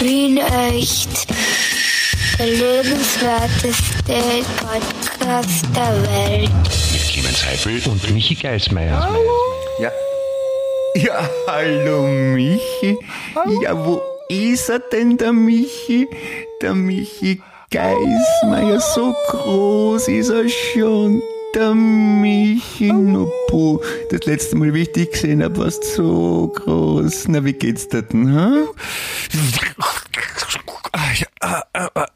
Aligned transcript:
Wien 0.00 0.38
echt. 0.38 1.26
Der 2.38 2.46
lebenswerteste 2.46 4.44
Podcast 4.56 5.66
der 5.76 6.02
Welt. 6.02 6.50
Mit 6.92 7.02
Clemens 7.02 7.44
Heifel 7.44 7.82
Und 7.84 8.10
Michi 8.10 8.34
Geismeier. 8.34 9.14
Ja. 9.78 9.92
Ja, 10.94 11.28
hallo 11.46 12.06
Michi. 12.06 12.96
Ja, 13.62 13.76
wo 13.84 14.00
ist 14.28 14.70
er 14.70 14.78
denn, 14.78 15.18
der 15.18 15.32
Michi? 15.34 16.08
Der 16.62 16.74
Michi 16.74 17.42
Geismeier, 17.70 18.80
so 18.80 19.14
groß 19.28 20.08
ist 20.08 20.30
er 20.30 20.48
schon. 20.48 21.22
Der 21.54 21.74
Michi, 21.74 22.92
no 22.92 23.30
puh. 23.48 23.80
Das 24.10 24.24
letzte 24.24 24.56
Mal, 24.56 24.72
wie 24.72 24.82
ich 24.82 24.92
dich 24.92 25.10
gesehen 25.10 25.42
habe, 25.42 25.58
warst 25.58 25.82
du 25.82 26.02
so 26.02 26.52
groß. 26.54 27.28
Na, 27.28 27.44
wie 27.44 27.52
geht's 27.52 27.88
dir 27.88 28.02
denn, 28.02 28.32
ha? 28.34 28.66
Ah, 30.92 31.12
ja, 31.14 31.26
ah, 31.40 31.62
ah, 31.72 31.88
ah, 31.94 32.08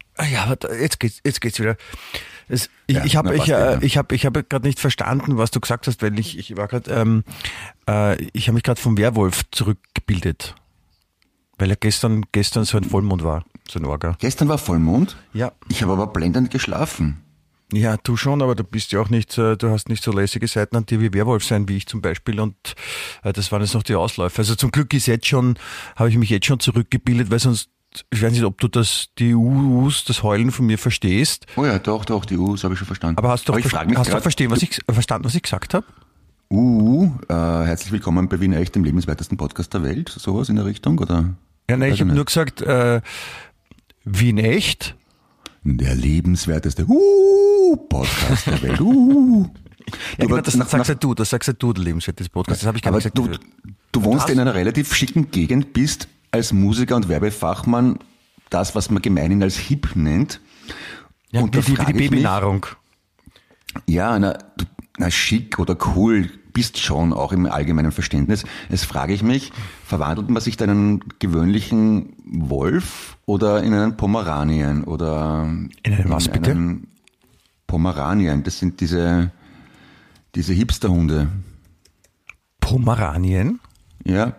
aber 0.46 0.80
jetzt 0.80 1.00
geht's, 1.00 1.20
jetzt 1.24 1.40
geht's 1.40 1.58
wieder. 1.58 1.76
Es, 2.48 2.68
ich 2.86 2.96
Ja, 2.96 3.04
ich 3.04 3.16
habe 3.16 3.34
ich, 3.34 3.48
äh, 3.48 3.78
ich 3.84 3.96
hab, 3.96 4.12
ich 4.12 4.26
hab 4.26 4.34
gerade 4.34 4.66
nicht 4.66 4.78
verstanden, 4.78 5.36
was 5.36 5.50
du 5.50 5.60
gesagt 5.60 5.86
hast, 5.86 6.02
weil 6.02 6.18
ich, 6.18 6.38
ich 6.38 6.56
war 6.56 6.68
gerade, 6.68 6.90
ähm, 6.92 7.24
äh, 7.88 8.22
ich 8.32 8.46
habe 8.46 8.54
mich 8.54 8.62
gerade 8.62 8.80
vom 8.80 8.96
Werwolf 8.98 9.42
zurückgebildet. 9.50 10.54
Weil 11.58 11.70
ja 11.70 11.76
gestern, 11.78 12.24
gestern 12.32 12.64
so 12.64 12.76
ein 12.76 12.84
Vollmond 12.84 13.24
war, 13.24 13.44
so 13.68 13.78
ein 13.78 13.84
Orga. 13.84 14.16
Gestern 14.20 14.48
war 14.48 14.58
Vollmond. 14.58 15.16
Ja. 15.32 15.52
Ich 15.68 15.82
habe 15.82 15.92
aber 15.92 16.08
blendend 16.08 16.50
geschlafen. 16.50 17.23
Ja, 17.72 17.96
du 17.96 18.16
schon, 18.16 18.42
aber 18.42 18.54
du 18.54 18.62
bist 18.62 18.92
ja 18.92 19.00
auch 19.00 19.10
nicht, 19.10 19.36
du 19.36 19.56
hast 19.62 19.88
nicht 19.88 20.02
so 20.04 20.12
lässige 20.12 20.46
Seiten 20.46 20.76
an 20.76 20.86
dir 20.86 21.00
wie 21.00 21.12
Werwolf 21.12 21.44
sein, 21.44 21.68
wie 21.68 21.76
ich 21.76 21.86
zum 21.86 22.02
Beispiel. 22.02 22.38
Und 22.38 22.54
äh, 23.22 23.32
das 23.32 23.50
waren 23.50 23.62
jetzt 23.62 23.74
noch 23.74 23.82
die 23.82 23.94
Ausläufe. 23.94 24.38
Also 24.38 24.54
zum 24.54 24.70
Glück 24.70 24.92
ist 24.94 25.06
jetzt 25.06 25.26
schon, 25.26 25.58
habe 25.96 26.08
ich 26.08 26.16
mich 26.16 26.30
jetzt 26.30 26.46
schon 26.46 26.60
zurückgebildet, 26.60 27.30
weil 27.30 27.38
sonst, 27.38 27.70
ich 28.10 28.22
weiß 28.22 28.32
nicht, 28.32 28.44
ob 28.44 28.60
du 28.60 28.68
das, 28.68 29.08
die 29.18 29.34
Uus, 29.34 30.04
das 30.04 30.22
Heulen 30.22 30.50
von 30.50 30.66
mir 30.66 30.78
verstehst. 30.78 31.46
Oh 31.56 31.64
ja, 31.64 31.78
doch, 31.78 32.04
doch, 32.04 32.24
die 32.24 32.36
U's 32.36 32.64
habe 32.64 32.74
ich 32.74 32.78
schon 32.78 32.86
verstanden. 32.86 33.18
Aber 33.18 33.30
hast 33.30 33.48
du 33.48 33.52
frage 33.52 33.88
mich 33.88 33.98
hast 33.98 34.06
du 34.06 34.10
auch 34.10 34.14
grad, 34.14 34.22
verstehen, 34.22 34.50
was 34.50 34.62
ich, 34.62 34.80
verstanden, 34.88 35.24
was 35.24 35.34
ich 35.34 35.42
gesagt 35.42 35.74
habe? 35.74 35.86
Uh, 36.50 37.10
äh, 37.28 37.34
herzlich 37.34 37.92
willkommen 37.92 38.28
bei 38.28 38.38
Wien 38.40 38.52
Echt, 38.52 38.74
dem 38.74 38.84
lebenswertesten 38.84 39.38
Podcast 39.38 39.72
der 39.74 39.82
Welt. 39.82 40.10
Sowas 40.10 40.48
in 40.48 40.56
der 40.56 40.66
Richtung, 40.66 40.98
oder? 40.98 41.34
Ja, 41.68 41.76
nein, 41.76 41.92
ich 41.92 42.00
habe 42.00 42.12
nur 42.12 42.26
gesagt, 42.26 42.60
äh, 42.60 43.00
Wien 44.04 44.38
echt. 44.38 44.94
Der 45.64 45.94
lebenswerteste 45.94 46.84
uh, 46.86 47.76
Podcast 47.88 48.46
der 48.46 48.60
Welt. 48.62 48.80
Uh. 48.80 49.48
Ja, 50.18 50.26
genau, 50.26 50.40
das 50.40 50.56
nach- 50.56 50.68
sagst 50.68 50.90
nach- 50.90 50.98
du, 50.98 51.14
das 51.14 51.30
sagst 51.30 51.46
ja 51.46 51.52
du, 51.54 51.72
der 51.72 51.84
lebenswert 51.84 52.20
des 52.20 52.28
Podcasts. 52.28 52.60
Das 52.60 52.66
habe 52.68 52.76
ich 52.78 52.82
gar 52.82 52.92
nicht 52.92 53.16
du, 53.16 53.24
gesagt. 53.26 53.46
du 53.92 54.04
wohnst 54.04 54.24
hast- 54.24 54.30
in 54.30 54.38
einer 54.40 54.54
relativ 54.54 54.94
schicken 54.94 55.30
Gegend, 55.30 55.72
bist 55.72 56.08
als 56.30 56.52
Musiker 56.52 56.96
und 56.96 57.08
Werbefachmann 57.08 57.98
das, 58.50 58.74
was 58.74 58.90
man 58.90 59.00
gemeinhin 59.02 59.42
als 59.42 59.56
hip 59.56 59.90
nennt. 59.94 60.40
ja, 61.30 61.40
und 61.40 61.54
die, 61.54 61.60
die 61.60 61.72
mich- 61.94 62.10
Babynahrung. 62.10 62.66
Ja, 63.86 64.18
na, 64.18 64.34
du, 64.56 64.64
na 64.98 65.10
schick 65.10 65.58
oder 65.58 65.76
cool 65.96 66.30
bist 66.54 66.78
schon 66.78 67.12
auch 67.12 67.32
im 67.32 67.44
allgemeinen 67.44 67.92
Verständnis. 67.92 68.44
Jetzt 68.70 68.86
frage 68.86 69.12
ich 69.12 69.22
mich, 69.22 69.52
verwandelt 69.84 70.30
man 70.30 70.40
sich 70.40 70.56
da 70.56 70.64
in 70.64 70.70
einen 70.70 71.04
gewöhnlichen 71.18 72.14
Wolf 72.24 73.18
oder 73.26 73.62
in 73.62 73.74
einen 73.74 73.98
Pomeranien 73.98 74.84
oder 74.84 75.46
In 75.82 75.92
einen 75.92 76.08
was, 76.10 76.28
bitte? 76.28 76.52
einen 76.52 76.86
Pomeranien? 77.66 78.42
Das 78.42 78.58
sind 78.58 78.80
diese 78.80 79.30
diese 80.34 80.52
Hipsterhunde. 80.52 81.28
Pomeranien? 82.60 83.60
Ja, 84.04 84.36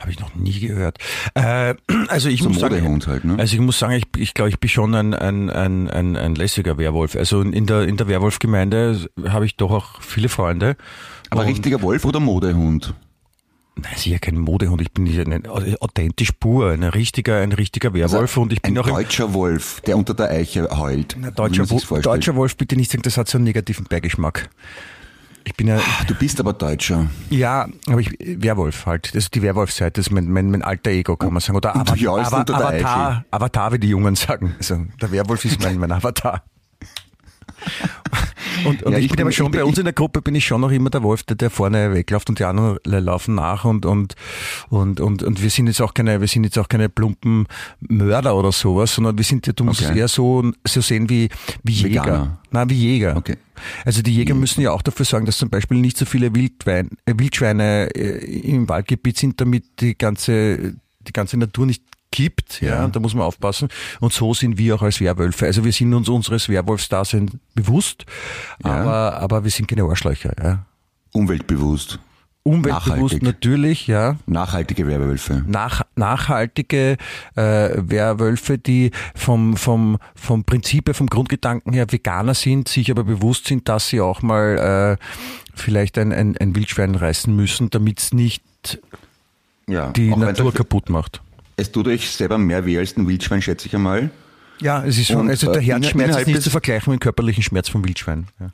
Habe 0.00 0.12
ich 0.12 0.20
noch 0.20 0.32
nie 0.36 0.60
gehört. 0.60 0.98
Äh, 1.34 1.74
also 2.08 2.28
ich 2.28 2.42
So 2.42 2.48
muss 2.50 2.60
sagen, 2.60 3.04
halt, 3.06 3.24
ne? 3.24 3.36
also 3.38 3.54
ich 3.54 3.60
muss 3.60 3.78
sagen, 3.80 3.94
ich, 3.94 4.04
ich 4.16 4.32
glaube, 4.34 4.50
ich 4.50 4.60
bin 4.60 4.70
schon 4.70 4.94
ein, 4.94 5.12
ein, 5.12 5.50
ein, 5.50 5.90
ein, 5.90 6.16
ein 6.16 6.34
lässiger 6.36 6.78
Werwolf. 6.78 7.16
Also 7.16 7.42
in 7.42 7.66
der 7.66 7.82
in 7.82 7.96
der 7.96 8.06
Werwolfgemeinde 8.06 9.08
habe 9.28 9.44
ich 9.44 9.56
doch 9.56 9.72
auch 9.72 10.00
viele 10.00 10.28
Freunde. 10.28 10.76
aber 11.30 11.40
Und- 11.42 11.48
richtiger 11.48 11.82
Wolf 11.82 12.04
oder 12.04 12.20
Modehund? 12.20 12.94
Nein, 13.80 13.92
sicher 13.96 14.18
kein 14.18 14.38
Modehund. 14.38 14.80
Ich 14.80 14.90
bin 14.90 15.04
nicht 15.04 15.18
ein, 15.20 15.46
authentisch 15.46 16.32
pur, 16.32 16.70
ein 16.72 16.82
richtiger, 16.82 17.38
ein 17.38 17.52
richtiger 17.52 17.94
Werwolf 17.94 18.36
und 18.36 18.52
ich 18.52 18.60
bin 18.60 18.76
Also 18.76 18.88
ein 18.90 18.94
auch 18.94 18.98
im, 18.98 19.04
deutscher 19.04 19.34
Wolf, 19.34 19.80
der 19.82 19.96
unter 19.96 20.14
der 20.14 20.30
Eiche 20.30 20.68
heult. 20.76 21.16
Na, 21.18 21.28
wie 21.28 21.32
deutscher, 21.32 21.64
deutscher 22.00 22.34
Wolf, 22.34 22.56
bitte 22.56 22.74
nicht 22.74 22.90
sagen, 22.90 23.02
das 23.02 23.16
hat 23.16 23.28
so 23.28 23.38
einen 23.38 23.44
negativen 23.44 23.84
Beigeschmack. 23.88 24.48
Ich 25.48 25.54
bin 25.54 25.66
ja, 25.66 25.80
Du 26.06 26.14
bist 26.14 26.38
aber 26.40 26.52
Deutscher. 26.52 27.06
ja, 27.30 27.66
aber 27.86 28.00
ich, 28.00 28.10
Werwolf 28.20 28.84
halt. 28.84 29.06
Das 29.06 29.14
ist 29.24 29.34
die 29.34 29.40
Werwolf-Seite, 29.40 29.92
das 29.98 30.08
ist 30.08 30.12
mein, 30.12 30.28
mein, 30.30 30.50
mein 30.50 30.62
alter 30.62 30.90
Ego, 30.90 31.16
kann 31.16 31.32
man 31.32 31.40
sagen. 31.40 31.56
Oder 31.56 31.74
Ava- 31.74 31.96
jaulst 31.96 32.34
Ava- 32.34 32.52
Avatar. 32.52 33.24
Avatar, 33.30 33.72
wie 33.72 33.78
die 33.78 33.88
Jungen 33.88 34.14
sagen. 34.14 34.54
Also, 34.58 34.84
der 35.00 35.10
Werwolf 35.10 35.46
ist 35.46 35.58
mein, 35.62 35.78
mein 35.78 35.90
Avatar. 35.90 36.42
Und, 38.64 38.82
und 38.82 38.92
Ja, 38.92 38.98
ich, 38.98 39.06
ich 39.06 39.10
bin 39.10 39.20
aber 39.20 39.32
schon, 39.32 39.50
bei 39.50 39.64
uns 39.64 39.78
in 39.78 39.84
der 39.84 39.92
Gruppe 39.92 40.22
bin 40.22 40.34
ich 40.34 40.46
schon 40.46 40.60
noch 40.60 40.70
immer 40.70 40.90
der 40.90 41.02
Wolf, 41.02 41.22
der, 41.24 41.36
der 41.36 41.50
vorne 41.50 41.92
wegläuft 41.94 42.28
und 42.28 42.38
die 42.38 42.44
anderen 42.44 42.78
laufen 42.84 43.34
nach 43.34 43.64
und, 43.64 43.86
und, 43.86 44.14
und, 44.68 45.00
und, 45.00 45.22
und 45.22 45.42
wir 45.42 45.50
sind 45.50 45.66
jetzt 45.66 45.80
auch 45.80 45.94
keine, 45.94 46.20
wir 46.20 46.28
sind 46.28 46.44
jetzt 46.44 46.58
auch 46.58 46.68
keine 46.68 46.88
plumpen 46.88 47.46
Mörder 47.80 48.36
oder 48.36 48.52
sowas, 48.52 48.94
sondern 48.94 49.16
wir 49.16 49.24
sind, 49.24 49.50
du 49.58 49.64
musst 49.64 49.82
Okay. 49.82 49.98
eher 49.98 50.08
so, 50.08 50.50
so 50.66 50.80
sehen 50.80 51.08
wie, 51.08 51.28
wie 51.62 51.72
Jäger. 51.72 52.02
Veganer. 52.02 52.38
Nein, 52.50 52.70
wie 52.70 52.74
Jäger. 52.74 53.16
Okay. 53.16 53.36
Also 53.84 54.02
die 54.02 54.14
Jäger 54.14 54.34
müssen 54.34 54.60
ja 54.60 54.70
auch 54.72 54.82
dafür 54.82 55.04
sorgen, 55.04 55.26
dass 55.26 55.38
zum 55.38 55.50
Beispiel 55.50 55.78
nicht 55.78 55.96
so 55.96 56.04
viele 56.04 56.34
Wildwein, 56.34 56.90
äh, 57.06 57.14
Wildschweine 57.16 57.88
äh, 57.94 58.24
im 58.50 58.68
Waldgebiet 58.68 59.18
sind, 59.18 59.40
damit 59.40 59.80
die 59.80 59.96
ganze, 59.96 60.74
die 61.00 61.12
ganze 61.12 61.36
Natur 61.36 61.66
nicht 61.66 61.82
kippt. 62.18 62.60
Ja. 62.60 62.68
Ja. 62.68 62.84
und 62.84 62.94
da 62.96 63.00
muss 63.00 63.14
man 63.14 63.24
aufpassen. 63.24 63.68
Und 64.00 64.12
so 64.12 64.34
sind 64.34 64.58
wir 64.58 64.74
auch 64.74 64.82
als 64.82 65.00
Werwölfe. 65.00 65.46
Also 65.46 65.64
wir 65.64 65.72
sind 65.72 65.94
uns 65.94 66.08
unseres 66.08 66.48
Werwolfsdaseins 66.48 67.32
bewusst, 67.54 68.04
Ja. 68.64 68.72
aber, 68.72 69.16
aber 69.20 69.44
wir 69.44 69.50
sind 69.50 69.68
keine 69.68 69.84
Arschlöcher. 69.84 70.32
Ja. 70.42 70.64
Umweltbewusst. 71.12 71.98
Umweltbewusst 72.44 73.14
Nachhaltig. 73.16 73.22
natürlich, 73.22 73.86
ja. 73.88 74.16
Nachhaltige 74.26 74.86
Werwölfe. 74.86 75.44
Nach, 75.46 75.82
nachhaltige 75.96 76.96
äh, 77.36 77.42
Werwölfe, 77.76 78.56
die 78.58 78.90
vom, 79.14 79.56
vom, 79.56 79.98
vom 80.14 80.44
Prinzip 80.44 80.86
her, 80.88 80.94
vom 80.94 81.08
Grundgedanken 81.08 81.72
her 81.74 81.86
Veganer 81.90 82.34
sind, 82.34 82.68
sich 82.68 82.90
aber 82.90 83.04
bewusst 83.04 83.46
sind, 83.48 83.68
dass 83.68 83.88
sie 83.88 84.00
auch 84.00 84.22
mal 84.22 84.96
äh, 84.98 85.04
vielleicht 85.54 85.98
ein, 85.98 86.12
ein, 86.12 86.36
ein 86.38 86.54
Wildschwein 86.56 86.94
reißen 86.94 87.34
müssen, 87.36 87.68
damit 87.70 87.98
es 88.00 88.12
nicht 88.14 88.42
Ja, 89.66 89.90
die 89.90 90.08
Natur 90.16 90.54
kaputt 90.54 90.88
macht. 90.88 91.20
Es 91.58 91.72
tut 91.72 91.88
euch 91.88 92.08
selber 92.10 92.38
mehr 92.38 92.64
weh 92.64 92.78
als 92.78 92.96
ein 92.96 93.06
Wildschwein, 93.08 93.42
schätze 93.42 93.66
ich 93.66 93.74
einmal. 93.74 94.10
Ja, 94.60 94.84
es 94.84 94.96
ist 94.96 95.08
schon, 95.08 95.22
Und, 95.22 95.30
also 95.30 95.52
der 95.52 95.60
äh, 95.60 95.64
Herzschmerz 95.64 96.06
innerhalb 96.06 96.20
ist 96.22 96.26
nicht 96.28 96.36
des- 96.38 96.44
zu 96.44 96.50
vergleichen 96.50 96.90
mit 96.92 97.00
dem 97.00 97.02
körperlichen 97.02 97.42
Schmerz 97.42 97.68
vom 97.68 97.84
Wildschwein. 97.84 98.28
Ja. 98.40 98.48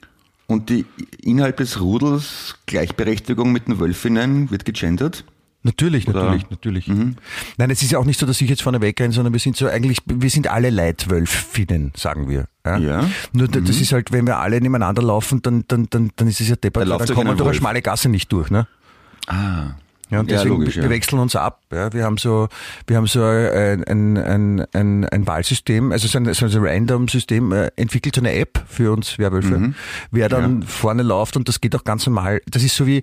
Und 0.46 0.68
die 0.70 0.84
innerhalb 1.22 1.58
des 1.58 1.80
Rudels 1.80 2.56
Gleichberechtigung 2.66 3.52
mit 3.52 3.68
den 3.68 3.78
Wölfinnen 3.78 4.50
wird 4.50 4.64
gegendert. 4.64 5.24
Natürlich, 5.66 6.06
Oder- 6.08 6.24
natürlich, 6.36 6.50
natürlich. 6.50 6.88
Nein, 7.56 7.70
es 7.70 7.82
ist 7.82 7.90
ja 7.92 7.98
auch 7.98 8.04
nicht 8.04 8.20
so, 8.20 8.26
dass 8.26 8.38
ich 8.42 8.50
jetzt 8.50 8.60
vorne 8.62 8.82
wegrenne, 8.82 9.14
sondern 9.14 9.32
wir 9.32 9.40
sind 9.40 9.56
so 9.56 9.66
eigentlich, 9.66 9.98
wir 10.04 10.28
sind 10.28 10.48
alle 10.48 10.68
Leitwölfinnen, 10.68 11.92
sagen 11.96 12.28
wir. 12.28 12.46
Ja. 12.66 12.76
Ja. 12.78 13.10
Nur 13.32 13.48
da- 13.48 13.60
das 13.60 13.80
ist 13.80 13.92
halt, 13.92 14.12
wenn 14.12 14.26
wir 14.26 14.38
alle 14.38 14.60
nebeneinander 14.60 15.02
laufen, 15.02 15.40
dann, 15.42 15.64
dann, 15.68 15.86
dann, 15.90 16.10
dann 16.16 16.28
ist 16.28 16.40
es 16.40 16.48
ja 16.48 16.56
deppert, 16.56 16.88
Da 16.88 16.98
dann 16.98 17.08
kommen 17.14 17.28
wir 17.30 17.36
durch 17.36 17.48
eine 17.48 17.54
schmale 17.56 17.80
Gasse 17.82 18.08
nicht 18.10 18.30
durch, 18.32 18.50
ne? 18.50 18.66
Ah. 19.26 19.68
Ja, 20.10 20.20
und 20.20 20.30
Ja, 20.30 20.36
deswegen, 20.38 20.54
logisch, 20.58 20.76
wir 20.76 20.84
ja. 20.84 20.90
wechseln 20.90 21.18
uns 21.18 21.34
ab. 21.34 21.62
Ja. 21.72 21.92
Wir 21.92 22.04
haben 22.04 22.18
so, 22.18 22.48
wir 22.86 22.96
haben 22.96 23.06
so 23.06 23.22
ein, 23.24 23.84
ein, 23.84 24.16
ein, 24.18 24.66
ein, 24.72 25.04
ein 25.08 25.26
Wahlsystem, 25.26 25.92
also 25.92 26.06
so 26.08 26.18
ein, 26.18 26.32
so 26.34 26.46
ein 26.46 26.52
Random-System 26.56 27.52
äh, 27.52 27.70
entwickelt, 27.76 28.14
so 28.14 28.20
eine 28.20 28.34
App 28.34 28.62
für 28.68 28.92
uns 28.92 29.18
Werwölfe, 29.18 29.58
Mhm. 29.58 29.74
wer 30.10 30.28
dann 30.28 30.62
vorne 30.62 31.02
läuft 31.02 31.36
und 31.36 31.48
das 31.48 31.60
geht 31.60 31.74
auch 31.74 31.84
ganz 31.84 32.06
normal. 32.06 32.40
Das 32.50 32.62
ist 32.62 32.76
so 32.76 32.86
wie 32.86 33.02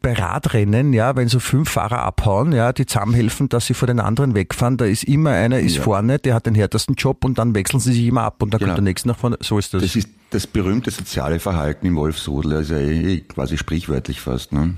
bei 0.00 0.12
Radrennen, 0.12 0.92
ja, 0.92 1.16
wenn 1.16 1.26
so 1.28 1.40
fünf 1.40 1.70
Fahrer 1.70 2.02
abhauen, 2.02 2.52
ja, 2.52 2.72
die 2.72 2.86
zusammenhelfen, 2.86 3.48
dass 3.48 3.66
sie 3.66 3.74
vor 3.74 3.86
den 3.88 3.98
anderen 3.98 4.34
wegfahren, 4.34 4.76
da 4.76 4.84
ist 4.84 5.02
immer 5.04 5.30
einer 5.30 5.58
ist 5.58 5.76
Ja. 5.76 5.82
vorne, 5.82 6.18
der 6.20 6.34
hat 6.34 6.46
den 6.46 6.54
härtesten 6.54 6.94
Job 6.94 7.24
und 7.24 7.36
dann 7.38 7.54
wechseln 7.54 7.80
sie 7.80 7.92
sich 7.92 8.06
immer 8.06 8.22
ab 8.22 8.40
und 8.42 8.54
dann 8.54 8.58
Genau. 8.60 8.70
kommt 8.70 8.78
der 8.78 8.84
nächste 8.84 9.08
nach 9.08 9.18
vorne. 9.18 9.38
So 9.40 9.58
ist 9.58 9.74
das. 9.74 9.82
Das 9.82 9.96
ist 9.96 10.08
das 10.30 10.46
berühmte 10.46 10.90
soziale 10.92 11.40
Verhalten 11.40 11.84
im 11.86 11.96
Wolfsrudel, 11.96 12.54
also 12.56 12.74
eh 12.74 13.20
quasi 13.20 13.58
sprichwörtlich 13.58 14.20
fast. 14.20 14.52
Ne? 14.52 14.74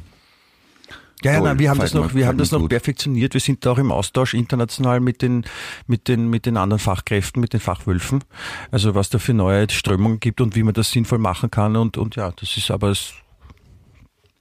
Ja, 1.22 1.32
ja, 1.32 1.40
nein, 1.40 1.58
wir 1.58 1.68
haben 1.68 1.80
das 1.80 1.92
noch, 1.92 2.14
wir 2.14 2.26
haben 2.26 2.38
das 2.38 2.50
noch 2.50 2.66
perfektioniert. 2.66 3.34
Wir 3.34 3.40
sind 3.40 3.66
da 3.66 3.72
auch 3.72 3.78
im 3.78 3.92
Austausch 3.92 4.32
international 4.32 5.00
mit 5.00 5.20
den, 5.20 5.44
mit 5.86 6.08
den, 6.08 6.30
mit 6.30 6.46
den 6.46 6.56
anderen 6.56 6.78
Fachkräften, 6.78 7.40
mit 7.40 7.52
den 7.52 7.60
Fachwölfen. 7.60 8.24
Also 8.70 8.94
was 8.94 9.10
da 9.10 9.18
für 9.18 9.34
neue 9.34 9.68
Strömungen 9.70 10.20
gibt 10.20 10.40
und 10.40 10.56
wie 10.56 10.62
man 10.62 10.72
das 10.72 10.90
sinnvoll 10.90 11.18
machen 11.18 11.50
kann 11.50 11.76
und, 11.76 11.98
und 11.98 12.16
ja, 12.16 12.32
das 12.32 12.56
ist 12.56 12.70
aber, 12.70 12.88
das 12.88 13.12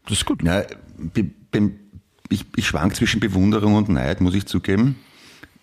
ist 0.09 0.25
gut. 0.25 0.41
Ja, 0.43 0.63
ich, 2.29 2.45
ich 2.55 2.67
schwank 2.67 2.95
zwischen 2.95 3.19
Bewunderung 3.19 3.75
und 3.75 3.89
Neid, 3.89 4.21
muss 4.21 4.35
ich 4.35 4.45
zugeben. 4.45 4.95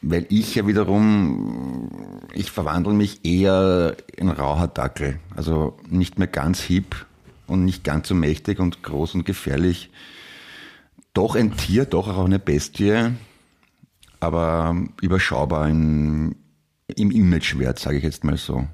Weil 0.03 0.27
ich 0.29 0.55
ja 0.55 0.67
wiederum, 0.67 1.91
ich 2.35 2.51
verwandle 2.51 2.93
mich 2.93 3.25
eher 3.25 3.97
in 4.15 4.29
rauher 4.29 4.69
Dackel. 4.69 5.19
Also 5.35 5.79
nicht 5.89 6.19
mehr 6.19 6.29
ganz 6.29 6.61
hip 6.61 7.07
und 7.47 7.65
nicht 7.65 7.83
ganz 7.83 8.09
so 8.09 8.15
mächtig 8.15 8.59
und 8.59 8.83
groß 8.83 9.15
und 9.15 9.25
gefährlich. 9.25 9.91
Doch 11.17 11.35
ein 11.35 11.57
Tier, 11.57 11.87
doch 11.87 12.09
auch 12.09 12.27
eine 12.27 12.39
Bestie. 12.39 13.13
aber 14.21 14.77
überschaubar 15.01 15.67
in, 15.67 16.37
im 16.95 17.11
Imagewert, 17.11 17.79
sage 17.79 17.97
ich 17.97 18.05
jetzt 18.05 18.23
mal 18.23 18.37
so. 18.37 18.67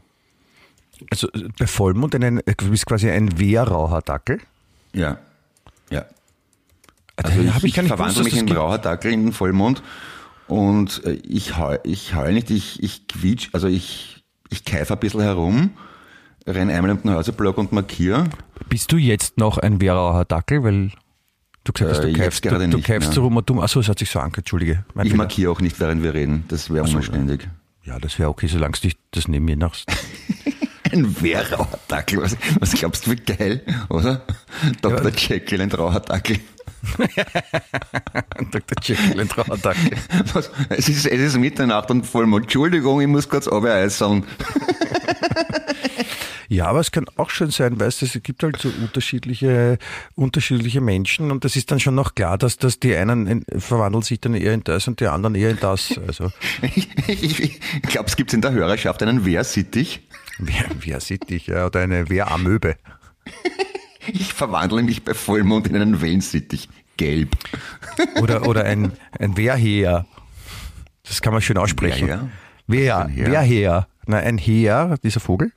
Also 1.11 1.29
äh, 1.33 1.49
bei 1.56 1.69
Vollmond 1.69 2.17
einen, 2.17 2.39
äh, 2.39 2.55
du 2.56 2.71
bist 2.71 2.87
quasi 2.87 3.11
ein 3.11 3.39
wehrraucher 3.39 4.03
Dackel. 4.03 4.41
Ja, 4.93 5.19
ja. 5.91 6.05
Also 7.17 7.31
Also 7.31 7.43
ich, 7.43 7.56
ich, 7.65 7.77
nicht 7.77 7.87
verwandle 7.87 8.25
mich 8.25 8.37
in 8.37 8.47
das 8.49 8.56
rauer 8.56 8.79
Dackel 8.79 9.12
in 9.12 9.27
den 9.27 9.33
Vollmond 9.33 9.83
und 10.49 11.05
äh, 11.05 11.12
ich 11.12 11.56
heul, 11.56 11.79
ich 11.85 12.17
heul 12.17 12.33
nicht, 12.33 12.50
ich, 12.50 12.83
ich 12.83 13.06
quietsch, 13.06 13.50
also 13.53 13.69
ich, 13.69 14.25
ich 14.50 14.65
keife 14.65 14.94
ein 14.94 15.00
bisschen 15.00 15.21
herum, 15.21 15.71
renn 16.47 16.71
einmal 16.71 16.91
um 16.91 17.03
den 17.03 17.15
Häuserblock 17.15 17.56
und 17.59 17.71
markiere. 17.71 18.25
Bist 18.69 18.91
du 18.91 18.97
jetzt 18.97 19.39
noch 19.39 19.59
ein 19.59 19.81
wehraucher 19.81 20.25
Dackel? 20.25 20.65
Weil 20.65 20.91
du 21.64 21.73
gesagt 21.73 21.91
hast, 21.91 21.99
Äh, 22.05 22.12
du 22.12 22.12
du, 22.12 22.41
gerade 22.49 22.69
du 22.69 22.76
nicht 22.79 22.87
keifst 22.87 23.09
mehr. 23.11 23.14
so 23.14 23.23
rum 23.23 23.37
und 23.37 23.49
dumm. 23.49 23.61
Achso, 23.61 23.81
es 23.81 23.88
hat 23.88 23.99
sich 23.99 24.11
so 24.11 24.19
angehört, 24.19 24.38
Entschuldige. 24.38 24.85
Mein 24.94 25.06
Ich 25.06 25.12
Fehler. 25.12 25.25
markiere 25.25 25.50
auch 25.53 25.61
nicht, 25.61 25.79
während 25.81 26.03
wir 26.03 26.14
reden. 26.14 26.44
Das 26.49 26.70
wäre 26.73 26.87
so, 26.87 26.93
unanständig. 26.93 27.49
Ja, 27.85 27.99
das 27.99 28.19
wäre 28.19 28.29
okay, 28.29 28.47
solange 28.47 28.75
du 28.75 28.81
dich 28.82 28.97
das 29.11 29.29
neben 29.29 29.44
mir 29.44 29.56
machst. 29.56 29.88
Ein 30.93 31.23
wehrauer 31.23 31.69
Dackel, 31.88 32.20
was, 32.20 32.37
was 32.61 32.73
glaubst 32.73 33.06
du, 33.06 33.12
wie 33.12 33.17
geil, 33.17 33.62
oder? 33.88 34.20
Dr. 34.82 35.11
Jekyll, 35.17 35.62
ein 35.62 35.73
rauer 35.73 36.00
Dackel. 36.00 36.38
Dr. 38.50 38.76
Jekyll, 38.82 39.20
ein 39.20 39.29
raucher 39.31 39.56
Dackel. 39.56 39.97
Was? 40.35 40.50
Es, 40.69 40.88
ist, 40.91 41.06
es 41.06 41.20
ist 41.20 41.38
Mitternacht 41.38 41.91
und 41.91 42.05
Vollmond. 42.06 42.44
Entschuldigung, 42.44 43.00
ich 43.00 43.06
muss 43.06 43.29
kurz 43.29 43.49
abeiseln. 43.49 44.25
Ja, 46.52 46.66
aber 46.66 46.81
es 46.81 46.90
kann 46.90 47.06
auch 47.16 47.31
schön 47.31 47.50
sein, 47.50 47.81
weißt 47.81 48.02
du, 48.02 48.04
es 48.04 48.22
gibt 48.22 48.43
halt 48.43 48.58
so 48.58 48.69
unterschiedliche, 48.69 49.78
unterschiedliche 50.16 50.82
Menschen 50.82 51.31
und 51.31 51.44
das 51.44 51.56
ist 51.56 51.70
dann 51.70 51.81
schon 51.81 51.94
noch 51.94 52.14
klar, 52.14 52.37
dass, 52.37 52.58
dass 52.58 52.78
die 52.78 52.94
einen 52.94 53.26
in, 53.26 53.44
verwandeln 53.58 54.02
sich 54.02 54.20
dann 54.20 54.34
eher 54.34 54.52
in 54.52 54.62
das 54.62 54.87
und 54.87 55.00
die 55.00 55.06
anderen 55.06 55.34
eher 55.34 55.49
in 55.49 55.58
das. 55.60 55.99
Also, 56.06 56.31
Ich, 56.75 56.90
ich, 57.08 57.40
ich 57.40 57.82
glaube, 57.84 58.08
es 58.08 58.16
gibt 58.16 58.34
in 58.34 58.43
der 58.43 58.52
Hörerschaft 58.52 59.02
einen 59.02 59.25
Wehrsittich. 59.25 60.06
wer, 60.38 60.66
wer 60.78 61.00
sieht 61.00 61.31
dich, 61.31 61.46
ja, 61.46 61.64
oder 61.64 61.81
eine 61.81 62.10
Wehramöbe. 62.10 62.76
Ich 64.08 64.34
verwandle 64.34 64.82
mich 64.82 65.05
bei 65.05 65.14
Vollmond 65.14 65.69
in 65.69 65.76
einen 65.76 66.02
Wellensittich. 66.02 66.69
Gelb. 66.96 67.37
Oder, 68.20 68.46
oder 68.48 68.64
ein, 68.64 68.93
ein 69.19 69.37
Wehrheer. 69.37 70.06
Das 71.05 71.22
kann 71.22 71.32
man 71.32 71.40
schön 71.40 71.56
aussprechen. 71.56 72.08
Wehrheer? 72.66 73.08
Wehr? 73.14 73.31
Wehrheer. 73.31 73.88
Nein, 74.06 74.25
ein 74.25 74.38
Heer, 74.38 74.96
dieser 75.05 75.20
Vogel. 75.20 75.52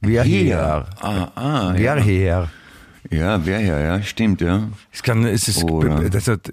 Wehrheer. 0.00 0.86
Ah, 1.00 1.28
ah, 1.34 1.74
ja. 1.76 1.96
Wehrheer. 1.96 2.50
Ja, 3.10 3.44
Wehrheer, 3.44 3.80
ja, 3.80 4.02
stimmt, 4.02 4.40
ja. 4.40 4.68
Es 4.92 5.02
kann, 5.02 5.24
es 5.24 5.48
ist 5.48 5.64
Oder- 5.64 6.10
das 6.10 6.28
ist 6.28 6.50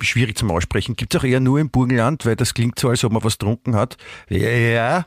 schwierig 0.00 0.36
zum 0.36 0.50
Aussprechen. 0.50 0.96
Gibt 0.96 1.14
es 1.14 1.20
auch 1.20 1.24
eher 1.24 1.40
nur 1.40 1.60
im 1.60 1.70
Burgenland, 1.70 2.26
weil 2.26 2.34
das 2.36 2.54
klingt 2.54 2.78
so, 2.78 2.88
als 2.88 3.04
ob 3.04 3.12
man 3.12 3.22
was 3.22 3.38
getrunken 3.38 3.76
hat. 3.76 3.96
Ja. 4.28 5.06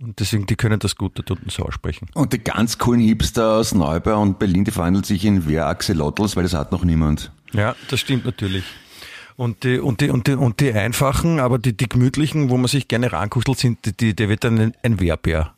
Und 0.00 0.18
deswegen, 0.18 0.46
die 0.46 0.56
können 0.56 0.78
das 0.80 0.96
gut 0.96 1.12
dort 1.16 1.30
unten 1.30 1.50
so 1.50 1.62
aussprechen. 1.62 2.08
Und 2.14 2.32
die 2.32 2.38
ganz 2.38 2.78
coolen 2.78 3.00
Hipster 3.02 3.56
aus 3.56 3.74
Neubau 3.74 4.20
und 4.20 4.38
Berlin, 4.38 4.64
die 4.64 4.70
verwandeln 4.70 5.04
sich 5.04 5.24
in 5.26 5.46
Wehr-Axolotls, 5.46 6.36
weil 6.36 6.42
das 6.44 6.54
hat 6.54 6.72
noch 6.72 6.84
niemand. 6.84 7.30
Ja, 7.52 7.76
das 7.88 8.00
stimmt 8.00 8.24
natürlich. 8.24 8.64
Und 9.36 9.62
die, 9.64 9.78
und 9.78 10.00
die, 10.00 10.08
und 10.10 10.26
die, 10.26 10.32
und 10.32 10.58
die 10.60 10.72
einfachen, 10.72 11.38
aber 11.38 11.58
die, 11.58 11.76
die 11.76 11.88
gemütlichen, 11.88 12.48
wo 12.50 12.56
man 12.56 12.66
sich 12.68 12.88
gerne 12.88 13.12
rankuschelt, 13.12 13.58
sind, 13.58 13.84
die- 13.84 13.96
die, 13.96 14.16
der 14.16 14.28
wird 14.30 14.42
dann 14.44 14.58
ein, 14.58 14.74
ein 14.82 15.00
Wehrbär. 15.00 15.52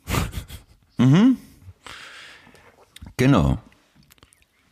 Genau. 3.16 3.58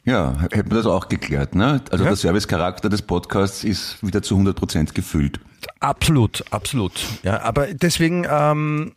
Ja, 0.05 0.35
hätten 0.51 0.71
wir 0.71 0.77
das 0.79 0.87
auch 0.87 1.09
geklärt, 1.09 1.55
ne? 1.55 1.83
Also 1.91 2.05
Ja. 2.05 2.11
der 2.11 2.17
Servicecharakter 2.17 2.89
des 2.89 3.03
Podcasts 3.03 3.65
ist 3.65 4.05
wieder 4.05 4.23
zu 4.23 4.37
100% 4.37 4.95
gefüllt. 4.95 5.41
Absolut, 5.81 6.43
absolut. 6.51 6.93
Ja, 7.23 7.43
aber 7.43 7.69
deswegen, 7.75 8.27
ähm, 8.29 8.93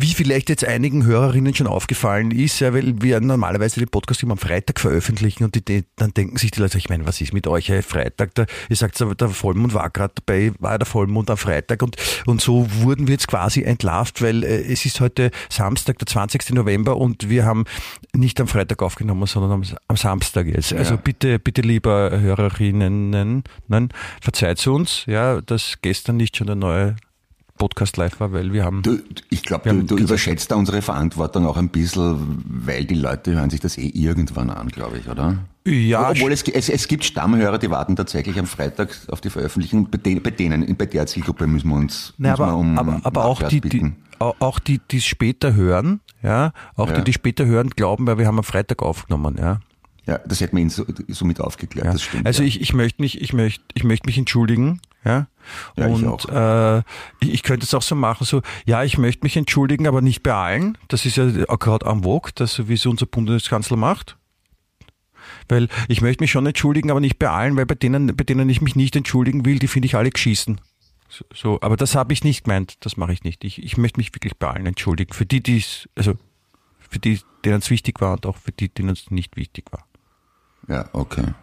wie 0.00 0.14
vielleicht 0.14 0.48
jetzt 0.48 0.64
einigen 0.64 1.04
Hörerinnen 1.04 1.54
schon 1.54 1.68
aufgefallen 1.68 2.32
ist, 2.32 2.58
ja, 2.58 2.74
weil 2.74 3.00
wir 3.02 3.20
normalerweise 3.20 3.78
den 3.78 3.88
Podcast 3.88 4.20
immer 4.22 4.32
am 4.32 4.38
Freitag 4.38 4.80
veröffentlichen 4.80 5.44
und 5.44 5.54
die, 5.68 5.84
dann 5.94 6.12
denken 6.12 6.36
sich 6.38 6.50
die 6.50 6.60
Leute, 6.60 6.76
ich 6.76 6.88
meine, 6.88 7.06
was 7.06 7.20
ist 7.20 7.32
mit 7.32 7.46
euch, 7.46 7.68
hey, 7.68 7.82
Freitag, 7.82 8.34
da, 8.34 8.46
ihr 8.68 8.74
sagt, 8.74 8.98
der 9.00 9.28
Vollmond 9.28 9.74
war 9.74 9.88
gerade 9.90 10.14
dabei, 10.16 10.52
war 10.58 10.76
der 10.76 10.86
Vollmond 10.86 11.30
am 11.30 11.36
Freitag 11.36 11.82
und, 11.82 11.96
und 12.26 12.40
so 12.40 12.66
wurden 12.80 13.06
wir 13.06 13.12
jetzt 13.12 13.28
quasi 13.28 13.62
entlarvt, 13.62 14.22
weil 14.22 14.42
äh, 14.42 14.62
es 14.72 14.84
ist 14.86 15.00
heute 15.00 15.30
Samstag, 15.50 15.98
der 15.98 16.06
20. 16.06 16.50
November 16.54 16.96
und 16.96 17.28
wir 17.28 17.44
haben 17.44 17.64
nicht 18.12 18.40
am 18.40 18.48
Freitag 18.48 18.82
aufgenommen, 18.82 19.26
sondern 19.26 19.52
am, 19.52 19.62
am 19.86 19.96
Samstag 19.96 20.48
jetzt. 20.48 20.72
Also 20.72 20.94
Ja. 20.94 21.00
bitte, 21.02 21.38
bitte 21.38 21.62
lieber 21.62 22.10
Hörerinnen, 22.18 23.44
nein, 23.68 23.88
verzeiht 24.20 24.66
uns, 24.66 25.04
ja, 25.06 25.40
dass 25.40 25.78
gestern 25.80 26.16
nicht 26.16 26.36
schon 26.36 26.48
der 26.48 26.56
neue 26.56 26.96
Podcast 27.56 27.96
live 27.96 28.20
war, 28.20 28.32
weil 28.32 28.52
wir 28.52 28.64
haben 28.64 28.82
Du, 28.82 28.98
ich 29.30 29.42
glaube, 29.42 29.70
du, 29.70 29.82
du 29.82 29.96
überschätzt 29.96 30.50
da 30.50 30.56
unsere 30.56 30.82
Verantwortung 30.82 31.46
auch 31.46 31.56
ein 31.56 31.70
bisschen, 31.70 32.44
weil 32.46 32.84
die 32.84 32.94
Leute 32.94 33.32
hören 33.32 33.50
sich 33.50 33.60
das 33.60 33.78
eh 33.78 33.88
irgendwann 33.88 34.50
an, 34.50 34.68
glaube 34.68 34.98
ich, 34.98 35.08
oder? 35.08 35.38
Ja, 35.66 36.10
Obwohl 36.10 36.30
es, 36.32 36.42
es, 36.44 36.68
es 36.68 36.86
gibt 36.88 37.04
Stammhörer, 37.04 37.58
die 37.58 37.70
warten 37.70 37.96
tatsächlich 37.96 38.38
am 38.38 38.46
Freitag 38.46 38.96
auf 39.08 39.20
die 39.20 39.30
Veröffentlichung. 39.30 39.90
Bei 39.90 39.98
denen, 39.98 40.22
bei 40.22 40.30
denen 40.30 40.76
bei 40.76 40.86
der 40.86 41.06
Zielgruppe 41.06 41.46
müssen 41.46 41.68
wir 41.70 41.76
uns, 41.76 42.14
Na, 42.18 42.30
müssen 42.30 42.42
aber, 42.42 42.56
um 42.56 42.78
aber, 42.78 43.00
aber 43.02 43.24
auch 43.24 43.42
die, 43.42 43.60
die, 43.60 43.68
bitten. 43.68 43.96
au- 44.20 44.34
auch 44.38 44.58
die, 44.60 44.80
die 44.90 44.98
es 44.98 45.06
später 45.06 45.54
hören, 45.54 46.00
ja, 46.22 46.52
auch 46.76 46.88
Ja. 46.90 46.96
die, 46.98 47.04
die 47.04 47.12
später 47.12 47.46
hören, 47.46 47.70
glauben, 47.70 48.06
weil 48.06 48.18
wir 48.18 48.26
haben 48.26 48.38
am 48.38 48.44
Freitag 48.44 48.82
aufgenommen, 48.82 49.36
ja. 49.38 49.60
Ja, 50.06 50.18
das 50.18 50.40
hätten 50.40 50.54
wir 50.56 50.60
Ihnen 50.60 50.70
so, 50.70 50.84
somit 51.08 51.40
aufgeklärt, 51.40 51.86
ja. 51.86 51.92
das 51.92 52.02
stimmt. 52.02 52.26
also 52.26 52.42
ja. 52.42 52.48
ich, 52.48 52.60
ich 52.60 52.72
möchte 52.72 53.02
mich, 53.02 53.20
ich 53.20 53.32
möchte, 53.32 53.64
ich 53.74 53.82
möchte 53.82 54.06
mich 54.06 54.16
entschuldigen, 54.18 54.80
ja. 55.06 55.26
Ja, 55.76 55.88
ich 55.88 56.02
Und 56.02 56.28
äh, 56.28 56.78
ich, 57.20 57.34
ich 57.34 57.42
könnte 57.42 57.64
es 57.64 57.74
auch 57.74 57.82
so 57.82 57.94
machen, 57.94 58.24
so, 58.24 58.42
ja, 58.64 58.82
ich 58.82 58.98
möchte 58.98 59.24
mich 59.24 59.36
entschuldigen, 59.36 59.86
aber 59.86 60.02
nicht 60.02 60.22
bei 60.22 60.34
allen. 60.34 60.76
Das 60.88 61.06
ist 61.06 61.16
ja 61.16 61.28
auch 61.48 61.58
gerade 61.58 61.86
am 61.86 62.02
Vogue, 62.02 62.32
das 62.34 62.68
wie 62.68 62.74
es 62.74 62.84
unser 62.86 63.06
Bundeskanzler 63.06 63.76
macht. 63.76 64.16
Weil 65.48 65.68
ich 65.88 66.00
möchte 66.00 66.22
mich 66.22 66.32
schon 66.32 66.46
entschuldigen, 66.46 66.90
aber 66.90 67.00
nicht 67.00 67.18
bei 67.18 67.30
allen, 67.30 67.56
weil 67.56 67.66
bei 67.66 67.76
denen, 67.76 68.16
bei 68.16 68.24
denen 68.24 68.48
ich 68.48 68.60
mich 68.60 68.74
nicht 68.74 68.96
entschuldigen 68.96 69.44
will, 69.44 69.58
die 69.58 69.68
finde 69.68 69.86
ich 69.86 69.94
alle 69.94 70.10
geschissen. 70.10 70.60
So, 71.08 71.24
so, 71.32 71.58
aber 71.62 71.76
das 71.76 71.94
habe 71.94 72.12
ich 72.12 72.24
nicht 72.24 72.44
gemeint, 72.44 72.84
das 72.84 72.96
mache 72.96 73.12
ich 73.12 73.22
nicht. 73.22 73.44
Ich, 73.44 73.62
ich 73.62 73.76
möchte 73.76 74.00
mich 74.00 74.12
wirklich 74.12 74.36
bei 74.36 74.50
allen 74.50 74.66
entschuldigen. 74.66 75.12
Für 75.12 75.26
die, 75.26 75.40
die 75.42 75.58
es, 75.58 75.88
also 75.94 76.14
für 76.78 76.98
die, 76.98 77.20
denen 77.44 77.58
es 77.58 77.70
wichtig 77.70 78.00
war 78.00 78.14
und 78.14 78.26
auch 78.26 78.36
für 78.36 78.52
die, 78.52 78.68
denen 78.68 78.90
es 78.90 79.10
nicht 79.10 79.36
wichtig 79.36 79.66
war. 79.70 79.86
Ja, 80.68 80.88
okay. 80.92 81.34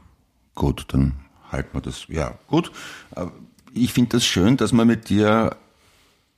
Gut, 0.56 0.86
dann 0.90 1.14
halten 1.52 1.70
wir 1.74 1.82
das. 1.82 2.08
Ja, 2.10 2.38
gut. 2.48 2.72
Aber 3.12 3.32
Ich 3.74 3.94
finde 3.94 4.12
das 4.18 4.26
schön, 4.26 4.58
dass 4.58 4.72
man 4.72 4.88
mit 4.88 5.10
dir 5.10 5.56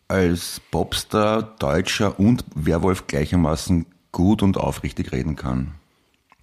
als 0.07 0.61
Popstar, 0.71 1.43
Deutscher 1.59 2.19
und 2.19 2.45
Werwolf 2.55 3.07
gleichermaßen 3.07 3.85
gut 4.11 4.43
und 4.43 4.57
aufrichtig 4.57 5.11
reden 5.11 5.35
kann. 5.35 5.73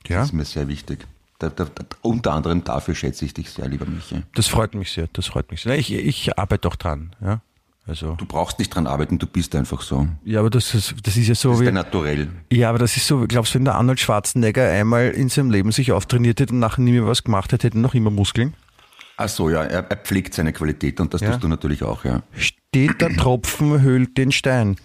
Ja, 0.06 0.18
Das 0.18 0.28
ist 0.28 0.32
mir 0.32 0.44
sehr 0.44 0.68
wichtig. 0.68 1.06
Da, 1.38 1.48
da, 1.48 1.64
da, 1.64 1.84
unter 2.02 2.32
anderem 2.32 2.62
dafür 2.64 2.94
schätze 2.94 3.24
ich 3.24 3.34
dich 3.34 3.50
sehr, 3.50 3.68
lieber 3.68 3.86
Michi. 3.86 4.22
das 4.34 4.46
freut 4.48 4.74
mich 4.74 4.92
sehr, 4.92 5.08
das 5.12 5.26
freut 5.26 5.50
mich 5.50 5.62
sehr. 5.62 5.76
Ich, 5.78 5.92
ich 5.92 6.38
arbeite 6.38 6.68
auch 6.68 6.76
dran, 6.76 7.14
ja. 7.20 7.40
Also, 7.84 8.14
Du 8.14 8.26
brauchst 8.26 8.60
nicht 8.60 8.72
dran 8.72 8.86
arbeiten, 8.86 9.18
du 9.18 9.26
bist 9.26 9.56
einfach 9.56 9.80
so. 9.82 10.06
ja, 10.24 10.38
aber 10.38 10.50
das 10.50 10.72
ist, 10.72 10.94
das 11.02 11.16
ist 11.16 11.26
ja 11.26 11.34
so 11.34 11.48
Das 11.48 11.56
ist 11.56 11.60
wie, 11.62 11.64
dein 11.64 11.74
Naturell. 11.74 12.28
Ja, 12.52 12.68
aber 12.68 12.78
das 12.78 12.96
ist 12.96 13.08
so, 13.08 13.24
glaubst 13.26 13.54
du, 13.54 13.58
wenn 13.58 13.64
der 13.64 13.74
Arnold 13.74 13.98
Schwarzenegger 13.98 14.68
einmal 14.70 15.08
in 15.10 15.28
seinem 15.28 15.50
Leben 15.50 15.72
sich 15.72 15.90
auftrainiert 15.90 16.38
hätte 16.38 16.52
und 16.52 16.60
nachher 16.60 16.82
nie 16.82 16.92
mehr 16.92 17.08
was 17.08 17.24
gemacht 17.24 17.50
hätte, 17.50 17.66
hätte 17.66 17.78
er 17.78 17.80
noch 17.80 17.94
immer 17.94 18.10
Muskeln? 18.10 18.54
Ach 19.24 19.28
so, 19.28 19.50
ja, 19.50 19.62
er, 19.62 19.88
er 19.88 19.96
pflegt 19.96 20.34
seine 20.34 20.52
Qualität 20.52 20.98
und 20.98 21.14
das 21.14 21.20
Ja. 21.20 21.30
tust 21.30 21.44
du 21.44 21.48
natürlich 21.48 21.84
auch, 21.84 22.04
ja. 22.04 22.22
Steht 22.32 23.00
der 23.00 23.16
Tropfen, 23.16 23.80
höhlt 23.80 24.18
den 24.18 24.32
Stein. 24.32 24.76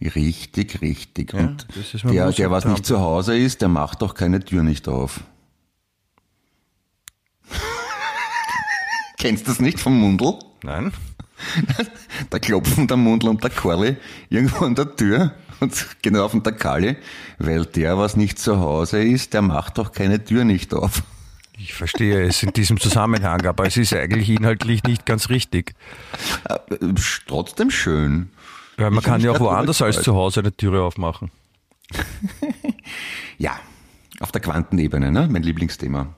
Richtig, 0.00 0.80
richtig. 0.80 1.34
und 1.34 1.66
ist, 1.76 2.02
man 2.04 2.14
der, 2.14 2.32
der, 2.32 2.50
was 2.50 2.64
nicht 2.64 2.86
zu 2.86 3.00
Hause 3.00 3.36
ist, 3.36 3.60
der 3.60 3.68
macht 3.68 4.00
doch 4.02 4.14
keine 4.14 4.40
Tür 4.40 4.62
nicht 4.62 4.88
auf. 4.88 5.20
Kennst 9.18 9.46
du 9.46 9.50
das 9.50 9.60
nicht 9.60 9.78
vom 9.78 10.00
Mundl? 10.00 10.38
Nein? 10.62 10.92
Da 12.30 12.38
klopfen 12.38 12.86
der 12.86 12.96
Mundl 12.96 13.28
und 13.28 13.42
der 13.42 13.50
Korli 13.50 13.96
irgendwo 14.30 14.64
an 14.64 14.76
der 14.76 14.94
Tür 14.94 15.32
und 15.60 15.96
gehen 16.00 16.16
auf 16.16 16.30
den 16.30 16.42
der 16.44 16.52
Kali, 16.52 16.96
weil 17.38 17.66
der, 17.66 17.98
was 17.98 18.16
nicht 18.16 18.38
zu 18.38 18.60
Hause 18.60 19.02
ist, 19.02 19.34
der 19.34 19.42
macht 19.42 19.76
doch 19.78 19.90
keine 19.92 20.24
Tür 20.24 20.44
nicht 20.44 20.72
auf. 20.72 21.02
Ich 21.62 21.74
verstehe 21.74 22.24
es 22.24 22.42
in 22.42 22.52
diesem 22.52 22.80
Zusammenhang, 22.80 23.46
aber 23.46 23.66
es 23.66 23.76
ist 23.76 23.94
eigentlich 23.94 24.28
inhaltlich 24.30 24.82
nicht 24.82 25.06
ganz 25.06 25.28
richtig. 25.28 25.74
Äh, 26.48 26.58
Trotzdem 27.28 27.70
schön. 27.70 28.30
Weil 28.76 28.90
man 28.90 28.98
Ich 28.98 29.04
kann 29.04 29.20
ja 29.20 29.30
auch 29.30 29.38
woanders 29.38 29.80
als 29.80 30.02
zu 30.02 30.14
Hause 30.14 30.40
eine 30.40 30.56
Türe 30.56 30.82
aufmachen. 30.82 31.30
Ja, 33.38 33.58
auf 34.20 34.30
der 34.30 34.40
Quantenebene, 34.40 35.10
ne? 35.10 35.26
mein 35.28 35.42
Lieblingsthema. 35.42 36.14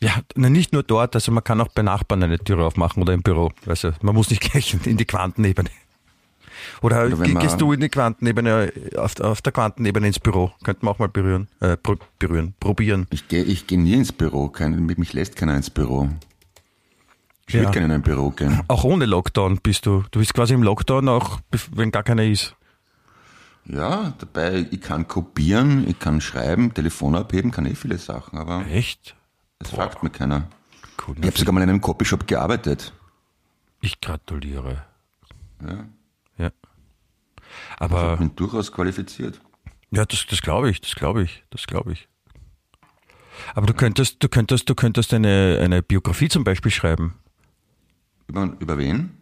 Ja, 0.00 0.16
nicht 0.34 0.72
nur 0.72 0.82
dort, 0.82 1.14
also 1.14 1.30
man 1.30 1.44
kann 1.44 1.60
auch 1.60 1.68
bei 1.68 1.82
Nachbarn 1.82 2.22
eine 2.22 2.38
Türe 2.38 2.64
aufmachen 2.64 3.00
oder 3.02 3.12
im 3.12 3.22
Büro. 3.22 3.52
Also 3.66 3.92
man 4.00 4.14
muss 4.14 4.30
nicht 4.30 4.42
gleich 4.42 4.76
in 4.84 4.96
die 4.96 5.04
Quantenebene. 5.04 5.70
Oder, 6.82 7.06
Oder 7.06 7.16
gehst 7.34 7.60
du 7.60 7.72
in 7.72 7.80
die 7.80 7.88
Quantenebene, 7.88 8.72
auf, 8.96 9.18
auf 9.20 9.42
der 9.42 9.52
Quantenebene 9.52 10.06
ins 10.06 10.18
Büro? 10.20 10.52
Könnten 10.62 10.86
wir 10.86 10.90
auch 10.90 10.98
mal 10.98 11.08
berühren, 11.08 11.48
äh, 11.60 11.76
berühren, 12.18 12.54
probieren. 12.60 13.06
Ich 13.10 13.28
gehe 13.28 13.42
ich 13.44 13.66
geh 13.66 13.76
nie 13.76 13.94
ins 13.94 14.12
Büro, 14.12 14.48
kein, 14.48 14.84
mich 14.86 15.12
lässt 15.12 15.36
keiner 15.36 15.56
ins 15.56 15.70
Büro. 15.70 16.08
Ich 17.46 17.54
würde 17.54 17.64
Ja. 17.64 17.70
gerne 17.70 17.86
in 17.86 17.92
ein 17.92 18.02
Büro 18.02 18.30
gehen. 18.30 18.62
Auch 18.68 18.84
ohne 18.84 19.04
Lockdown 19.06 19.58
bist 19.62 19.84
du. 19.86 20.04
Du 20.10 20.18
bist 20.20 20.32
quasi 20.32 20.54
im 20.54 20.62
Lockdown, 20.62 21.08
auch 21.08 21.40
wenn 21.72 21.90
gar 21.90 22.02
keiner 22.02 22.24
ist. 22.24 22.54
Ja, 23.66 24.12
dabei, 24.18 24.66
ich 24.70 24.80
kann 24.80 25.08
kopieren, 25.08 25.88
ich 25.88 25.98
kann 25.98 26.20
schreiben, 26.20 26.74
Telefon 26.74 27.14
abheben, 27.14 27.50
kann 27.50 27.64
eh 27.66 27.74
viele 27.74 27.96
Sachen, 27.98 28.38
aber 28.38 28.64
Echt? 28.70 29.14
es 29.58 29.70
fragt 29.70 30.02
mir 30.02 30.10
keiner. 30.10 30.48
Cool. 31.06 31.16
Ich 31.20 31.26
habe 31.26 31.38
sogar 31.38 31.52
mal 31.54 31.62
in 31.62 31.70
einem 31.70 31.80
Copyshop 31.80 32.26
gearbeitet. 32.26 32.92
Ich 33.80 34.00
gratuliere. 34.00 34.84
Ja. 35.66 35.84
Aber 37.78 38.16
Bin 38.16 38.34
durchaus 38.36 38.70
qualifiziert. 38.72 39.40
ja, 39.90 40.04
das, 40.04 40.26
das 40.26 40.42
glaube 40.42 40.70
ich, 40.70 40.80
das 40.80 40.94
glaube 40.94 41.22
ich, 41.22 41.44
das 41.50 41.66
glaube 41.66 41.92
ich. 41.92 42.08
Aber 43.54 43.66
du 43.66 43.74
könntest, 43.74 44.22
du 44.22 44.28
könntest, 44.28 44.68
du 44.68 44.74
könntest 44.74 45.12
eine, 45.12 45.60
eine 45.62 45.82
Biografie 45.82 46.28
zum 46.28 46.44
Beispiel 46.44 46.70
schreiben. 46.70 47.14
Über, 48.26 48.56
über 48.58 48.78
wen? 48.78 49.18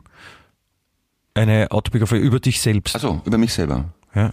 Eine 1.34 1.70
Autobiografie 1.70 2.18
über 2.18 2.40
dich 2.40 2.60
selbst. 2.60 2.94
Also 2.94 3.22
über 3.24 3.38
mich 3.38 3.52
selber. 3.52 3.92
Ja. 4.14 4.32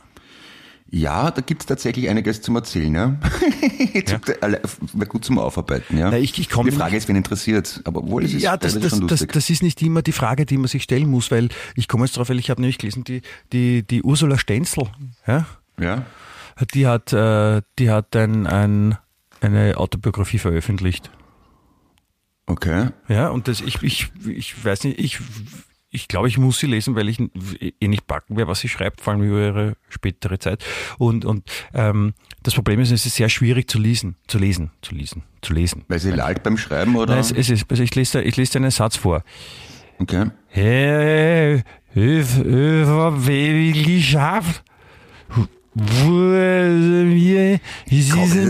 Ja, 0.92 1.30
da 1.30 1.42
gibt's 1.42 1.68
tatsächlich 1.68 2.10
einiges 2.10 2.42
zum 2.42 2.56
Erzählen, 2.56 2.96
ja. 2.96 3.16
Wäre 3.94 5.08
gut 5.08 5.24
zum 5.24 5.38
Aufarbeiten, 5.38 5.98
ja. 5.98 6.10
Na, 6.10 6.18
ich- 6.18 6.38
ich 6.40 6.48
Die 6.48 6.72
Frage 6.72 6.98
ist, 6.98 7.08
wen 7.08 7.16
interessiert. 7.16 7.82
Aber 7.86 8.00
obwohl 8.02 8.26
es 8.26 8.34
ist 8.34 8.42
Ja, 8.42 8.58
das, 8.58 8.80
das, 8.80 9.00
das, 9.00 9.28
das 9.28 9.50
ist 9.50 9.62
nicht 9.62 9.82
immer 9.82 10.02
die 10.02 10.12
Frage, 10.12 10.46
die 10.46 10.58
man 10.58 10.68
sich 10.68 10.84
stellen 10.84 11.10
muss, 11.10 11.30
weil 11.32 11.50
ich 11.76 11.88
komme 11.88 12.06
jetzt 12.06 12.18
drauf, 12.18 12.30
weil 12.30 12.40
ich 12.40 12.50
habe 12.50 12.62
nämlich 12.62 12.78
gelesen, 12.80 13.04
die, 13.04 13.22
die, 13.54 13.84
die 13.84 14.02
Ursula 14.02 14.38
Stenzel, 14.40 14.86
ja, 15.28 15.46
ja. 15.80 16.06
die 16.74 16.88
hat, 16.88 17.14
äh, 17.14 17.62
die 17.78 17.92
hat 17.92 18.16
ein, 18.16 18.48
ein, 18.48 18.98
eine 19.42 19.78
Autobiografie 19.78 20.40
veröffentlicht. 20.40 21.12
Okay. 22.48 22.90
Ja, 23.08 23.30
und 23.30 23.48
das, 23.48 23.62
ich, 23.62 23.84
ich, 23.84 24.12
ich 24.26 24.66
weiß 24.66 24.86
nicht, 24.86 25.00
ich, 25.00 25.20
ich 25.92 26.08
glaube, 26.08 26.28
ich 26.28 26.38
muss 26.38 26.60
sie 26.60 26.68
lesen, 26.68 26.96
weil 26.96 27.10
ich 27.10 27.20
eh 27.20 27.88
nicht 27.88 28.06
backen 28.06 28.38
werde, 28.38 28.50
was 28.50 28.60
sie 28.60 28.70
schreibt, 28.70 29.02
vor 29.02 29.14
allem 29.14 29.24
über 29.24 29.40
ihre 29.40 29.78
spätere 29.90 30.38
Zeit. 30.38 30.64
Und, 30.98 31.26
und 31.26 31.50
ähm, 31.74 32.14
das 32.44 32.54
Problem 32.54 32.80
ist, 32.80 32.92
es 32.92 33.06
ist 33.06 33.16
sehr 33.16 33.30
schwierig 33.30 33.70
zu 33.70 33.80
lesen, 33.80 34.16
zu 34.28 34.38
lesen, 34.38 34.72
zu 34.82 34.94
lesen, 34.94 35.24
zu 35.42 35.54
lesen. 35.54 35.86
Weil 35.88 36.00
sie 36.00 36.12
lallt 36.12 36.44
beim 36.44 36.58
Schreiben, 36.58 36.96
oder? 36.96 37.14
Nein, 37.14 37.22
es, 37.22 37.32
es 37.32 37.50
ist, 37.50 37.66
also 37.70 37.82
ich 37.82 37.96
lese, 37.96 38.22
ich 38.22 38.38
lese 38.38 38.54
dir 38.54 38.60
einen 38.60 38.72
Satz 38.72 38.98
vor. 38.98 39.24
okay. 40.00 40.30
Hey, 40.48 41.64
geschafft. 43.84 44.64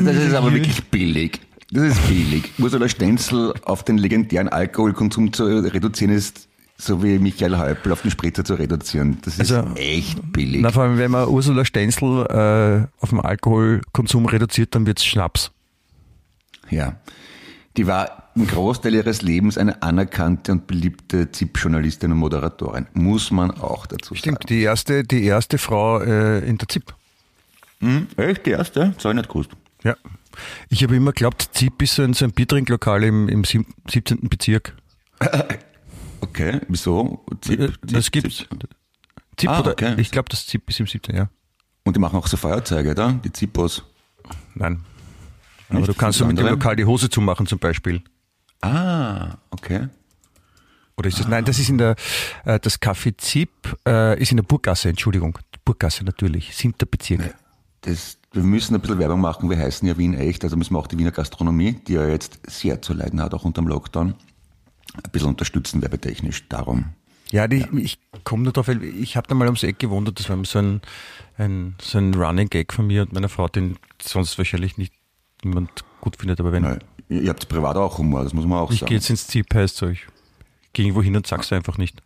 Das 0.05 0.15
ist 0.15 0.33
aber 0.33 0.53
wirklich 0.53 0.83
billig. 0.85 1.39
Das 1.71 1.83
ist 1.83 2.07
billig. 2.07 2.51
Ursula 2.57 2.89
Stenzel 2.89 3.53
auf 3.63 3.83
den 3.83 3.97
legendären 3.97 4.49
Alkoholkonsum 4.49 5.31
zu 5.31 5.45
reduzieren 5.45 6.11
ist, 6.11 6.48
so 6.81 7.03
wie 7.03 7.19
Michael 7.19 7.57
Häupl 7.57 7.91
auf 7.91 8.01
den 8.03 8.09
Spritzer 8.11 8.45
zu 8.45 8.53
reduzieren. 8.55 9.17
Das 9.23 9.37
ist 9.37 9.51
Also, 9.51 9.73
echt 9.75 10.31
billig. 10.31 10.61
Na, 10.61 10.71
vor 10.71 10.83
allem, 10.83 10.97
wenn 10.97 11.11
man 11.11 11.27
Ursula 11.27 11.65
Stenzel 11.65 12.25
äh, 12.27 12.87
auf 13.03 13.09
den 13.09 13.19
Alkoholkonsum 13.19 14.25
reduziert, 14.25 14.73
dann 14.75 14.85
wird's 14.85 15.03
Schnaps. 15.05 15.51
Ja. 16.69 16.95
Die 17.77 17.85
war 17.85 18.29
im 18.35 18.47
Großteil 18.47 18.93
ihres 18.95 19.21
Lebens 19.21 19.57
eine 19.57 19.81
anerkannte 19.83 20.51
und 20.53 20.67
beliebte 20.67 21.31
ZIP-Journalistin 21.31 22.11
und 22.13 22.17
Moderatorin. 22.17 22.87
Muss 22.93 23.29
man 23.31 23.51
auch 23.51 23.85
dazu 23.85 24.13
sagen. 24.13 24.17
Stimmt, 24.19 24.49
die 24.49 24.61
erste, 24.61 25.03
die 25.03 25.23
erste 25.23 25.57
Frau 25.57 25.99
äh, 25.99 26.39
in 26.47 26.57
der 26.57 26.67
ZIP. 26.69 26.93
Hm? 27.81 28.07
Echt? 28.17 28.45
Die 28.45 28.51
erste? 28.51 28.93
Das 28.95 29.03
habe 29.05 29.13
ich 29.13 29.17
nicht 29.17 29.29
gewusst. 29.29 29.51
Ja. 29.83 29.95
Ich 30.69 30.81
habe 30.83 30.95
immer 30.95 31.11
geglaubt, 31.11 31.49
ZIP 31.53 31.81
ist 31.81 31.95
so 31.95 32.03
ein, 32.03 32.13
so 32.13 32.23
ein 32.25 32.31
Biertrinklokal 32.31 33.03
im, 33.03 33.27
im 33.27 33.43
sieb- 33.43 33.67
17. 33.89 34.29
Bezirk. 34.29 34.75
Okay, 36.21 36.59
wieso? 36.67 37.23
ZIP, 37.41 37.59
Äh, 37.59 37.67
ZIP, 37.67 37.77
das 37.83 38.11
gibt's. 38.11 38.37
ZIP. 38.37 38.67
ZIP 39.39 39.49
Ah, 39.49 39.59
oder? 39.61 39.71
okay. 39.71 39.95
Ich 39.99 40.11
glaube, 40.11 40.29
das 40.29 40.45
ZIP 40.47 40.69
ist 40.69 40.79
im 40.79 40.87
17. 40.87 41.15
Ja. 41.15 41.29
Und 41.85 41.95
die 41.95 41.99
machen 41.99 42.17
auch 42.17 42.27
so 42.27 42.37
Feuerzeuge, 42.37 42.91
oder? 42.91 43.13
Die 43.23 43.31
Zippos. 43.31 43.83
Nein. 44.53 44.83
Aber 45.69 45.79
Nicht? 45.79 45.89
du 45.89 45.93
kannst 45.93 46.19
so 46.19 46.25
mit 46.25 46.37
dem? 46.37 46.45
Lokal 46.47 46.75
die 46.75 46.85
Hose 46.85 47.09
zumachen 47.09 47.45
zum 47.45 47.59
Beispiel. 47.59 48.01
Ah, 48.61 49.37
okay. 49.51 49.87
Oder 50.97 51.07
ist 51.07 51.19
das? 51.19 51.27
Nein, 51.27 51.45
das 51.45 51.57
ist 51.59 51.69
in 51.69 51.77
der, 51.77 51.95
äh, 52.43 52.59
das 52.59 52.81
Café 52.81 53.17
Zip 53.17 53.49
äh, 53.87 54.19
ist 54.21 54.31
in 54.31 54.37
der 54.37 54.43
Burggasse, 54.43 54.89
Entschuldigung. 54.89 55.37
Burggasse 55.63 56.03
natürlich, 56.03 56.53
siebter 56.55 56.85
Bezirk. 56.85 57.33
Das, 57.81 58.17
wir 58.33 58.43
müssen 58.43 58.75
ein 58.75 58.81
bisschen 58.81 58.99
Werbung 58.99 59.21
machen. 59.21 59.49
Wir 59.49 59.57
heißen 59.57 59.87
ja 59.87 59.97
Wien 59.97 60.13
echt, 60.13 60.43
also 60.43 60.57
müssen 60.57 60.73
wir 60.73 60.79
auch 60.79 60.87
die 60.87 60.97
Wiener 60.97 61.11
Gastronomie, 61.11 61.79
die 61.87 61.93
ja 61.93 62.05
jetzt 62.05 62.39
sehr 62.45 62.81
zu 62.81 62.93
leiden 62.93 63.21
hat, 63.21 63.33
auch 63.33 63.45
unter 63.45 63.61
dem 63.61 63.69
Lockdown, 63.69 64.15
ein 64.95 65.11
bisschen 65.11 65.29
unterstützen, 65.29 65.81
werbetechnisch. 65.81 66.47
Darum. 66.49 66.93
Ja, 67.31 67.47
die, 67.47 67.65
ich 67.77 67.99
komme 68.23 68.43
nur 68.43 68.53
drauf, 68.53 68.67
ich 68.69 69.15
habe 69.15 69.27
da 69.27 69.35
mal 69.35 69.45
ums 69.45 69.61
Eck 69.63 69.83
und 69.83 70.19
das 70.19 70.29
war 70.29 70.43
so 70.45 70.59
ein, 70.59 70.81
ein, 71.37 71.75
so 71.79 71.99
ein 71.99 72.13
Running 72.15 72.49
Gag 72.49 72.73
von 72.73 72.87
mir 72.87 73.03
und 73.03 73.13
meiner 73.13 73.29
Frau, 73.29 73.47
den 73.47 73.77
sonst 74.01 74.37
wahrscheinlich 74.39 74.77
nicht 74.77 74.93
niemand 75.43 75.69
gut 76.01 76.15
findet, 76.17 76.39
aber 76.39 76.51
wenn 76.51 76.63
Ja, 76.63 76.77
ihr 77.09 77.29
habt 77.29 77.47
privat 77.47 77.77
auch 77.77 77.99
Humor, 77.99 78.23
das 78.23 78.33
muss 78.33 78.45
man 78.45 78.57
auch 78.59 78.71
ich 78.71 78.79
sagen. 78.79 78.89
gehe 78.89 78.97
jetzt 78.97 79.09
ins 79.11 79.27
Zip, 79.27 79.53
heißt 79.53 79.77
so, 79.77 79.87
ich 79.89 80.07
gehe 80.73 80.85
irgendwo 80.85 81.03
hin 81.03 81.15
und 81.15 81.27
sag's 81.27 81.53
einfach 81.53 81.77
nicht. 81.77 82.01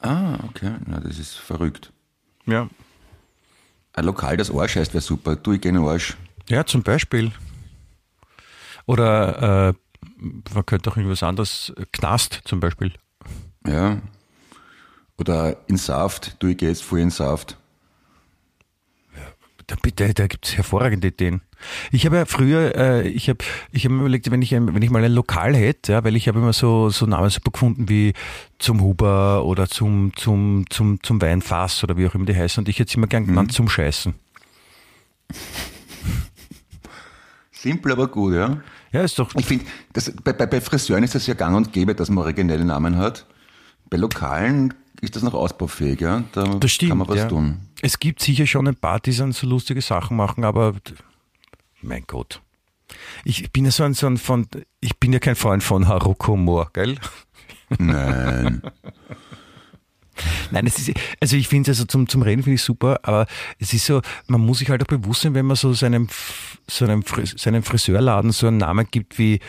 Ah, 0.00 0.38
okay. 0.48 0.74
Na, 0.86 1.00
das 1.00 1.18
ist 1.18 1.34
verrückt. 1.34 1.92
Ja. 2.46 2.68
Ein 3.94 4.04
Lokal, 4.04 4.36
das 4.36 4.48
Arsch 4.54 4.76
heißt, 4.76 4.94
wäre 4.94 5.02
super. 5.02 5.34
Du, 5.34 5.52
ich 5.54 5.60
gehe 5.60 5.70
in 5.70 5.74
den 5.74 5.84
Arsch. 5.84 6.16
Ja, 6.48 6.64
zum 6.64 6.84
Beispiel. 6.84 7.32
Oder 8.86 9.70
äh, 9.70 9.74
man 10.18 10.66
könnte 10.66 10.90
auch 10.90 10.96
irgendwas 10.96 11.22
anderes, 11.22 11.72
äh, 11.76 11.84
Knast 11.92 12.40
zum 12.44 12.60
Beispiel. 12.60 12.92
Ja. 13.66 14.00
Oder 15.18 15.56
in 15.66 15.76
Saft. 15.76 16.36
Du, 16.38 16.46
ich 16.46 16.56
gehe 16.56 16.68
jetzt 16.68 16.82
voll 16.82 17.00
in 17.00 17.10
Saft. 17.10 17.58
Da, 19.68 19.76
bitte, 19.82 20.14
da 20.14 20.26
gibt's 20.26 20.56
hervorragende 20.56 21.08
Ideen. 21.08 21.42
Ich 21.92 22.06
habe 22.06 22.16
ja 22.16 22.24
früher, 22.24 22.74
äh, 22.74 23.06
ich 23.06 23.28
habe 23.28 23.44
ich 23.70 23.84
hab 23.84 23.92
mir 23.92 24.00
überlegt, 24.00 24.30
wenn 24.30 24.40
ich, 24.40 24.52
wenn 24.52 24.80
ich 24.80 24.88
mal 24.88 25.04
ein 25.04 25.12
Lokal 25.12 25.54
hätte, 25.54 25.92
ja, 25.92 26.04
weil 26.04 26.16
ich 26.16 26.26
habe 26.26 26.38
immer 26.38 26.54
so, 26.54 26.88
so 26.88 27.04
Namen 27.04 27.28
super 27.28 27.50
gefunden 27.50 27.86
wie 27.86 28.14
zum 28.58 28.80
Huber 28.80 29.44
oder 29.44 29.68
zum, 29.68 30.12
zum, 30.16 30.64
zum, 30.70 31.02
zum 31.02 31.20
Weinfass 31.20 31.84
oder 31.84 31.98
wie 31.98 32.06
auch 32.06 32.14
immer 32.14 32.24
die 32.24 32.34
heißen 32.34 32.62
und 32.62 32.68
ich 32.70 32.78
hätte 32.78 32.88
es 32.88 32.94
immer 32.94 33.08
gern 33.08 33.26
genannt 33.26 33.52
zum 33.52 33.68
Scheißen. 33.68 34.14
Simpel, 37.60 37.92
aber 37.92 38.06
gut, 38.06 38.34
ja. 38.34 38.60
Ja, 38.92 39.02
ist 39.02 39.18
doch, 39.18 39.34
Ich 39.34 39.46
finde, 39.46 39.64
bei, 40.22 40.32
bei, 40.32 40.46
bei 40.46 40.60
Friseuren 40.60 41.02
ist 41.02 41.14
das 41.14 41.26
ja 41.26 41.34
gang 41.34 41.56
und 41.56 41.72
gäbe, 41.72 41.94
dass 41.94 42.08
man 42.08 42.18
originelle 42.18 42.64
Namen 42.64 42.96
hat. 42.96 43.26
Bei 43.90 43.96
Lokalen 43.96 44.74
ist 45.00 45.16
das 45.16 45.24
noch 45.24 45.34
ausbaufähig, 45.34 46.00
ja. 46.00 46.22
Da 46.32 46.44
das 46.44 46.70
stimmt. 46.70 46.90
kann 46.90 46.98
man 46.98 47.08
was 47.08 47.16
ja. 47.16 47.26
tun. 47.26 47.58
Es 47.82 47.98
gibt 47.98 48.22
sicher 48.22 48.46
schon 48.46 48.68
ein 48.68 48.76
paar, 48.76 49.00
die 49.00 49.16
dann 49.16 49.32
so 49.32 49.46
lustige 49.46 49.80
Sachen 49.80 50.16
machen, 50.16 50.44
aber 50.44 50.74
mein 51.82 52.04
Gott. 52.06 52.42
Ich 53.24 53.50
bin 53.50 53.64
ja 53.64 53.72
so 53.72 53.82
ein, 53.82 53.94
so 53.94 54.06
ein 54.06 54.18
von, 54.18 54.46
ich 54.80 54.96
bin 54.98 55.12
ja 55.12 55.18
kein 55.18 55.34
Freund 55.34 55.62
von 55.62 55.88
Haruko-Humor, 55.88 56.70
gell? 56.72 56.96
Nein. 57.78 58.62
Nein, 60.50 60.66
es 60.66 60.78
ist, 60.78 60.90
also 61.20 61.36
ich 61.36 61.48
finde 61.48 61.70
es 61.70 61.78
also 61.78 61.86
zum, 61.86 62.08
zum 62.08 62.22
Reden 62.22 62.42
finde 62.42 62.54
ich 62.56 62.62
super, 62.62 63.00
aber 63.02 63.26
es 63.58 63.72
ist 63.72 63.86
so, 63.86 64.00
man 64.26 64.40
muss 64.40 64.58
sich 64.58 64.70
halt 64.70 64.82
auch 64.82 64.86
bewusst 64.86 65.22
sein, 65.22 65.34
wenn 65.34 65.46
man 65.46 65.56
so 65.56 65.72
seinem, 65.72 66.04
F- 66.06 66.58
so 66.68 66.84
einem, 66.84 67.02
Fris- 67.02 67.34
seinem 67.36 67.62
Friseurladen 67.62 68.32
so 68.32 68.46
einen 68.46 68.58
Namen 68.58 68.86
gibt 68.90 69.18
wie 69.18 69.40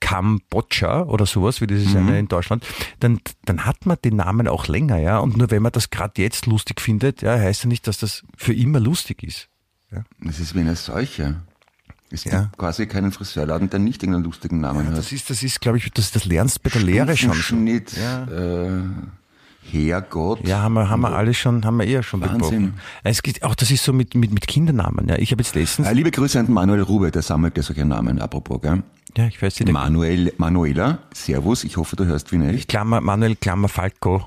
Kambodscha 0.00 1.02
oder 1.02 1.26
sowas, 1.26 1.60
wie 1.60 1.66
das 1.66 1.80
ist 1.80 1.96
eine 1.96 2.18
in 2.18 2.28
Deutschland, 2.28 2.64
dann, 3.00 3.20
dann 3.44 3.64
hat 3.64 3.86
man 3.86 3.96
den 4.04 4.16
Namen 4.16 4.46
auch 4.46 4.68
länger, 4.68 4.98
ja. 4.98 5.18
Und 5.18 5.36
nur 5.36 5.50
wenn 5.50 5.62
man 5.62 5.72
das 5.72 5.90
gerade 5.90 6.20
jetzt 6.22 6.46
lustig 6.46 6.80
findet, 6.80 7.22
ja, 7.22 7.32
heißt 7.38 7.64
ja 7.64 7.68
nicht, 7.68 7.86
dass 7.86 7.98
das 7.98 8.22
für 8.36 8.52
immer 8.54 8.78
lustig 8.78 9.22
ist. 9.22 9.48
Das 10.20 10.38
ist 10.38 10.54
wie 10.54 10.60
eine 10.60 10.76
Seuche. 10.76 11.42
Es 12.10 12.24
Ja. 12.24 12.42
gibt 12.42 12.58
quasi 12.58 12.86
keinen 12.86 13.10
Friseurladen, 13.10 13.68
der 13.70 13.80
nicht 13.80 14.02
irgendeinen 14.02 14.24
lustigen 14.24 14.60
Namen 14.60 14.86
hat. 14.86 14.96
Das 14.96 15.10
ist, 15.12 15.28
das 15.28 15.42
ist, 15.42 15.60
glaube 15.60 15.78
ich, 15.78 15.90
das, 15.90 16.12
das 16.12 16.24
lernst 16.24 16.62
bei 16.62 16.70
der 16.70 16.82
Lehre 16.82 17.16
schon. 17.16 17.34
Schnitt, 17.34 17.96
Ja. 17.96 18.24
äh, 18.24 18.82
Herrgott. 19.70 20.46
Ja, 20.46 20.60
haben 20.62 20.74
wir, 20.74 20.88
haben 20.88 21.00
wir 21.00 21.14
alle 21.16 21.34
schon, 21.34 21.64
haben 21.64 21.76
wir 21.78 21.86
eher 21.86 22.02
schon 22.02 22.20
Wahnsinn. 22.20 22.74
Es 23.04 23.22
geht, 23.22 23.42
auch 23.42 23.54
das 23.54 23.70
ist 23.70 23.84
so 23.84 23.92
mit, 23.92 24.14
mit, 24.14 24.32
mit 24.32 24.46
Kindernamen, 24.46 25.08
ja. 25.08 25.16
Ich 25.18 25.30
habe 25.32 25.42
jetzt 25.42 25.54
letztens, 25.54 25.88
Äh, 25.88 25.92
liebe 25.92 26.10
Grüße 26.10 26.38
an 26.40 26.50
Manuel 26.52 26.82
Rube, 26.82 27.10
der 27.10 27.22
sammelt 27.22 27.56
ja 27.56 27.62
solche 27.62 27.84
Namen, 27.84 28.20
apropos, 28.20 28.60
gell? 28.62 28.82
ja, 29.16 29.26
ich 29.26 29.40
weiß 29.40 29.60
nicht, 29.60 29.72
Manuel, 29.72 30.32
Manuela, 30.36 30.98
Servus, 31.14 31.64
ich 31.64 31.76
hoffe, 31.76 31.96
du 31.96 32.04
hörst 32.04 32.32
wie 32.32 32.36
nicht. 32.38 32.68
Klammer, 32.68 33.00
Manuel, 33.00 33.34
Klammer, 33.36 33.68
Falco, 33.68 34.26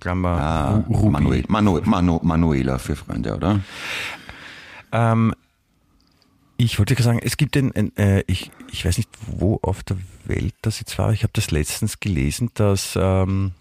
Klammer, 0.00 0.28
Ah, 0.30 0.84
Ru- 0.88 0.94
Ruby. 0.96 1.10
Manuel, 1.10 1.44
Manu, 1.48 1.80
Manu, 1.84 2.20
Manuela 2.22 2.78
für 2.78 2.96
Freunde, 2.96 3.34
oder? 3.36 3.60
Ähm, 4.92 5.34
ich 6.56 6.78
wollte 6.78 7.00
sagen, 7.02 7.18
es 7.22 7.36
gibt 7.36 7.56
ein, 7.56 7.72
ein 7.74 7.96
äh, 7.96 8.22
ich, 8.26 8.50
ich 8.70 8.84
weiß 8.84 8.96
nicht, 8.98 9.08
wo 9.26 9.58
auf 9.62 9.82
der 9.82 9.96
Welt 10.24 10.54
das 10.62 10.78
jetzt 10.80 10.96
war. 10.98 11.12
Ich 11.12 11.22
habe 11.24 11.32
das 11.34 11.50
letztens 11.50 11.98
gelesen, 12.00 12.50
dass 12.54 12.96
ähm, 13.00 13.52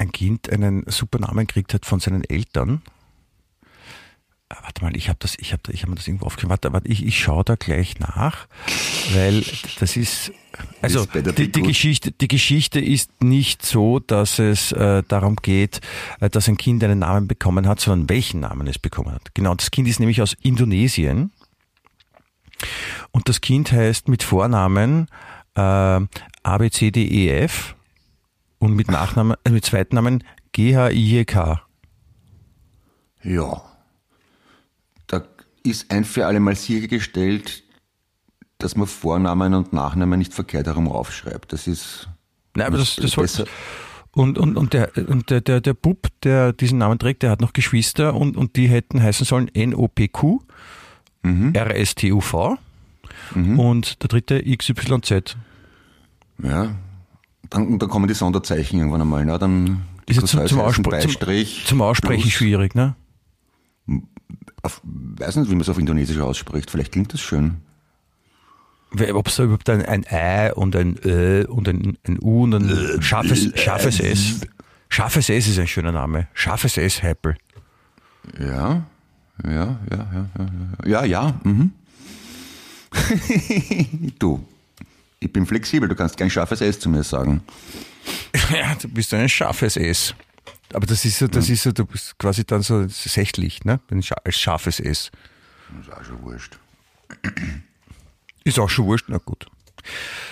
ein 0.00 0.12
Kind 0.12 0.50
einen 0.50 0.84
super 0.86 1.18
Namen 1.18 1.46
gekriegt 1.46 1.74
hat 1.74 1.86
von 1.86 2.00
seinen 2.00 2.24
Eltern. 2.24 2.82
Ah, 4.48 4.56
Warte 4.62 4.82
mal, 4.82 4.96
ich 4.96 5.08
habe 5.08 5.18
das, 5.20 5.36
ich 5.38 5.52
habe, 5.52 5.62
ich 5.72 5.82
habe 5.82 5.90
mir 5.90 5.96
das 5.96 6.08
irgendwo 6.08 6.26
aufgeschrieben. 6.26 6.50
Warte, 6.50 6.72
warte 6.72 6.88
ich, 6.88 7.04
ich 7.04 7.20
schaue 7.20 7.44
da 7.44 7.54
gleich 7.54 8.00
nach, 8.00 8.48
weil 9.12 9.44
das 9.78 9.96
ist, 9.96 10.32
Also 10.82 11.06
die, 11.06 11.52
die. 11.52 11.62
Geschichte, 11.62 12.10
die 12.10 12.26
Geschichte 12.26 12.80
ist 12.80 13.22
nicht 13.22 13.64
so, 13.64 14.00
dass 14.00 14.38
es 14.40 14.72
äh, 14.72 15.04
darum 15.06 15.36
geht, 15.36 15.80
äh, 16.18 16.28
dass 16.30 16.48
ein 16.48 16.56
Kind 16.56 16.82
einen 16.82 16.98
Namen 17.00 17.28
bekommen 17.28 17.68
hat, 17.68 17.78
sondern 17.78 18.08
welchen 18.08 18.40
Namen 18.40 18.66
es 18.66 18.78
bekommen 18.78 19.12
hat. 19.12 19.34
Genau, 19.34 19.54
das 19.54 19.70
Kind 19.70 19.86
ist 19.86 20.00
nämlich 20.00 20.20
aus 20.20 20.32
Indonesien 20.42 21.30
und 23.12 23.28
das 23.28 23.40
Kind 23.40 23.70
heißt 23.70 24.08
mit 24.08 24.22
Vornamen 24.22 25.06
äh, 25.54 25.60
A, 25.60 26.58
B, 26.58 26.70
C, 26.70 26.90
D, 26.90 27.04
E, 27.04 27.28
F 27.44 27.76
und 28.60 28.76
mit 28.76 28.88
Nachnamen, 28.90 29.36
äh, 29.44 29.50
mit 29.50 29.64
Zweitnamen 29.64 30.22
G, 30.52 30.76
H, 30.76 30.90
I, 30.90 31.18
E, 31.18 31.24
K. 31.24 31.60
Ja. 33.24 33.62
Da 35.08 35.24
ist 35.64 35.90
ein 35.90 36.04
für 36.04 36.26
alle 36.26 36.38
Mal 36.38 36.54
sichergestellt, 36.54 37.64
dass 38.58 38.76
man 38.76 38.86
Vornamen 38.86 39.54
und 39.54 39.72
Nachnamen 39.72 40.18
nicht 40.18 40.34
verkehrt 40.34 40.66
herum 40.66 40.88
aufschreibt. 40.88 41.52
Das 41.52 41.66
ist 41.66 42.08
Nein, 42.54 42.66
aber 42.66 42.78
das, 42.78 42.96
das 42.96 43.16
besser. 43.16 43.46
und, 44.12 44.38
und, 44.38 44.56
und, 44.56 44.74
der, 44.74 44.90
und 45.08 45.30
der, 45.30 45.40
der, 45.40 45.60
der 45.60 45.74
Bub, 45.74 46.08
der 46.22 46.52
diesen 46.52 46.78
Namen 46.78 46.98
trägt, 46.98 47.22
der 47.22 47.30
hat 47.30 47.40
noch 47.40 47.52
Geschwister 47.52 48.14
und, 48.14 48.36
und 48.36 48.56
die 48.56 48.68
hätten 48.68 49.02
heißen 49.02 49.24
sollen 49.24 49.48
N-O-P-Q, 49.48 50.42
R-S-T-U-V 51.22 52.58
und 53.34 54.02
der 54.02 54.08
dritte 54.08 54.42
XYZ. 54.42 55.36
Ja. 56.42 56.74
Dann, 57.50 57.78
dann 57.78 57.88
kommen 57.88 58.06
die 58.08 58.14
Sonderzeichen 58.14 58.78
irgendwann 58.78 59.00
einmal. 59.00 59.24
Ne? 59.24 59.38
Dann 59.38 59.82
die 60.08 60.12
Ist 60.12 60.16
ja 60.16 60.26
zum, 60.26 60.28
zum, 60.28 60.40
heißen 60.40 60.60
Ausspre 60.60 60.82
zum, 60.82 60.90
Beistrich, 60.92 61.64
zum 61.66 61.82
Aussprechen 61.82 62.22
Plus. 62.22 62.32
schwierig, 62.32 62.74
ne? 62.74 62.94
Auf, 64.62 64.80
weiß 64.84 65.36
nicht, 65.36 65.50
wie 65.50 65.54
man 65.54 65.62
es 65.62 65.68
auf 65.68 65.78
Indonesisch 65.78 66.18
ausspricht. 66.18 66.70
Vielleicht 66.70 66.92
klingt 66.92 67.12
das 67.12 67.20
schön. 67.20 67.58
Ob 69.12 69.28
es 69.28 69.36
da 69.36 69.44
überhaupt 69.44 69.70
ein, 69.70 69.84
ein 69.84 70.04
Ei 70.08 70.52
und 70.52 70.74
ein 70.74 70.98
Ö 71.04 71.44
und 71.46 71.68
ein, 71.68 71.96
ein 72.06 72.18
U 72.20 72.42
und 72.42 72.54
ein 72.54 73.02
scharfes, 73.02 73.52
scharfes 73.54 74.00
S. 74.00 74.40
Scharfes 74.88 75.28
S 75.28 75.46
ist 75.46 75.58
ein 75.58 75.68
schöner 75.68 75.92
Name. 75.92 76.26
Scharfes 76.34 76.76
S, 76.76 77.02
Heppel. 77.02 77.36
Ja, 78.38 78.84
ja, 79.44 79.50
ja, 79.50 79.78
ja, 79.90 80.06
ja, 80.12 80.28
ja, 80.84 80.86
ja, 80.86 81.04
ja, 81.04 81.40
mhm. 81.44 81.72
du, 84.18 84.44
ich 85.20 85.32
bin 85.32 85.46
flexibel, 85.46 85.88
du 85.88 85.94
kannst 85.94 86.16
kein 86.16 86.30
scharfes 86.30 86.60
S 86.62 86.80
zu 86.80 86.88
mir 86.88 87.02
sagen. 87.04 87.42
Ja, 88.52 88.74
du 88.74 88.88
bist 88.88 89.12
ein 89.14 89.28
scharfes 89.28 89.76
S. 89.76 90.14
Aber 90.72 90.86
das 90.86 91.04
ist 91.04 91.18
so, 91.18 91.28
das 91.28 91.48
ist 91.48 91.62
so, 91.62 91.72
du 91.72 91.84
bist 91.84 92.18
quasi 92.18 92.44
dann 92.44 92.62
so 92.62 92.86
sächtlich, 92.88 93.64
ne? 93.64 93.80
Als 94.24 94.36
scharfes 94.38 94.80
S. 94.80 95.10
Ist 95.80 95.92
auch 95.92 96.04
schon 96.04 96.22
wurscht. 96.22 96.58
Ist 98.44 98.58
auch 98.58 98.68
schon 98.70 98.86
wurscht, 98.86 99.04
na 99.08 99.18
gut. 99.18 99.46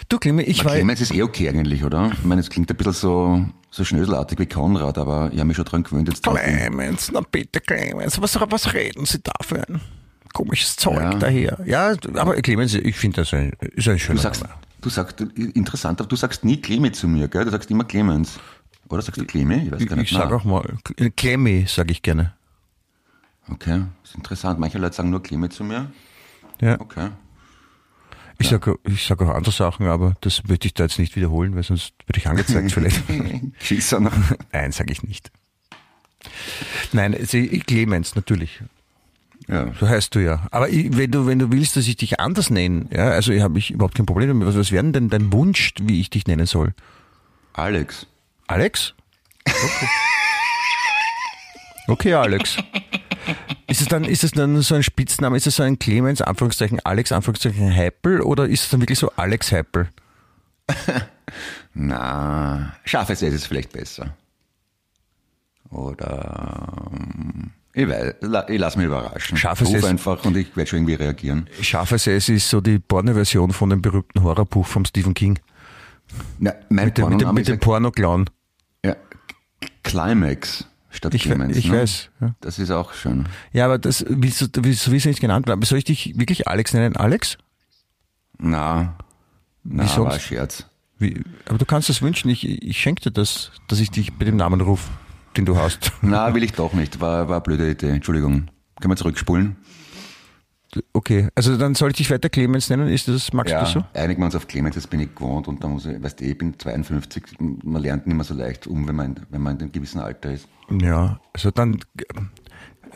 Du, 0.09 0.19
Clemens, 0.19 0.49
ich 0.49 0.65
war, 0.65 0.73
Clemens 0.73 1.01
ist 1.01 1.13
eh 1.13 1.23
okay 1.23 1.49
eigentlich, 1.49 1.85
oder? 1.85 2.11
Ich 2.13 2.25
meine, 2.25 2.41
es 2.41 2.49
klingt 2.51 2.71
ein 2.71 2.77
bisschen 2.77 2.93
so, 2.95 3.47
so 3.71 3.85
schnöselartig 3.85 4.39
wie 4.39 4.47
Konrad, 4.47 4.99
aber 4.99 5.31
ich 5.33 5.39
habe 5.39 5.47
mich 5.49 5.57
schon 5.57 5.67
dran 5.67 5.83
gewöhnt. 5.83 6.09
Jetzt. 6.09 6.23
Clemens, 6.25 7.11
na 7.13 7.21
bitte 7.21 7.61
Clemens, 7.61 8.21
was, 8.21 8.39
was 8.41 8.73
reden 8.75 9.05
Sie 9.07 9.21
da 9.23 9.33
für 9.43 9.69
ein 9.69 9.81
komisches 10.33 10.77
Zeug 10.77 10.97
Ja. 11.01 11.15
daher? 11.15 11.59
Ja, 11.67 11.95
aber 12.15 12.35
Clemens, 12.43 12.75
ich 12.75 12.97
finde 12.97 13.23
das 13.23 13.33
ein, 13.35 13.53
ist 13.75 13.87
ein 13.89 13.99
schöner 13.99 14.17
Du 14.17 14.23
sagst, 14.23 14.43
Name. 14.43 14.55
Du 14.81 14.89
sagst, 14.89 15.21
interessant, 15.21 16.01
aber 16.01 16.09
du 16.09 16.17
sagst 16.17 16.45
nie 16.45 16.61
Clemi 16.61 16.93
zu 16.93 17.09
mir, 17.09 17.29
gell? 17.29 17.45
Du 17.45 17.51
sagst 17.51 17.71
immer 17.71 17.85
Clemens. 17.85 18.39
Oder 18.89 19.03
sagst 19.03 19.21
du 19.21 19.25
Clemi? 19.27 19.65
Ich 19.65 19.71
weiß 19.71 19.87
gar 19.87 19.97
nicht. 19.97 20.11
ich 20.11 20.17
sage 20.17 20.31
Na, 20.31 20.37
auch 20.37 20.45
mal, 20.45 20.79
Clemmy 21.17 21.67
sage 21.69 21.93
ich 21.93 22.03
gerne. 22.03 22.35
Okay, 23.51 23.83
ist 24.05 24.15
interessant. 24.15 24.59
Manche 24.59 24.79
Leute 24.79 24.97
sagen 24.97 25.11
nur 25.11 25.23
Clemi 25.23 25.49
zu 25.49 25.65
mir. 25.65 25.91
Ja. 26.61 26.81
Okay. 26.81 27.11
Ich 28.41 28.49
sage 28.49 28.79
ich 28.85 29.05
sag 29.05 29.21
auch 29.21 29.35
andere 29.35 29.53
Sachen, 29.53 29.87
aber 29.87 30.15
das 30.21 30.49
würde 30.49 30.67
ich 30.67 30.75
da 30.75 30.85
jetzt 30.85 30.99
nicht 30.99 31.17
wiederholen, 31.17 31.57
weil 31.57 31.65
sonst 31.65 31.93
würde 32.07 32.19
ich 32.19 32.29
angezeigt 32.29 32.71
vielleicht. 32.71 33.03
Nein, 34.53 34.73
sage 34.73 34.93
ich 34.93 35.03
nicht. 35.03 35.33
Nein, 36.93 37.15
Clemens, 37.67 38.15
natürlich. 38.15 38.63
Ja. 39.47 39.73
So 39.79 39.89
heißt 39.89 40.15
du 40.15 40.21
ja. 40.21 40.47
Aber 40.51 40.69
ich, 40.69 40.97
wenn 40.97 41.11
du, 41.11 41.27
wenn 41.27 41.39
du 41.39 41.51
willst, 41.51 41.77
dass 41.77 41.87
ich 41.87 41.97
dich 41.97 42.21
anders 42.21 42.51
nenne, 42.51 42.87
ja, 42.93 43.11
also 43.11 43.33
ich 43.33 43.41
habe 43.43 43.59
ich 43.59 43.71
überhaupt 43.71 43.95
kein 43.95 44.07
Problem 44.07 44.29
damit. 44.29 44.47
Was, 44.47 44.57
was 44.57 44.73
wäre 44.73 44.85
denn 44.91 45.09
dein 45.09 45.33
Wunsch, 45.33 45.73
wie 45.81 46.01
ich 46.01 46.11
dich 46.11 46.27
nennen 46.27 46.47
soll? 46.47 46.75
Alex. 47.55 48.07
Alex? 48.47 48.95
Okay, 49.47 49.89
okay 51.89 52.15
Alex. 52.15 52.57
Ist 53.67 53.83
es 53.83 53.89
dann, 53.89 54.05
ist 54.05 54.25
es 54.25 54.31
dann 54.33 54.61
so 54.63 54.75
ein 54.75 54.83
Spitzname, 54.83 55.37
ist 55.37 55.47
es 55.47 55.57
so 55.57 55.63
ein 55.63 55.79
Clemens, 55.79 56.23
Anführungszeichen 56.23 56.81
Alex, 56.85 57.13
Anführungszeichen 57.13 57.75
Heipel 57.75 58.21
oder 58.23 58.47
ist 58.47 58.65
es 58.65 58.71
dann 58.71 58.81
wirklich 58.81 58.99
so 58.99 59.13
Alex 59.17 59.53
Heipel? 59.53 59.89
Na, 61.75 62.75
scharfes 62.85 63.23
S 63.23 63.35
ist 63.35 63.47
vielleicht 63.47 63.73
besser. 63.73 64.17
Oder, 65.71 66.91
ähm, 66.93 67.51
ich 67.81 67.89
weiß, 67.89 68.15
ich 68.49 68.59
lass 68.59 68.77
mich 68.77 68.87
überraschen. 68.87 69.37
Scharfes 69.37 69.69
Ruf 69.69 69.85
einfach 69.85 70.25
und 70.25 70.37
ich 70.37 70.57
werde 70.57 70.69
schon 70.69 70.79
irgendwie 70.81 70.95
reagieren. 70.95 71.49
Scharfes 71.61 72.07
S 72.07 72.29
ist 72.29 72.51
so 72.51 72.61
die 72.61 72.79
Porno-Version 72.79 73.53
von 73.53 73.71
dem 73.71 73.81
berühmten 73.83 74.23
Horrorbuch 74.23 74.67
vom 74.67 74.85
Stephen 74.85 75.15
King. 75.15 75.39
Na, 76.39 76.55
mein 76.71 76.87
Mit 76.87 76.99
dem, 76.99 77.09
mit 77.11 77.21
dem, 77.21 77.35
mit 77.35 77.49
dem 77.49 77.59
Porno-Clown. 77.61 78.29
ja, 78.85 78.97
Climax 79.83 80.67
statt 80.91 81.15
Ich, 81.15 81.23
Clemens. 81.23 81.57
ich 81.57 81.69
ne? 81.71 81.81
weiß. 81.83 82.11
Ja. 82.21 82.35
Das 82.41 82.59
ist 82.59 82.71
auch 82.71 82.93
schön. 82.95 83.27
ja, 83.53 83.65
aber 83.67 83.79
das 83.79 84.05
willst 84.09 84.41
du, 84.41 84.65
willst, 84.65 84.91
willst 84.91 85.05
du 85.05 85.09
nicht 85.11 85.21
genannt 85.21 85.47
werden. 85.47 85.63
Soll 85.63 85.79
ich 85.79 85.85
dich 85.85 86.19
wirklich 86.19 86.49
Alex 86.49 86.73
nennen? 86.75 86.97
Alex? 86.97 87.39
Na, 88.39 88.97
na, 89.65 89.85
Wie 89.85 89.89
war 89.89 89.95
sonst? 89.95 90.15
ein 90.15 90.21
Scherz. 90.21 90.67
Wie, 90.99 91.23
aber 91.47 91.59
du 91.59 91.65
kannst 91.65 91.89
das 91.89 92.03
wünschen. 92.03 92.29
Ich, 92.31 92.45
ich 92.49 92.79
schenke 92.81 93.03
dir 93.03 93.11
das, 93.13 93.53
dass 93.69 93.79
ich 93.81 93.91
dich 93.91 94.13
bei 94.15 94.25
dem 94.25 94.37
Namen 94.37 94.61
rufe, 94.61 94.91
den 95.37 95.45
du 95.45 95.57
hast. 95.57 95.93
Na, 96.03 96.35
will 96.35 96.43
ich 96.43 96.53
doch 96.53 96.73
nicht. 96.73 97.01
War, 97.01 97.29
war 97.29 97.37
eine 97.37 97.43
blöde 97.43 97.71
Idee. 97.71 97.91
Entschuldigung. 97.91 98.49
Können 98.81 98.93
wir 98.93 98.97
zurückspulen? 98.97 99.57
Okay, 100.93 101.29
also 101.35 101.57
dann 101.57 101.75
soll 101.75 101.91
ich 101.91 101.97
dich 101.97 102.11
weiter 102.11 102.29
Clemens 102.29 102.69
nennen. 102.69 102.89
Ist 102.89 103.09
das, 103.09 103.33
magst 103.33 103.53
du 103.55 103.59
das 103.59 103.73
so? 103.73 103.85
einigen 103.95 104.21
wir 104.21 104.27
uns 104.27 104.37
auf 104.37 104.47
Clemens, 104.47 104.75
das 104.75 104.87
bin 104.87 105.01
ich 105.01 105.15
gewohnt 105.15 105.49
und 105.49 105.65
da 105.65 105.69
muss 105.69 105.87
ich, 105.87 106.01
weißt 106.01 106.21
du, 106.21 106.25
ich 106.27 106.37
bin 106.37 106.59
52, 106.59 107.23
man 107.65 107.81
lernt 107.83 108.07
nicht 108.07 108.15
mehr 108.15 108.25
so 108.25 108.35
leicht 108.35 108.67
um, 108.67 108.87
wenn 108.87 108.95
man, 108.95 109.19
wenn 109.31 109.41
man 109.41 109.57
in 109.57 109.63
einem 109.63 109.73
gewissen 109.73 109.99
Alter 109.99 110.31
ist. 110.33 110.47
Ja, 110.71 111.19
also 111.33 111.51
dann, 111.51 111.79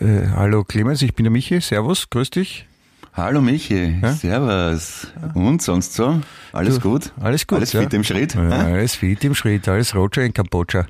äh, 0.00 0.26
hallo 0.36 0.64
Clemens, 0.64 1.00
ich 1.00 1.14
bin 1.14 1.24
der 1.24 1.30
Michi, 1.30 1.62
servus, 1.62 2.10
grüß 2.10 2.28
dich. 2.30 2.66
Hallo 3.14 3.40
Michi, 3.40 3.96
servus. 4.18 5.06
Und 5.34 5.62
sonst 5.62 5.94
so? 5.94 6.20
Alles 6.52 6.74
Du, 6.78 6.80
gut? 6.90 7.12
Alles 7.20 7.46
gut. 7.46 7.56
Alles 7.56 7.72
ja. 7.72 7.80
fit 7.80 7.94
im 7.94 8.04
Schritt? 8.04 8.34
Ja, 8.34 8.48
Ja, 8.50 8.56
alles 8.66 8.96
fit 8.96 9.24
im 9.24 9.34
Schritt, 9.34 9.66
alles 9.66 9.94
Roger 9.94 10.22
in 10.22 10.34
Kambodscha. 10.34 10.86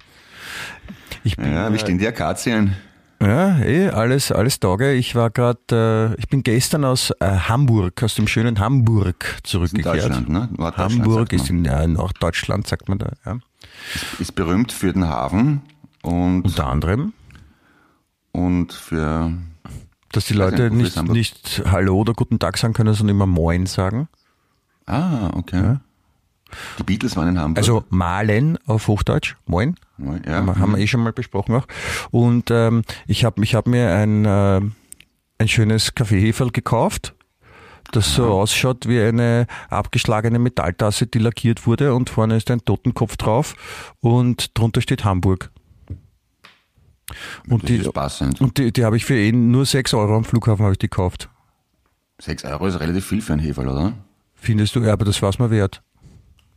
Ich 1.24 1.37
bin, 1.37 1.52
ja 1.52 1.72
wie 1.72 1.78
stehen 1.78 1.98
die 1.98 2.06
Akazien? 2.06 2.76
Ja, 3.20 3.61
eh, 3.61 3.88
alles, 3.88 4.32
alles 4.32 4.58
Tage. 4.58 4.94
Ich 4.94 5.14
war 5.14 5.30
gerade, 5.30 6.14
äh, 6.16 6.20
ich 6.20 6.28
bin 6.28 6.42
gestern 6.42 6.85
aus 6.85 7.12
äh, 7.20 7.26
Hamburg, 7.26 8.02
aus 8.02 8.16
dem 8.16 8.26
schönen 8.26 8.58
Hamburg 8.58 9.38
zurückgekehrt. 9.44 9.94
Deutschland, 9.94 10.28
ne? 10.28 10.48
Norddeutschland, 10.56 11.04
Hamburg 11.04 11.32
ist 11.32 11.48
in 11.48 11.64
äh, 11.64 11.87
Norddeutschland, 11.87 12.66
sagt 12.66 12.88
man 12.88 12.98
da. 12.98 13.12
Ja. 13.24 13.38
ist 14.18 14.35
berühmt 14.35 14.72
für 14.72 14.92
den 14.92 15.08
Hafen 15.08 15.62
und, 16.02 16.42
Unter 16.46 16.66
anderem, 16.66 17.12
und 18.32 18.72
für, 18.72 19.32
dass 20.11 20.24
die 20.24 20.35
Leute 20.35 20.72
nicht, 20.72 20.96
ist 20.96 21.02
nicht, 21.04 21.62
Hallo 21.70 21.98
oder 21.98 22.14
Guten 22.14 22.40
Tag 22.40 22.58
sagen 22.58 22.74
können, 22.74 22.92
sondern 22.92 23.14
immer 23.14 23.26
Moin 23.26 23.66
sagen. 23.66 24.08
ah, 24.87 25.30
okay. 25.35 25.76
Die 26.78 26.82
Beatles 26.82 27.16
waren 27.16 27.28
in 27.28 27.38
Hamburg. 27.38 27.58
Also 27.58 27.85
Malen 27.88 28.58
auf 28.66 28.88
Hochdeutsch, 28.88 29.37
Moin. 29.46 29.76
Ja, 29.98 30.44
haben, 30.57 30.72
wir- 30.72 30.78
eh 30.78 30.87
schon 30.87 31.02
mal 31.02 31.12
besprochen 31.12 31.55
auch. 31.55 31.66
Und 32.11 32.50
ähm, 32.50 32.83
ich 33.07 33.24
habe 33.24 33.42
ich 33.44 33.55
hab 33.55 33.66
mir 33.66 33.92
ein, 33.94 34.24
äh, 34.24 34.61
ein 35.38 35.48
schönes 35.48 35.94
Kaffeeheferl 35.94 36.50
gekauft, 36.50 37.14
das 37.92 38.14
so 38.14 38.26
ausschaut 38.31 38.88
wie 38.88 39.00
eine 39.00 39.46
abgeschlagene 39.68 40.38
Metalltasse, 40.38 41.07
die 41.07 41.18
lackiert 41.18 41.66
wurde 41.66 41.94
und 41.94 42.11
vorne 42.11 42.37
ist 42.37 42.50
ein 42.50 42.64
Totenkopf 42.64 43.16
drauf 43.16 43.55
und 44.00 44.57
drunter 44.59 44.81
steht 44.81 45.05
Hamburg. 45.05 45.50
Und 47.48 47.64
das 47.64 47.68
die, 47.68 47.76
ist 47.76 47.92
passend. 47.92 48.40
und 48.40 48.57
die, 48.59 48.72
die 48.72 48.85
habe 48.85 48.96
ich 48.96 49.05
für 49.05 49.16
eh 49.16 49.33
nur 49.33 49.66
6 49.66 49.92
Euro 49.94 50.16
am 50.16 50.24
Flughafen 50.24 50.62
habe 50.64 50.72
ich 50.72 50.78
die 50.78 50.88
gekauft. 50.88 51.28
Sechs 52.18 52.44
Euro 52.44 52.66
ist 52.66 52.78
relativ 52.81 53.05
viel 53.07 53.20
für 53.20 53.33
einen 53.35 53.42
Heferl, 53.42 53.68
oder? 53.68 53.92
Findest 54.35 54.74
du? 54.76 54.81
Ja, 54.81 54.92
aber 54.92 55.05
das 55.05 55.20
war's 55.20 55.38
mir 55.38 55.50
wert. 55.50 55.83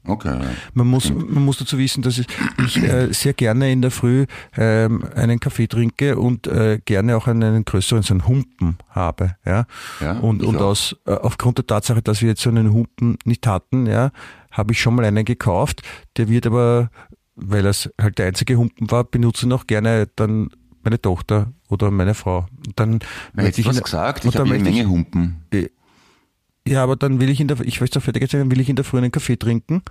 Okay. 0.07 0.39
Man 0.73 0.87
muss, 0.87 1.11
man 1.13 1.43
muss 1.45 1.57
dazu 1.57 1.77
wissen, 1.77 2.01
dass 2.03 2.17
ich, 2.19 2.27
ich 2.65 2.77
äh, 2.83 3.11
sehr 3.13 3.33
gerne 3.33 3.71
in 3.71 3.81
der 3.81 3.91
Früh 3.91 4.25
ähm, 4.55 5.03
einen 5.15 5.39
Kaffee 5.39 5.67
trinke 5.67 6.17
und 6.17 6.47
äh, 6.47 6.79
gerne 6.85 7.17
auch 7.17 7.27
einen, 7.27 7.43
einen 7.43 7.65
größeren, 7.65 8.03
so 8.03 8.13
einen 8.13 8.27
Humpen 8.27 8.77
habe. 8.89 9.35
Ja? 9.45 9.65
Ja, 10.01 10.13
und 10.19 10.41
ich 10.41 10.47
und 10.47 10.57
auch. 10.57 10.61
aus, 10.71 10.95
äh, 11.05 11.11
aufgrund 11.13 11.57
der 11.57 11.67
Tatsache, 11.67 12.01
dass 12.01 12.21
wir 12.21 12.29
jetzt 12.29 12.41
so 12.41 12.49
einen 12.49 12.71
Humpen 12.71 13.17
nicht 13.25 13.47
hatten, 13.47 13.87
ja, 13.87 14.11
habe 14.51 14.73
ich 14.73 14.79
schon 14.81 14.95
mal 14.95 15.05
einen 15.05 15.25
gekauft. 15.25 15.81
Der 16.17 16.29
wird 16.29 16.45
aber, 16.45 16.89
weil 17.35 17.65
es 17.65 17.89
halt 17.99 18.17
der 18.19 18.27
einzige 18.27 18.57
Humpen 18.57 18.89
war, 18.91 19.03
benutzen 19.03 19.51
auch 19.53 19.67
gerne 19.67 20.07
dann 20.15 20.49
meine 20.83 21.01
Tochter 21.01 21.51
oder 21.69 21.89
meine 21.89 22.13
Frau. 22.13 22.45
Und 22.65 22.79
dann 22.79 22.99
Na, 23.33 23.43
jetzt 23.43 23.65
was 23.65 23.77
ihn- 23.77 23.83
gesagt, 23.83 24.23
ich 24.25 24.35
habe 24.37 24.53
eine 24.53 24.63
Menge 24.63 24.87
Humpen. 24.87 25.41
Ja, 26.67 26.81
aber 26.83 26.95
dann 26.95 27.19
will 27.19 27.29
ich 27.29 27.39
in 27.39 27.47
der, 27.47 27.59
ich 27.61 27.79
weiß 27.79 27.91
doch 27.91 28.01
fertig 28.01 28.27
dann 28.29 28.49
will 28.49 28.59
ich 28.59 28.69
in 28.69 28.75
der 28.75 28.83
Früh 28.83 28.97
einen 28.97 29.11
Kaffee 29.11 29.37
trinken 29.37 29.83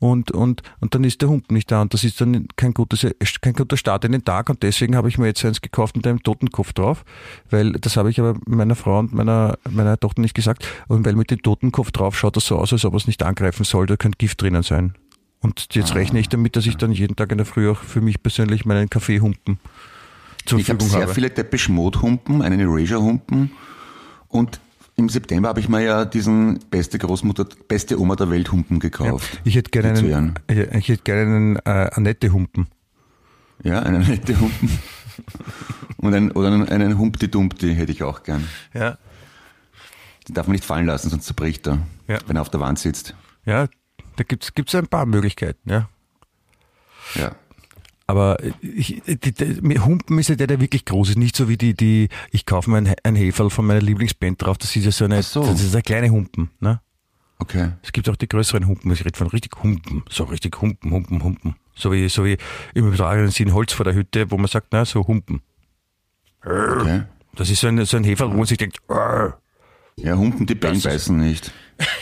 und, 0.00 0.30
und, 0.30 0.62
und 0.80 0.94
dann 0.94 1.02
ist 1.04 1.22
der 1.22 1.30
Humpen 1.30 1.54
nicht 1.54 1.70
da 1.70 1.80
und 1.80 1.94
das 1.94 2.04
ist 2.04 2.20
dann 2.20 2.46
kein, 2.56 2.74
gutes, 2.74 3.06
kein 3.40 3.54
guter 3.54 3.78
Start 3.78 4.04
in 4.04 4.12
den 4.12 4.22
Tag 4.22 4.50
und 4.50 4.62
deswegen 4.62 4.96
habe 4.96 5.08
ich 5.08 5.16
mir 5.16 5.26
jetzt 5.26 5.42
eins 5.46 5.62
gekauft 5.62 5.96
mit 5.96 6.06
einem 6.06 6.22
Totenkopf 6.22 6.74
drauf, 6.74 7.04
weil 7.48 7.72
das 7.72 7.96
habe 7.96 8.10
ich 8.10 8.20
aber 8.20 8.38
meiner 8.46 8.74
Frau 8.76 8.98
und 8.98 9.14
meiner, 9.14 9.58
meiner 9.70 9.98
Tochter 9.98 10.20
nicht 10.20 10.34
gesagt 10.34 10.66
und 10.88 11.06
weil 11.06 11.14
mit 11.14 11.30
dem 11.30 11.40
Totenkopf 11.40 11.90
drauf 11.90 12.18
schaut 12.18 12.36
das 12.36 12.46
so 12.46 12.58
aus, 12.58 12.72
als 12.72 12.84
ob 12.84 12.94
es 12.94 13.06
nicht 13.06 13.22
angreifen 13.22 13.64
soll, 13.64 13.86
da 13.86 13.96
könnte 13.96 14.18
Gift 14.18 14.42
drinnen 14.42 14.62
sein. 14.62 14.94
Und 15.40 15.74
jetzt 15.74 15.94
rechne 15.94 16.20
ich 16.20 16.28
damit, 16.28 16.54
dass 16.54 16.66
ich 16.66 16.76
dann 16.76 16.92
jeden 16.92 17.16
Tag 17.16 17.32
in 17.32 17.38
der 17.38 17.46
Früh 17.46 17.70
auch 17.70 17.78
für 17.78 18.02
mich 18.02 18.22
persönlich 18.22 18.66
meinen 18.66 18.90
Kaffeehumpen 18.90 19.58
zur 20.44 20.58
Ich 20.58 20.68
habe 20.68 20.78
Verfügung 20.78 20.88
sehr 20.88 21.02
habe. 21.02 21.14
viele 21.14 21.30
Depeche 21.30 21.72
Mode 21.72 22.02
Humpen, 22.02 22.42
einen 22.42 22.60
Erasure 22.60 23.00
Humpen 23.00 23.50
und 24.28 24.60
im 25.00 25.08
September 25.08 25.48
habe 25.48 25.60
ich 25.60 25.68
mir 25.68 25.80
ja 25.82 26.04
diesen 26.04 26.60
beste 26.70 26.98
Großmutter, 26.98 27.46
beste 27.68 27.98
Oma 28.00 28.16
der 28.16 28.30
Welt 28.30 28.52
Humpen 28.52 28.78
gekauft. 28.78 29.40
Ich 29.44 29.56
hätte 29.56 29.70
gerne 29.70 29.88
einen, 29.98 30.38
ich 30.48 30.88
hätte 30.88 31.02
gerne 31.02 31.22
einen 31.22 31.56
äh, 31.56 31.90
Annette-Humpen. 31.92 32.68
Ja, 33.62 33.80
einen 33.82 34.06
nette 34.06 34.38
Humpen. 34.40 34.78
Und 35.98 36.14
ein, 36.14 36.30
oder 36.32 36.48
einen, 36.48 36.68
einen 36.68 36.98
Humpty-Dumpty 36.98 37.74
hätte 37.74 37.92
ich 37.92 38.02
auch 38.02 38.22
gern. 38.22 38.48
Ja. 38.72 38.96
Den 40.28 40.34
darf 40.34 40.46
man 40.46 40.52
nicht 40.52 40.64
fallen 40.64 40.86
lassen, 40.86 41.10
sonst 41.10 41.26
zerbricht 41.26 41.66
er, 41.66 41.78
Ja. 42.08 42.18
wenn 42.26 42.36
er 42.36 42.42
auf 42.42 42.48
der 42.50 42.60
Wand 42.60 42.78
sitzt. 42.78 43.14
Ja, 43.44 43.66
da 44.16 44.24
gibt's 44.24 44.54
gibt's 44.54 44.74
ein 44.74 44.86
paar 44.86 45.04
Möglichkeiten, 45.06 45.68
ja. 45.68 45.88
Ja. 47.16 47.32
Aber 48.10 48.38
ich, 48.60 49.00
die, 49.06 49.32
die, 49.32 49.78
Humpen 49.78 50.18
ist 50.18 50.28
ja 50.28 50.34
der, 50.34 50.48
der 50.48 50.60
wirklich 50.60 50.84
groß 50.84 51.10
ist. 51.10 51.16
Nicht 51.16 51.36
so 51.36 51.48
wie 51.48 51.56
die, 51.56 51.74
die 51.74 52.08
ich 52.32 52.44
kaufe 52.44 52.68
mir 52.68 52.78
ein, 52.78 52.92
ein 53.04 53.14
Heferl 53.14 53.50
von 53.50 53.64
meiner 53.64 53.80
Lieblingsband 53.80 54.42
drauf. 54.42 54.58
Das 54.58 54.74
ist 54.74 54.84
ja 54.84 54.90
so 54.90 55.04
eine, 55.04 55.22
so. 55.22 55.44
das 55.44 55.62
ist 55.62 55.76
ein 55.76 55.82
kleine 55.82 56.10
Humpen. 56.10 56.50
Ne? 56.58 56.80
Okay. 57.38 57.70
Es 57.84 57.92
gibt 57.92 58.08
auch 58.08 58.16
die 58.16 58.28
größeren 58.28 58.66
Humpen. 58.66 58.90
Ich 58.90 59.04
rede 59.04 59.16
von 59.16 59.28
richtig 59.28 59.62
Humpen. 59.62 60.02
So 60.08 60.24
richtig 60.24 60.60
Humpen, 60.60 60.90
Humpen, 60.90 61.22
Humpen. 61.22 61.54
So 61.76 61.92
wie, 61.92 62.08
so 62.08 62.24
wie 62.24 62.36
im 62.74 62.88
übertragenen 62.88 63.30
Sinn 63.30 63.54
Holz 63.54 63.72
vor 63.72 63.84
der 63.84 63.94
Hütte, 63.94 64.28
wo 64.32 64.36
man 64.36 64.48
sagt, 64.48 64.66
na, 64.72 64.84
so 64.84 65.06
Humpen. 65.06 65.40
okay. 66.44 67.04
Das 67.36 67.48
ist 67.48 67.60
so 67.60 67.68
ein, 67.68 67.84
so 67.84 67.96
ein 67.96 68.02
Heferl, 68.02 68.32
wo 68.32 68.38
man 68.38 68.46
sich 68.46 68.58
denkt, 68.58 68.78
"Arr." 68.88 69.40
Ja, 69.96 70.16
Humpen, 70.16 70.46
die 70.46 70.54
ist- 70.54 70.82
beißen 70.82 71.16
nicht. 71.16 71.52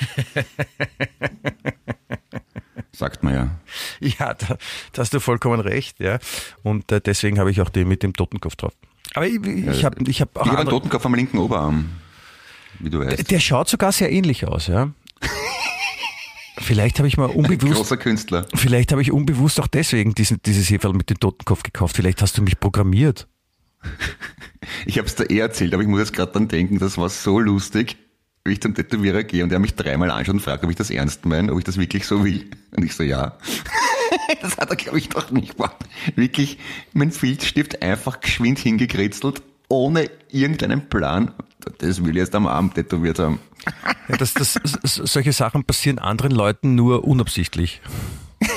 Sagt 2.99 3.23
man 3.23 3.33
ja. 3.33 3.51
ja, 4.01 4.35
da, 4.35 4.59
da 4.93 5.03
hast 5.03 5.15
du 5.15 5.21
vollkommen 5.21 5.61
recht, 5.61 6.01
ja. 6.01 6.19
Und 6.65 6.91
äh, 6.91 7.01
deswegen 7.01 7.39
habe 7.39 7.53
ich 7.53 7.61
auch 7.61 7.69
den 7.69 7.87
mit 7.87 8.03
dem 8.03 8.13
Totenkopf 8.13 8.57
drauf. 8.57 8.73
Aber 9.15 9.25
ich, 9.25 9.41
ich 9.45 9.85
habe 9.85 10.03
ich 10.11 10.21
hab 10.21 10.37
auch 10.37 10.45
Ich 10.45 10.51
habe 10.51 10.63
einen 10.63 10.69
Totenkopf 10.69 11.07
am 11.07 11.15
linken 11.15 11.39
Oberarm. 11.39 11.91
Wie 12.81 12.91
du 12.91 12.99
weißt. 12.99 13.31
Der 13.31 13.39
schaut 13.39 13.69
sogar 13.69 13.93
sehr 13.93 14.11
ähnlich 14.11 14.49
aus, 14.49 14.67
ja. 14.67 14.91
Vielleicht 16.59 16.99
habe 16.99 17.07
ich 17.07 17.17
mal 17.17 17.27
unbewusst, 17.27 17.77
Großer 17.77 17.97
Künstler. 17.97 18.45
vielleicht 18.53 18.91
habe 18.91 19.01
ich 19.01 19.13
unbewusst 19.13 19.61
auch 19.61 19.69
deswegen 19.69 20.17
diesen, 20.17 20.43
dieses 20.43 20.69
Heferl 20.69 20.93
mit 20.93 21.09
dem 21.09 21.21
Totenkopf 21.21 21.63
gekauft. 21.63 21.95
Vielleicht 21.95 22.21
hast 22.21 22.37
du 22.37 22.43
mich 22.43 22.59
programmiert. 22.59 23.29
Ich 24.87 24.99
habe 24.99 25.07
es 25.07 25.15
dir 25.15 25.31
eh 25.31 25.39
erzählt, 25.39 25.73
aber 25.73 25.83
ich 25.83 25.89
muss 25.89 26.01
jetzt 26.01 26.13
gerade 26.13 26.33
dran 26.33 26.49
denken, 26.49 26.79
das 26.79 26.99
war 26.99 27.09
so 27.09 27.39
lustig, 27.39 27.97
wie 28.45 28.53
ich 28.53 28.61
zum 28.61 28.75
Tätowierer 28.75 29.25
gehe 29.25 29.45
und 29.45 29.53
er 29.53 29.59
mich 29.59 29.75
dreimal 29.75 30.11
anschaut 30.11 30.35
und 30.35 30.41
fragt, 30.41 30.65
ob 30.65 30.71
ich 30.71 30.77
das 30.77 30.91
ernst 30.91 31.27
meine, 31.27 31.53
ob 31.53 31.59
ich 31.59 31.65
das 31.65 31.79
wirklich 31.79 32.07
so 32.07 32.25
will. 32.25 32.51
Und 32.77 32.85
ich 32.85 32.95
so, 32.95 33.03
ja. 33.03 33.37
Das 34.43 34.57
hat 34.59 34.71
er, 34.71 34.77
glaube 34.77 34.99
ich, 34.99 35.09
doch 35.09 35.31
nicht 35.31 35.57
gemacht. 35.57 35.77
Wirklich 36.15 36.59
mein 36.93 37.13
Filzstift 37.13 37.83
einfach 37.83 38.21
geschwind 38.21 38.59
hingekritzelt, 38.59 39.43
ohne 39.69 40.11
irgendeinen 40.31 40.89
Plan. 40.89 41.33
Das 41.79 42.05
will 42.05 42.11
ich 42.13 42.19
erst 42.19 42.35
am 42.35 42.47
Abend 42.47 42.75
tätowiert 42.75 43.19
haben. 43.19 43.41
Ja, 44.09 44.17
das, 44.17 44.35
das, 44.35 44.59
solche 44.83 45.33
Sachen 45.33 45.65
passieren 45.65 45.99
anderen 45.99 46.33
Leuten 46.33 46.75
nur 46.75 47.05
unabsichtlich. 47.05 47.81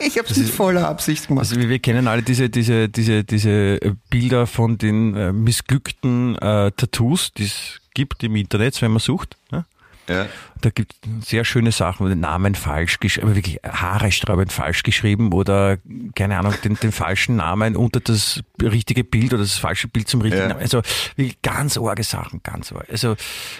Ich 0.00 0.18
habe 0.18 0.28
es 0.28 0.36
in 0.36 0.46
voller 0.46 0.88
Absicht 0.88 1.28
gemacht. 1.28 1.46
Also 1.46 1.60
wir, 1.60 1.68
wir 1.68 1.78
kennen 1.78 2.06
alle 2.06 2.22
diese, 2.22 2.48
diese, 2.48 2.88
diese, 2.88 3.24
diese 3.24 3.78
Bilder 4.08 4.46
von 4.46 4.78
den 4.78 5.14
äh, 5.14 5.32
missglückten 5.32 6.36
äh, 6.36 6.70
Tattoos, 6.72 7.32
die 7.32 7.44
es 7.44 7.80
gibt 7.96 8.22
im 8.22 8.36
Internet, 8.36 8.80
wenn 8.82 8.90
man 8.90 9.00
sucht. 9.00 9.36
Ja? 9.50 9.64
Ja. 10.08 10.26
Da 10.60 10.70
gibt 10.70 10.94
es 11.20 11.28
sehr 11.28 11.44
schöne 11.44 11.72
Sachen, 11.72 12.08
den 12.08 12.20
Namen 12.20 12.54
falsch 12.54 13.00
geschrieben, 13.00 13.26
aber 13.26 13.36
wirklich 13.36 13.58
haaresträubend 13.64 14.52
falsch 14.52 14.82
geschrieben 14.84 15.32
oder, 15.32 15.78
keine 16.14 16.38
Ahnung, 16.38 16.54
den, 16.62 16.76
den 16.76 16.92
falschen 16.92 17.36
Namen 17.36 17.74
unter 17.76 18.00
das 18.00 18.42
richtige 18.62 19.02
Bild 19.02 19.32
oder 19.32 19.42
das 19.42 19.58
falsche 19.58 19.88
Bild 19.88 20.08
zum 20.08 20.20
richtigen 20.20 20.42
Ja. 20.42 20.48
Namen. 20.50 20.60
Also 20.60 20.82
wirklich 21.16 21.42
ganz 21.42 21.76
arge 21.76 22.04
Sachen, 22.04 22.40
ganz 22.42 22.72
arg. 22.72 22.88
Also, 22.88 23.16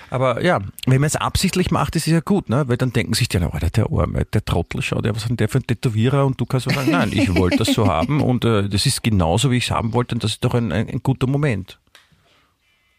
aber 0.08 0.42
ja, 0.42 0.60
wenn 0.86 1.00
man 1.00 1.08
es 1.08 1.16
absichtlich 1.16 1.70
macht, 1.70 1.96
ist 1.96 2.06
es 2.06 2.12
ja 2.12 2.20
gut, 2.20 2.48
ne? 2.48 2.68
weil 2.68 2.76
dann 2.76 2.92
denken 2.92 3.14
sich 3.14 3.28
die, 3.28 3.38
oh, 3.38 3.50
der, 3.58 3.86
Arme, 3.90 4.24
der 4.24 4.44
Trottel, 4.44 4.82
schaut 4.82 5.04
ja, 5.04 5.14
was 5.14 5.26
denn 5.26 5.36
der 5.36 5.48
für 5.48 5.58
ein 5.58 5.66
Tätowierer 5.66 6.24
und 6.24 6.40
du 6.40 6.46
kannst 6.46 6.68
so 6.68 6.74
sagen, 6.74 6.92
nein, 6.92 7.10
ich 7.12 7.34
wollte 7.34 7.58
das 7.58 7.74
so 7.74 7.88
haben 7.88 8.20
und 8.20 8.44
äh, 8.44 8.68
das 8.68 8.86
ist 8.86 9.02
genauso, 9.02 9.50
wie 9.50 9.56
ich 9.56 9.64
es 9.64 9.70
haben 9.70 9.92
wollte 9.92 10.14
und 10.14 10.22
das 10.22 10.32
ist 10.32 10.44
doch 10.44 10.54
ein, 10.54 10.70
ein, 10.70 10.88
ein 10.88 11.02
guter 11.02 11.26
Moment. 11.26 11.78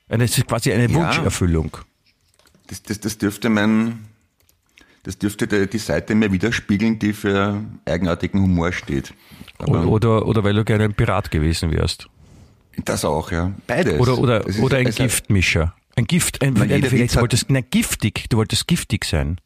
Es 0.09 0.37
ist 0.37 0.47
quasi 0.47 0.71
eine 0.71 0.87
Ja. 0.89 0.93
Wunscherfüllung. 0.95 1.77
Das, 2.67 2.81
das, 2.83 2.99
das 2.99 3.17
dürfte 3.17 3.49
mein, 3.49 3.99
das 5.03 5.17
dürfte 5.17 5.47
die, 5.67 5.77
Seite 5.77 6.15
mir 6.15 6.31
widerspiegeln, 6.31 6.99
die 6.99 7.13
für 7.13 7.61
eigenartigen 7.85 8.41
Humor 8.41 8.71
steht. 8.71 9.13
Oder, 9.59 9.87
oder, 9.87 10.25
oder 10.27 10.43
weil 10.43 10.53
du 10.53 10.63
gerne 10.65 10.85
ein 10.85 10.93
Pirat 10.93 11.31
gewesen 11.31 11.71
wärst. 11.71 12.07
das 12.85 13.05
auch, 13.05 13.31
ja. 13.31 13.53
Beides. 13.67 13.99
Oder, 13.99 14.17
oder, 14.17 14.39
Das 14.41 14.55
ist- 14.55 14.61
oder 14.61 14.77
ein 14.77 14.91
Giftmischer. 14.91 15.73
Ein 15.95 16.05
Gift, 16.05 16.43
ein, 16.43 16.55
ein, 16.61 16.91
Witz 16.91 17.15
hat- 17.15 17.21
wolltest, 17.21 17.45
na, 17.49 17.61
giftig, 17.61 18.25
du 18.29 18.37
wolltest 18.37 18.67
giftig 18.67 19.03
sein. 19.03 19.39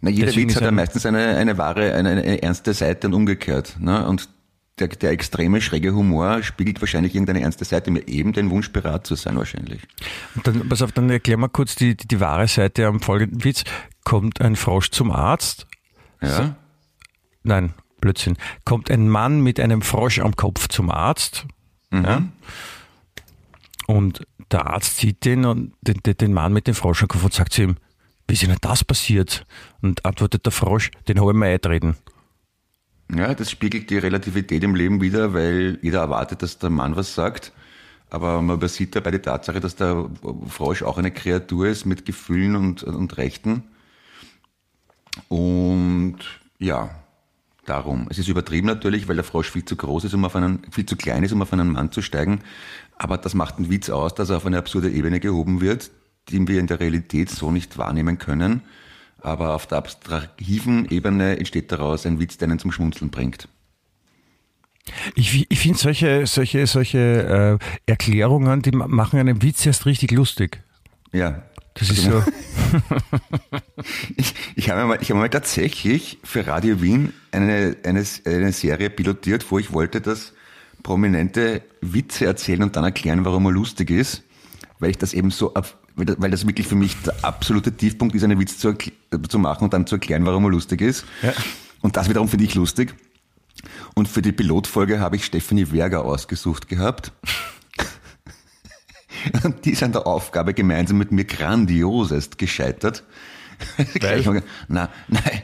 Na, 0.00 0.08
jeder 0.10 0.26
Deswegen 0.26 0.48
Witz 0.48 0.56
hat 0.56 0.62
ja 0.62 0.70
meistens 0.70 1.04
eine, 1.04 1.36
eine 1.36 1.58
wahre, 1.58 1.92
eine, 1.94 2.10
eine 2.10 2.40
ernste 2.42 2.72
Seite 2.72 3.08
und 3.08 3.14
umgekehrt. 3.14 3.76
Ne? 3.78 4.06
Und 4.08 4.28
der, 4.80 4.88
der 4.88 5.10
extreme, 5.10 5.60
schräge 5.60 5.94
Humor 5.94 6.42
spiegelt 6.42 6.80
wahrscheinlich 6.80 7.14
irgendeine 7.14 7.42
ernste 7.42 7.64
Seite 7.64 7.90
mir 7.90 8.06
eben 8.08 8.32
den 8.32 8.50
Wunsch, 8.50 8.68
Pirat 8.68 9.06
zu 9.06 9.14
sein 9.14 9.36
wahrscheinlich. 9.36 9.82
Und 10.34 10.46
dann, 10.46 10.68
pass 10.68 10.82
auf, 10.82 10.92
dann 10.92 11.10
erklär 11.10 11.36
mal 11.36 11.48
kurz 11.48 11.74
die, 11.74 11.96
die, 11.96 12.08
die 12.08 12.20
wahre 12.20 12.48
Seite 12.48 12.86
am 12.86 13.00
folgenden 13.00 13.44
Witz. 13.44 13.64
Kommt 14.04 14.40
ein 14.40 14.56
Frosch 14.56 14.90
zum 14.90 15.10
Arzt? 15.10 15.66
Ja? 16.22 16.56
Nein, 17.42 17.74
Blödsinn. 18.00 18.36
Kommt 18.64 18.90
ein 18.90 19.08
Mann 19.08 19.40
mit 19.40 19.60
einem 19.60 19.82
Frosch 19.82 20.18
am 20.18 20.36
Kopf 20.36 20.68
zum 20.68 20.90
Arzt? 20.90 21.46
Ja? 21.92 22.22
Und 23.86 24.26
der 24.50 24.66
Arzt 24.66 24.98
sieht 24.98 25.24
den 25.24 25.44
und 25.44 25.72
den, 25.82 25.98
den, 26.04 26.16
den 26.16 26.32
Mann 26.32 26.52
mit 26.52 26.66
dem 26.66 26.74
Frosch 26.74 27.02
am 27.02 27.08
Kopf 27.08 27.24
und 27.24 27.32
sagt 27.32 27.52
zu 27.52 27.62
ihm, 27.62 27.76
wie 28.26 28.34
ist 28.34 28.42
denn 28.42 28.54
das 28.60 28.84
passiert? 28.84 29.46
Und 29.80 30.04
antwortet 30.04 30.44
der 30.44 30.52
Frosch, 30.52 30.90
den 31.08 31.18
habe 31.20 31.30
ich 31.30 31.36
mir 31.36 31.46
eintreten. 31.46 31.96
Ja, 33.14 33.34
das 33.34 33.50
spiegelt 33.50 33.90
die 33.90 33.98
Relativität 33.98 34.62
im 34.62 34.74
Leben 34.74 35.00
wieder, 35.00 35.32
weil 35.32 35.78
jeder 35.82 36.00
erwartet, 36.00 36.42
dass 36.42 36.58
der 36.58 36.70
Mann 36.70 36.96
was 36.96 37.14
sagt. 37.14 37.52
Aber 38.10 38.40
man 38.42 38.56
übersieht 38.56 38.96
dabei 38.96 39.10
die 39.10 39.18
Tatsache, 39.18 39.60
dass 39.60 39.76
der 39.76 40.08
Frosch 40.46 40.82
auch 40.82 40.98
eine 40.98 41.10
Kreatur 41.10 41.68
ist 41.68 41.84
mit 41.84 42.04
Gefühlen 42.06 42.56
und, 42.56 42.82
und 42.82 43.16
Rechten. 43.16 43.64
Und 45.28 46.18
ja, 46.58 46.90
darum. 47.68 48.06
Es 48.10 48.18
ist 48.18 48.28
übertrieben 48.28 48.66
natürlich, 48.66 49.08
weil 49.08 49.16
der 49.16 49.24
Frosch 49.24 49.50
viel 49.50 49.64
zu 49.64 49.76
groß 49.76 50.04
ist, 50.04 50.14
um 50.14 50.24
auf 50.24 50.36
einen, 50.36 50.62
viel 50.70 50.86
zu 50.86 50.96
klein 50.96 51.22
ist, 51.22 51.32
um 51.32 51.42
auf 51.42 51.52
einen 51.52 51.72
Mann 51.72 51.92
zu 51.92 52.02
steigen. 52.02 52.40
Aber 52.96 53.18
das 53.18 53.34
macht 53.34 53.56
einen 53.56 53.70
Witz 53.70 53.90
aus, 53.90 54.14
dass 54.14 54.30
er 54.30 54.38
auf 54.38 54.46
eine 54.46 54.58
absurde 54.58 54.90
Ebene 54.90 55.20
gehoben 55.20 55.60
wird, 55.60 55.90
die 56.28 56.46
wir 56.46 56.60
in 56.60 56.66
der 56.66 56.80
Realität 56.80 57.30
so 57.30 57.50
nicht 57.50 57.78
wahrnehmen 57.78 58.18
können. 58.18 58.62
Aber 59.20 59.54
auf 59.54 59.66
der 59.66 59.78
abstraktiven 59.78 60.88
Ebene 60.90 61.38
entsteht 61.38 61.72
daraus 61.72 62.06
ein 62.06 62.20
Witz, 62.20 62.38
der 62.38 62.48
einen 62.48 62.58
zum 62.58 62.72
Schmunzeln 62.72 63.10
bringt. 63.10 63.48
Ich, 65.14 65.46
ich 65.50 65.58
finde 65.58 65.78
solche, 65.78 66.26
solche, 66.26 66.66
solche 66.66 67.58
äh, 67.60 67.90
Erklärungen, 67.90 68.62
die 68.62 68.70
ma- 68.70 68.86
machen 68.88 69.18
einen 69.18 69.42
Witz 69.42 69.66
erst 69.66 69.84
richtig 69.86 70.12
lustig. 70.12 70.62
Ja. 71.12 71.42
Das 71.74 71.90
ist 71.90 72.02
so. 72.04 72.22
Ich, 74.16 74.34
ich 74.56 74.70
habe 74.70 74.84
mal, 74.84 74.98
ich 75.00 75.10
habe 75.10 75.20
mal 75.20 75.30
tatsächlich 75.30 76.18
für 76.24 76.46
Radio 76.46 76.82
Wien 76.82 77.12
eine, 77.30 77.76
eine, 77.84 78.04
eine 78.26 78.52
Serie 78.52 78.90
pilotiert, 78.90 79.50
wo 79.50 79.58
ich 79.58 79.72
wollte, 79.72 80.00
dass 80.00 80.32
Prominente 80.82 81.62
Witze 81.80 82.26
erzählen 82.26 82.64
und 82.64 82.76
dann 82.76 82.84
erklären, 82.84 83.24
warum 83.24 83.46
er 83.46 83.52
lustig 83.52 83.90
ist, 83.90 84.22
weil 84.80 84.90
ich 84.90 84.98
das 84.98 85.14
eben 85.14 85.30
so, 85.30 85.54
weil 85.98 86.06
das- 86.06 86.16
weil 86.18 86.30
das 86.30 86.46
wirklich 86.46 86.66
für 86.66 86.76
mich 86.76 86.96
der 87.02 87.14
absolute 87.22 87.72
Tiefpunkt 87.72 88.14
ist, 88.14 88.24
einen 88.24 88.40
Witz 88.40 88.58
zu, 88.58 88.70
äh, 88.70 88.76
zu 89.28 89.38
machen 89.38 89.64
und 89.64 89.74
dann 89.74 89.86
zu 89.86 89.96
erklären, 89.96 90.24
warum 90.24 90.44
er 90.44 90.50
lustig 90.50 90.80
ist. 90.80 91.04
Ja. 91.22 91.32
Und 91.82 91.96
das 91.96 92.08
wiederum 92.08 92.28
finde 92.28 92.44
ich 92.46 92.54
lustig. 92.54 92.94
Und 93.94 94.08
für 94.08 94.22
die 94.22 94.32
Pilotfolge 94.32 95.00
habe 95.00 95.16
ich 95.16 95.24
Stephanie 95.24 95.70
Werger 95.72 96.04
ausgesucht 96.04 96.68
gehabt. 96.68 97.12
Und 99.42 99.64
die 99.64 99.72
ist 99.72 99.82
an 99.82 99.92
der 99.92 100.06
Aufgabe 100.06 100.54
gemeinsam 100.54 100.98
mit 100.98 101.10
mir 101.10 101.24
grandiosest 101.24 102.38
gescheitert. 102.38 103.02
Mal, 104.24 104.42
na, 104.68 104.88
nein, 105.08 105.42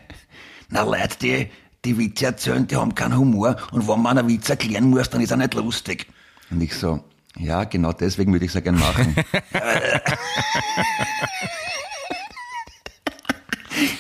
na 0.68 0.84
Leute, 0.84 1.18
die, 1.20 1.48
die 1.84 1.98
Witze 1.98 2.26
erzählen, 2.26 2.66
die 2.66 2.76
haben 2.76 2.94
keinen 2.94 3.18
Humor 3.18 3.56
und 3.72 3.88
wenn 3.88 4.00
man 4.00 4.16
einen 4.16 4.28
Witz 4.28 4.48
erklären 4.48 4.90
muss, 4.90 5.10
dann 5.10 5.20
ist 5.20 5.32
er 5.32 5.36
nicht 5.38 5.54
lustig. 5.54 6.06
Und 6.50 6.60
ich 6.60 6.74
so, 6.74 7.02
ja, 7.38 7.64
genau 7.64 7.92
deswegen 7.92 8.33
würde 8.33 8.44
ich 8.44 8.51
es 8.51 8.55
ja 8.55 8.61
gern 8.61 8.79
machen. 8.79 9.14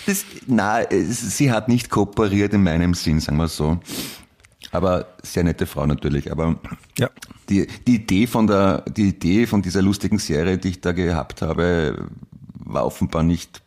Das, 0.06 0.24
na, 0.46 0.82
es- 0.82 1.36
sie 1.36 1.50
hat 1.50 1.68
nicht 1.68 1.90
kooperiert 1.90 2.52
in 2.52 2.62
meinem 2.62 2.94
Sinn, 2.94 3.20
sagen 3.20 3.38
wir 3.38 3.48
so. 3.48 3.78
Aber 4.70 5.06
sehr 5.22 5.44
nette 5.44 5.66
Frau 5.66 5.86
natürlich. 5.86 6.30
Aber 6.30 6.56
Ja. 6.98 7.08
die, 7.48 7.66
die 7.86 7.96
Idee 7.96 8.26
von 8.26 8.46
der, 8.46 8.82
die 8.82 9.08
Idee 9.08 9.46
von 9.46 9.62
dieser 9.62 9.82
lustigen 9.82 10.18
Serie, 10.18 10.58
die 10.58 10.68
ich 10.68 10.80
da 10.80 10.92
gehabt 10.92 11.42
habe, 11.42 12.08
war 12.54 12.84
offenbar 12.86 13.22
nicht 13.22 13.62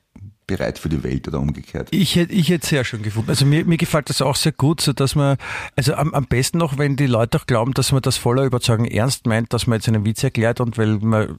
bereit 0.47 0.79
für 0.79 0.89
die 0.89 1.03
Welt 1.03 1.27
oder 1.27 1.39
umgekehrt. 1.39 1.89
Ich 1.91 2.15
hätte 2.15 2.33
ich 2.33 2.49
hätte 2.49 2.65
sehr 2.65 2.83
schön 2.83 3.03
gefunden. 3.03 3.29
Also 3.29 3.45
mir, 3.45 3.65
mir 3.65 3.77
gefällt 3.77 4.09
das 4.09 4.21
auch 4.21 4.35
sehr 4.35 4.53
gut, 4.53 4.81
so 4.81 4.93
dass 4.93 5.13
man, 5.13 5.37
also 5.75 5.93
am, 5.93 6.13
am 6.13 6.25
besten 6.25 6.57
noch, 6.57 6.77
wenn 6.77 6.95
die 6.95 7.05
Leute 7.05 7.37
auch 7.37 7.45
glauben, 7.45 7.73
dass 7.73 7.91
man 7.91 8.01
das 8.01 8.17
voller 8.17 8.43
Überzeugung 8.43 8.85
ernst 8.85 9.27
meint, 9.27 9.53
dass 9.53 9.67
man 9.67 9.77
jetzt 9.77 9.87
einen 9.87 10.05
Witz 10.05 10.23
erklärt 10.23 10.61
und 10.61 10.77
weil 10.77 10.97
man 10.99 11.37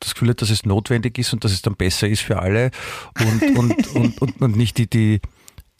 das 0.00 0.14
Gefühl 0.14 0.30
hat, 0.30 0.42
dass 0.42 0.50
es 0.50 0.66
notwendig 0.66 1.18
ist 1.18 1.32
und 1.32 1.44
dass 1.44 1.52
es 1.52 1.62
dann 1.62 1.76
besser 1.76 2.08
ist 2.08 2.22
für 2.22 2.40
alle 2.40 2.72
und, 3.20 3.42
und, 3.56 3.86
und, 3.94 4.22
und, 4.22 4.40
und 4.42 4.56
nicht 4.56 4.76
die, 4.76 4.90
die, 4.90 5.20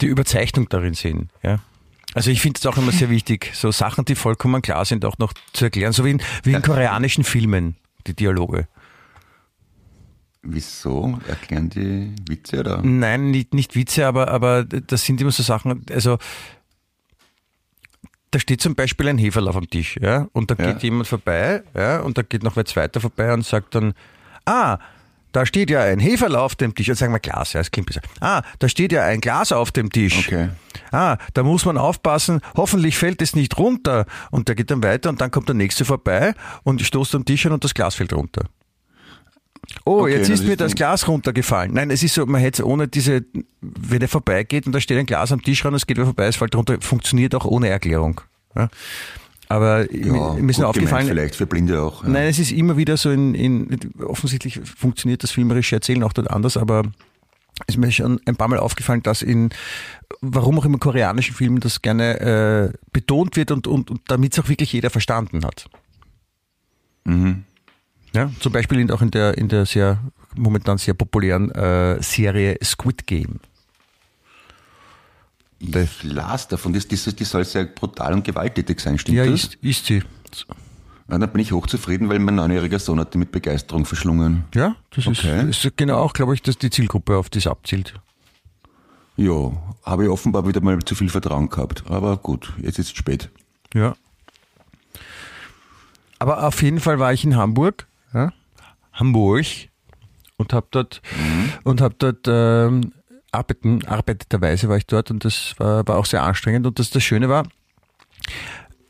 die 0.01 0.07
Überzeichnung 0.07 0.69
darin 0.69 0.93
sehen. 0.93 1.29
Ja? 1.43 1.59
Also 2.13 2.31
ich 2.31 2.41
finde 2.41 2.57
es 2.57 2.65
auch 2.65 2.77
immer 2.77 2.91
sehr 2.91 3.09
wichtig, 3.09 3.51
so 3.53 3.71
Sachen, 3.71 4.05
die 4.05 4.15
vollkommen 4.15 4.61
klar 4.61 4.85
sind, 4.85 5.05
auch 5.05 5.17
noch 5.19 5.33
zu 5.53 5.65
erklären, 5.65 5.91
so 5.91 6.05
wie 6.05 6.11
in, 6.11 6.21
wie 6.43 6.53
in 6.53 6.61
koreanischen 6.61 7.23
Filmen, 7.23 7.75
die 8.07 8.15
Dialoge. 8.15 8.67
Wieso? 10.51 11.19
Erklären 11.27 11.69
die 11.69 12.13
Witze 12.27 12.59
oder? 12.61 12.81
Nein, 12.81 13.31
nicht, 13.31 13.53
nicht 13.53 13.75
Witze, 13.75 14.07
aber, 14.07 14.29
aber 14.29 14.63
das 14.63 15.03
sind 15.03 15.21
immer 15.21 15.31
so 15.31 15.43
Sachen, 15.43 15.85
also 15.91 16.17
da 18.31 18.39
steht 18.39 18.61
zum 18.61 18.75
Beispiel 18.75 19.07
ein 19.07 19.17
Heferl 19.17 19.47
auf 19.47 19.55
dem 19.55 19.69
Tisch, 19.69 19.97
ja, 20.01 20.27
und 20.33 20.51
da 20.51 20.55
Ja. 20.59 20.71
geht 20.73 20.83
jemand 20.83 21.07
vorbei, 21.07 21.63
ja, 21.75 21.99
und 22.01 22.17
da 22.17 22.21
geht 22.21 22.43
noch 22.43 22.55
wer 22.55 22.65
zweiter 22.65 23.01
vorbei 23.01 23.33
und 23.33 23.43
sagt 23.45 23.73
dann, 23.75 23.93
ah, 24.45 24.77
da 25.31 25.45
steht 25.45 25.69
ja 25.69 25.81
ein 25.83 25.99
Heferl 25.99 26.35
auf 26.35 26.55
dem 26.55 26.73
Tisch, 26.73 26.89
und 26.89 26.95
sagen 26.95 27.13
wir 27.13 27.19
Glas, 27.19 27.53
ja, 27.53 27.59
das 27.59 27.69
klingt 27.71 27.87
besser. 27.87 28.01
Ah, 28.19 28.41
da 28.59 28.67
steht 28.69 28.91
ja 28.91 29.03
ein 29.03 29.21
Glas 29.21 29.51
auf 29.51 29.71
dem 29.71 29.91
Tisch. 29.91 30.27
Okay. 30.27 30.49
Ah, 30.91 31.17
da 31.35 31.43
muss 31.43 31.65
man 31.65 31.77
aufpassen, 31.77 32.41
hoffentlich 32.55 32.97
fällt 32.97 33.21
es 33.21 33.35
nicht 33.35 33.57
runter. 33.59 34.05
Und 34.31 34.47
der 34.47 34.55
geht 34.55 34.71
dann 34.71 34.81
weiter 34.81 35.09
und 35.09 35.21
dann 35.21 35.29
kommt 35.29 35.47
der 35.47 35.53
nächste 35.55 35.85
vorbei 35.85 36.33
und 36.63 36.81
stoßt 36.81 37.13
am 37.13 37.25
Tisch 37.25 37.45
an 37.45 37.51
und 37.51 37.63
das 37.63 37.75
Glas 37.75 37.93
fällt 37.95 38.11
runter. 38.13 38.45
Oh, 39.85 40.01
Okay, 40.01 40.17
jetzt 40.17 40.29
ist 40.29 40.43
mir 40.43 40.51
ist 40.51 40.61
das 40.61 40.75
Glas 40.75 41.07
runtergefallen. 41.07 41.73
Nein, 41.73 41.91
es 41.91 42.03
ist 42.03 42.13
so, 42.15 42.25
man 42.25 42.41
hätte 42.41 42.61
es 42.61 42.65
ohne 42.65 42.87
diese, 42.87 43.25
wenn 43.61 44.01
er 44.01 44.07
vorbeigeht 44.07 44.65
und 44.65 44.73
da 44.73 44.79
steht 44.79 44.97
ein 44.97 45.05
Glas 45.05 45.31
am 45.31 45.41
Tisch 45.41 45.63
ran, 45.65 45.73
es 45.73 45.85
geht 45.87 45.97
wieder 45.97 46.05
vorbei, 46.05 46.27
es 46.27 46.35
fällt 46.35 46.55
runter, 46.55 46.77
funktioniert 46.81 47.35
auch 47.35 47.45
ohne 47.45 47.69
Erklärung. 47.69 48.21
Ja? 48.55 48.69
Aber 49.47 49.91
Ja, 49.91 50.33
mir 50.33 50.51
ist 50.51 50.63
aufgefallen, 50.63 51.07
vielleicht 51.07 51.35
für 51.35 51.47
Blinde 51.47 51.81
auch. 51.81 52.03
Ja. 52.03 52.09
Nein, 52.09 52.27
es 52.27 52.37
ist 52.37 52.51
immer 52.51 52.77
wieder 52.77 52.97
so 52.97 53.09
in, 53.09 53.33
in 53.33 53.91
offensichtlich 53.99 54.59
funktioniert 54.63 55.23
das 55.23 55.31
filmerische 55.31 55.75
Erzählen 55.75 56.03
auch 56.03 56.13
dort 56.13 56.29
anders, 56.29 56.55
aber 56.55 56.83
es 57.65 57.75
ist 57.75 57.77
mir 57.77 57.91
schon 57.91 58.21
ein 58.25 58.35
paar 58.35 58.47
Mal 58.47 58.59
aufgefallen, 58.59 59.01
dass 59.03 59.21
in 59.23 59.49
warum 60.21 60.59
auch 60.59 60.65
immer 60.65 60.77
koreanischen 60.77 61.35
Filmen 61.35 61.59
das 61.59 61.81
gerne 61.81 62.19
äh, 62.19 62.77
betont 62.91 63.35
wird 63.35 63.51
und, 63.51 63.67
und, 63.67 63.89
und 63.89 64.01
damit 64.07 64.33
es 64.33 64.39
auch 64.39 64.49
wirklich 64.49 64.71
jeder 64.71 64.91
verstanden 64.91 65.43
hat. 65.43 65.65
Mhm. 67.05 67.43
Ja, 68.13 68.31
zum 68.39 68.51
Beispiel 68.51 68.79
in, 68.79 68.91
auch 68.91 69.01
in 69.01 69.11
der 69.11 69.37
in 69.37 69.47
der 69.49 69.65
sehr 69.65 69.99
momentan 70.35 70.77
sehr 70.77 70.93
populären 70.93 71.51
äh, 71.51 72.01
Serie 72.01 72.57
Squid 72.63 73.05
Game. 73.07 73.39
Ich 75.59 76.03
las 76.03 76.47
davon, 76.47 76.71
das, 76.73 76.87
das, 76.87 77.03
die 77.15 77.25
soll 77.25 77.43
sehr 77.43 77.65
brutal 77.65 78.13
und 78.13 78.23
gewalttätig 78.23 78.79
sein, 78.79 78.97
stimmt 78.97 79.17
Ja, 79.17 79.25
das? 79.25 79.43
ist, 79.43 79.55
ist 79.55 79.85
sie. 79.87 80.01
Ja, 81.09 81.17
dann 81.17 81.29
bin 81.31 81.41
ich 81.41 81.51
hochzufrieden, 81.51 82.07
weil 82.07 82.19
mein 82.19 82.35
neunjähriger 82.35 82.79
Sohn 82.79 82.99
hat 82.99 83.13
die 83.13 83.17
mit 83.17 83.31
Begeisterung 83.31 83.85
verschlungen. 83.85 84.45
Ja, 84.55 84.75
das 84.95 85.07
Okay. 85.07 85.49
ist, 85.49 85.65
ist 85.65 85.75
genau 85.77 85.97
auch, 85.97 86.13
glaube 86.13 86.33
ich, 86.33 86.41
dass 86.41 86.57
die 86.57 86.69
Zielgruppe 86.69 87.17
auf 87.17 87.29
das 87.29 87.45
abzielt. 87.47 87.93
Ja, 89.17 89.51
habe 89.83 90.03
ich 90.05 90.09
offenbar 90.09 90.47
wieder 90.47 90.61
mal 90.61 90.79
zu 90.79 90.95
viel 90.95 91.09
Vertrauen 91.09 91.49
gehabt. 91.49 91.83
Aber 91.89 92.15
gut, 92.15 92.53
jetzt 92.61 92.79
ist 92.79 92.91
es 92.91 92.97
spät. 92.97 93.29
Ja. 93.73 93.95
Aber 96.19 96.47
auf 96.47 96.61
jeden 96.61 96.79
Fall 96.79 96.99
war 96.99 97.11
ich 97.11 97.25
in 97.25 97.35
Hamburg, 97.35 97.87
ja? 98.13 98.31
Hamburg, 98.93 99.45
und 100.39 100.53
habe 100.53 100.67
dort 100.71 101.01
und 101.63 101.81
habe 101.81 101.95
dort 101.97 102.25
ähm, 102.27 102.93
arbeiten, 103.31 103.85
arbeiteterweise 103.85 104.69
war 104.69 104.77
ich 104.77 104.87
dort 104.87 105.11
und 105.11 105.25
das 105.25 105.53
war, 105.57 105.87
war 105.87 105.97
auch 105.97 106.05
sehr 106.05 106.23
anstrengend. 106.23 106.65
Und 106.65 106.79
das 106.79 106.89
das 106.89 107.03
Schöne 107.03 107.29
war, 107.29 107.43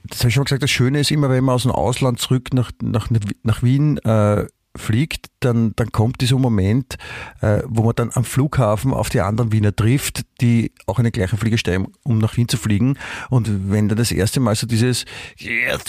das 0.03 0.19
habe 0.19 0.29
ich 0.29 0.35
schon 0.35 0.41
mal 0.41 0.45
gesagt, 0.45 0.63
das 0.63 0.71
Schöne 0.71 0.99
ist 0.99 1.11
immer, 1.11 1.29
wenn 1.29 1.43
man 1.43 1.55
aus 1.55 1.63
dem 1.63 1.71
Ausland 1.71 2.19
zurück 2.19 2.53
nach, 2.53 2.71
nach, 2.81 3.09
nach 3.43 3.63
Wien 3.63 3.97
äh, 3.97 4.47
fliegt, 4.79 5.27
dann, 5.41 5.73
dann 5.75 5.91
kommt 5.91 6.21
dieser 6.21 6.37
Moment, 6.37 6.97
äh, 7.41 7.61
wo 7.67 7.83
man 7.83 7.93
dann 7.95 8.11
am 8.13 8.23
Flughafen 8.23 8.93
auf 8.93 9.09
die 9.09 9.21
anderen 9.21 9.51
Wiener 9.51 9.75
trifft, 9.75 10.21
die 10.41 10.71
auch 10.87 10.97
in 10.99 11.03
den 11.03 11.11
gleichen 11.11 11.37
Flieger 11.37 11.57
steigen, 11.57 11.91
um 12.03 12.17
nach 12.17 12.35
Wien 12.37 12.47
zu 12.47 12.57
fliegen. 12.57 12.97
Und 13.29 13.71
wenn 13.71 13.87
dann 13.89 13.97
das 13.97 14.11
erste 14.11 14.39
Mal 14.39 14.55
so 14.55 14.65
dieses 14.67 15.05
yes, 15.37 15.83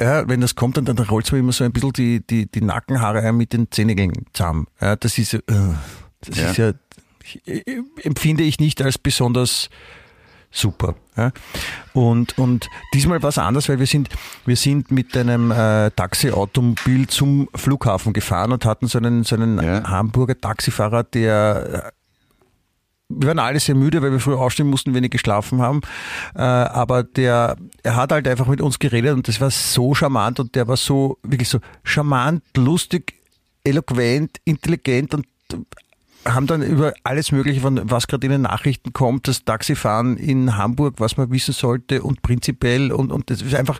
ja, 0.00 0.28
wenn 0.28 0.40
das 0.40 0.54
kommt, 0.54 0.76
dann, 0.76 0.84
dann 0.84 0.98
rollt 0.98 1.30
man 1.32 1.40
immer 1.40 1.52
so 1.52 1.64
ein 1.64 1.72
bisschen 1.72 1.92
die, 1.92 2.26
die, 2.26 2.50
die 2.50 2.60
Nackenhaare 2.62 3.20
ein 3.20 3.36
mit 3.36 3.52
den 3.52 3.70
Zähnigeln 3.70 4.12
zusammen. 4.32 4.66
Ja, 4.80 4.96
das 4.96 5.18
ist, 5.18 5.34
äh, 5.34 5.40
das 6.22 6.38
Ja. 6.38 6.50
ist 6.50 6.56
ja, 6.56 6.72
empfinde 8.02 8.44
ich 8.44 8.60
nicht 8.60 8.80
als 8.82 8.98
besonders 8.98 9.68
super. 10.56 10.94
Ja. 11.16 11.32
Und, 11.92 12.38
und 12.38 12.68
diesmal 12.94 13.22
war 13.22 13.30
es 13.30 13.38
anders, 13.38 13.68
weil 13.68 13.78
wir 13.78 13.86
sind, 13.86 14.08
wir 14.44 14.56
sind 14.56 14.90
mit 14.90 15.16
einem 15.16 15.50
äh, 15.50 15.90
Taxiautomobil 15.90 17.06
zum 17.08 17.48
Flughafen 17.54 18.12
gefahren 18.12 18.52
und 18.52 18.64
hatten 18.64 18.86
so 18.86 18.98
einen, 18.98 19.24
so 19.24 19.36
einen 19.36 19.62
Ja. 19.62 19.88
Hamburger 19.88 20.38
Taxifahrer, 20.38 21.04
der 21.04 21.84
äh, 21.86 21.90
wir 23.08 23.28
waren 23.28 23.38
alle 23.38 23.60
sehr 23.60 23.76
müde, 23.76 24.02
weil 24.02 24.10
wir 24.10 24.18
früh 24.18 24.34
aufstehen 24.34 24.68
mussten, 24.68 24.92
wenig 24.92 25.10
geschlafen 25.12 25.62
haben. 25.62 25.80
Äh, 26.34 26.40
aber 26.40 27.04
der, 27.04 27.56
er 27.84 27.96
hat 27.96 28.10
halt 28.10 28.26
einfach 28.26 28.48
mit 28.48 28.60
uns 28.60 28.78
geredet 28.78 29.14
und 29.14 29.28
das 29.28 29.40
war 29.40 29.50
so 29.50 29.94
charmant 29.94 30.40
und 30.40 30.54
der 30.56 30.66
war 30.66 30.76
so, 30.76 31.18
wirklich 31.22 31.48
so 31.48 31.60
charmant, 31.84 32.42
lustig, 32.56 33.14
eloquent, 33.62 34.38
intelligent 34.44 35.14
und 35.14 35.26
haben 36.26 36.46
dann 36.46 36.62
über 36.62 36.92
alles 37.04 37.32
Mögliche, 37.32 37.60
von 37.60 37.80
was 37.90 38.06
gerade 38.06 38.26
in 38.26 38.32
den 38.32 38.42
Nachrichten 38.42 38.92
kommt, 38.92 39.28
das 39.28 39.44
Taxifahren 39.44 40.16
in 40.16 40.56
Hamburg, 40.56 40.94
was 40.98 41.16
man 41.16 41.30
wissen 41.30 41.52
sollte 41.52 42.02
und 42.02 42.22
prinzipiell 42.22 42.92
und, 42.92 43.12
und 43.12 43.30
das 43.30 43.42
ist 43.42 43.54
einfach 43.54 43.78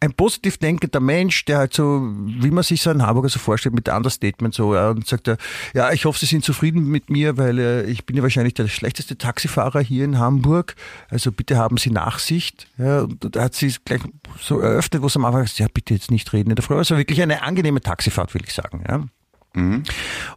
ein 0.00 0.12
positiv 0.12 0.58
denkender 0.58 1.00
Mensch, 1.00 1.44
der 1.46 1.58
halt 1.58 1.74
so, 1.74 2.02
wie 2.02 2.50
man 2.50 2.62
sich 2.62 2.82
so 2.82 2.90
einen 2.90 3.06
Hamburger 3.06 3.30
so 3.30 3.38
vorstellt, 3.38 3.74
mit 3.74 3.88
Understatement 3.88 4.54
so, 4.54 4.74
ja, 4.74 4.90
und 4.90 5.06
sagt 5.06 5.30
ja, 5.74 5.92
ich 5.92 6.04
hoffe, 6.04 6.18
Sie 6.18 6.26
sind 6.26 6.44
zufrieden 6.44 6.84
mit 6.88 7.08
mir, 7.08 7.38
weil 7.38 7.58
äh, 7.58 7.84
ich 7.84 8.04
bin 8.04 8.16
ja 8.16 8.22
wahrscheinlich 8.22 8.54
der 8.54 8.68
schlechteste 8.68 9.16
Taxifahrer 9.16 9.80
hier 9.80 10.04
in 10.04 10.18
Hamburg, 10.18 10.74
also 11.08 11.32
bitte 11.32 11.56
haben 11.56 11.78
Sie 11.78 11.90
Nachsicht. 11.90 12.68
Ja, 12.78 13.02
und 13.02 13.34
da 13.34 13.44
hat 13.44 13.54
sie 13.54 13.68
es 13.68 13.84
gleich 13.84 14.02
so 14.38 14.60
eröffnet, 14.60 15.02
wo 15.02 15.06
es 15.06 15.16
am 15.16 15.24
Anfang 15.24 15.42
gesagt 15.42 15.58
ja, 15.60 15.66
bitte 15.72 15.94
jetzt 15.94 16.10
nicht 16.10 16.30
reden 16.32 16.50
in 16.50 16.56
der 16.56 16.64
Früh. 16.64 16.76
Also 16.76 16.98
wirklich 16.98 17.22
eine 17.22 17.42
angenehme 17.42 17.80
Taxifahrt, 17.80 18.34
will 18.34 18.42
ich 18.44 18.52
sagen. 18.52 18.84
Ja. 18.86 19.06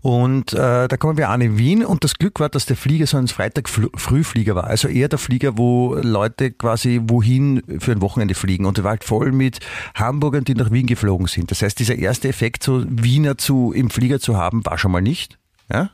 Und 0.02 0.54
äh, 0.54 0.88
da 0.88 0.98
kommen 0.98 1.18
wir 1.18 1.30
an 1.30 1.42
in 1.42 1.58
Wien 1.58 1.86
und 1.86 2.04
das 2.04 2.16
Glück 2.16 2.40
war, 2.40 2.50
dass 2.50 2.66
der 2.66 2.78
Flieger 2.78 3.06
so 3.06 3.18
ein 3.18 3.28
Freitag-Frühflieger 3.28 4.56
war. 4.56 4.66
Also 4.66 4.88
eher 4.88 5.10
der 5.10 5.20
Flieger, 5.20 5.58
wo 5.58 5.96
Leute 5.96 6.52
quasi 6.52 7.02
wohin 7.04 7.62
für 7.80 7.92
ein 7.92 8.02
Wochenende 8.02 8.34
fliegen. 8.34 8.66
Und 8.66 8.78
der 8.78 8.84
war 8.84 8.92
halt 8.92 9.04
voll 9.04 9.32
mit 9.32 9.60
Hamburgern, 9.96 10.44
die 10.44 10.56
nach 10.56 10.72
Wien 10.72 10.88
geflogen 10.88 11.28
sind. 11.28 11.52
Das 11.52 11.62
heißt, 11.62 11.78
dieser 11.80 11.96
erste 11.96 12.30
Effekt, 12.30 12.64
so 12.64 12.84
Wiener 12.88 13.38
zu, 13.38 13.74
im 13.74 13.90
Flieger 13.90 14.20
zu 14.20 14.38
haben, 14.38 14.66
war 14.66 14.78
schon 14.78 14.92
mal 14.92 15.02
nicht. 15.02 15.38
Ja? 15.72 15.92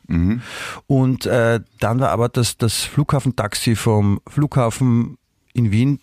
Und 0.88 1.26
äh, 1.26 1.60
dann 1.80 2.00
war 2.00 2.10
aber 2.10 2.30
das, 2.30 2.58
das 2.58 2.84
Flughafentaxi 2.84 3.76
vom 3.76 4.22
Flughafen 4.28 5.18
in 5.54 5.72
Wien 5.72 6.00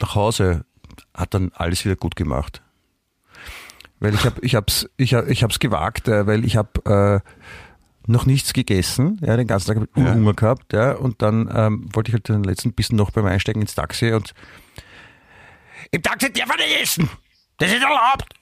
nach 0.00 0.14
Hause 0.14 0.64
hat 1.14 1.34
dann 1.34 1.52
alles 1.54 1.84
wieder 1.84 1.96
gut 1.96 2.16
gemacht. 2.16 2.61
Weil 4.02 4.14
ich 4.14 4.24
habe 4.24 4.40
ich 4.42 4.54
hab's, 4.56 4.88
ich, 4.96 5.14
hab- 5.14 5.28
ich 5.28 5.42
hab's 5.44 5.58
gewagt, 5.60 6.08
äh, 6.08 6.26
weil 6.26 6.44
ich 6.44 6.56
habe 6.56 7.22
äh, 7.24 8.10
noch 8.10 8.26
nichts 8.26 8.52
gegessen, 8.52 9.18
ja, 9.22 9.36
den 9.36 9.46
ganzen 9.46 9.68
Tag 9.68 9.76
hab 9.76 9.84
ich 9.96 10.02
Ja. 10.02 10.14
Hunger 10.14 10.34
gehabt, 10.34 10.72
ja, 10.72 10.92
und 10.92 11.22
dann 11.22 11.48
ähm, 11.54 11.88
wollte 11.92 12.08
ich 12.10 12.14
halt 12.14 12.28
den 12.28 12.42
letzten 12.42 12.72
Bissen 12.72 12.96
noch 12.96 13.12
beim 13.12 13.26
Einsteigen 13.26 13.62
ins 13.62 13.76
Taxi 13.76 14.12
und 14.12 14.34
im 15.92 16.02
Taxi 16.02 16.32
darf 16.32 16.48
man 16.48 16.56
nicht 16.56 16.80
essen! 16.82 17.08
Das 17.58 17.70
ist 17.70 17.82
erlaubt! 17.82 18.34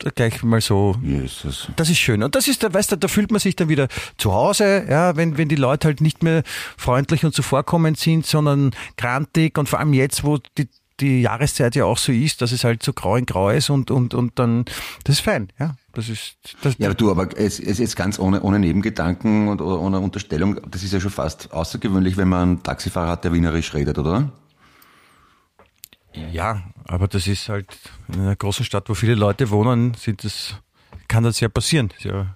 Da 0.00 0.10
gleich 0.10 0.42
mal 0.42 0.60
so 0.62 0.96
Jesus. 1.02 1.68
das 1.76 1.90
ist 1.90 1.98
schön. 1.98 2.22
Und 2.22 2.34
das 2.34 2.48
ist, 2.48 2.62
da, 2.62 2.72
weißt 2.72 2.92
du, 2.92 2.96
da 2.96 3.06
fühlt 3.06 3.30
man 3.30 3.38
sich 3.38 3.54
dann 3.54 3.68
wieder 3.68 3.86
zu 4.16 4.32
Hause, 4.32 4.86
ja, 4.88 5.14
wenn, 5.14 5.36
wenn 5.36 5.48
die 5.50 5.56
Leute 5.56 5.88
halt 5.88 6.00
nicht 6.00 6.22
mehr 6.22 6.42
freundlich 6.78 7.24
und 7.24 7.34
zuvorkommend 7.34 7.98
sind, 7.98 8.24
sondern 8.24 8.70
grantig 8.96 9.58
und 9.58 9.68
vor 9.68 9.78
allem 9.78 9.92
jetzt, 9.92 10.24
wo 10.24 10.38
die, 10.56 10.68
die 11.00 11.22
Jahreszeit 11.22 11.74
ja 11.74 11.84
auch 11.84 11.98
so 11.98 12.12
ist, 12.12 12.42
dass 12.42 12.52
es 12.52 12.64
halt 12.64 12.82
so 12.82 12.92
grau 12.92 13.16
in 13.16 13.26
grau 13.26 13.50
ist 13.50 13.70
und, 13.70 13.90
und, 13.90 14.14
und 14.14 14.38
dann, 14.38 14.64
das 15.04 15.16
ist 15.16 15.20
fein, 15.20 15.52
ja. 15.58 15.76
Das 15.92 16.08
ist, 16.08 16.36
das, 16.62 16.76
Ja, 16.78 16.86
aber 16.86 16.94
du, 16.94 17.10
aber 17.10 17.36
es, 17.36 17.58
es 17.58 17.80
ist 17.80 17.96
ganz 17.96 18.18
ohne, 18.18 18.42
ohne 18.42 18.60
Nebengedanken 18.60 19.48
und 19.48 19.60
ohne 19.60 19.98
Unterstellung, 19.98 20.60
das 20.70 20.84
ist 20.84 20.92
ja 20.92 21.00
schon 21.00 21.10
fast 21.10 21.52
außergewöhnlich, 21.52 22.16
wenn 22.16 22.28
man 22.28 22.42
einen 22.42 22.62
Taxifahrer 22.62 23.10
hat, 23.10 23.24
der 23.24 23.32
wienerisch 23.32 23.74
redet, 23.74 23.98
oder? 23.98 24.30
ja, 26.32 26.62
aber 26.86 27.08
das 27.08 27.26
ist 27.26 27.48
halt 27.48 27.76
in 28.08 28.20
einer 28.20 28.36
großen 28.36 28.64
Stadt, 28.64 28.88
wo 28.88 28.94
viele 28.94 29.14
Leute 29.14 29.50
wohnen, 29.50 29.94
sind 29.94 30.24
das, 30.24 30.54
kann 31.08 31.22
das 31.22 31.40
ja 31.40 31.48
passieren. 31.48 31.90
Ja, 32.00 32.34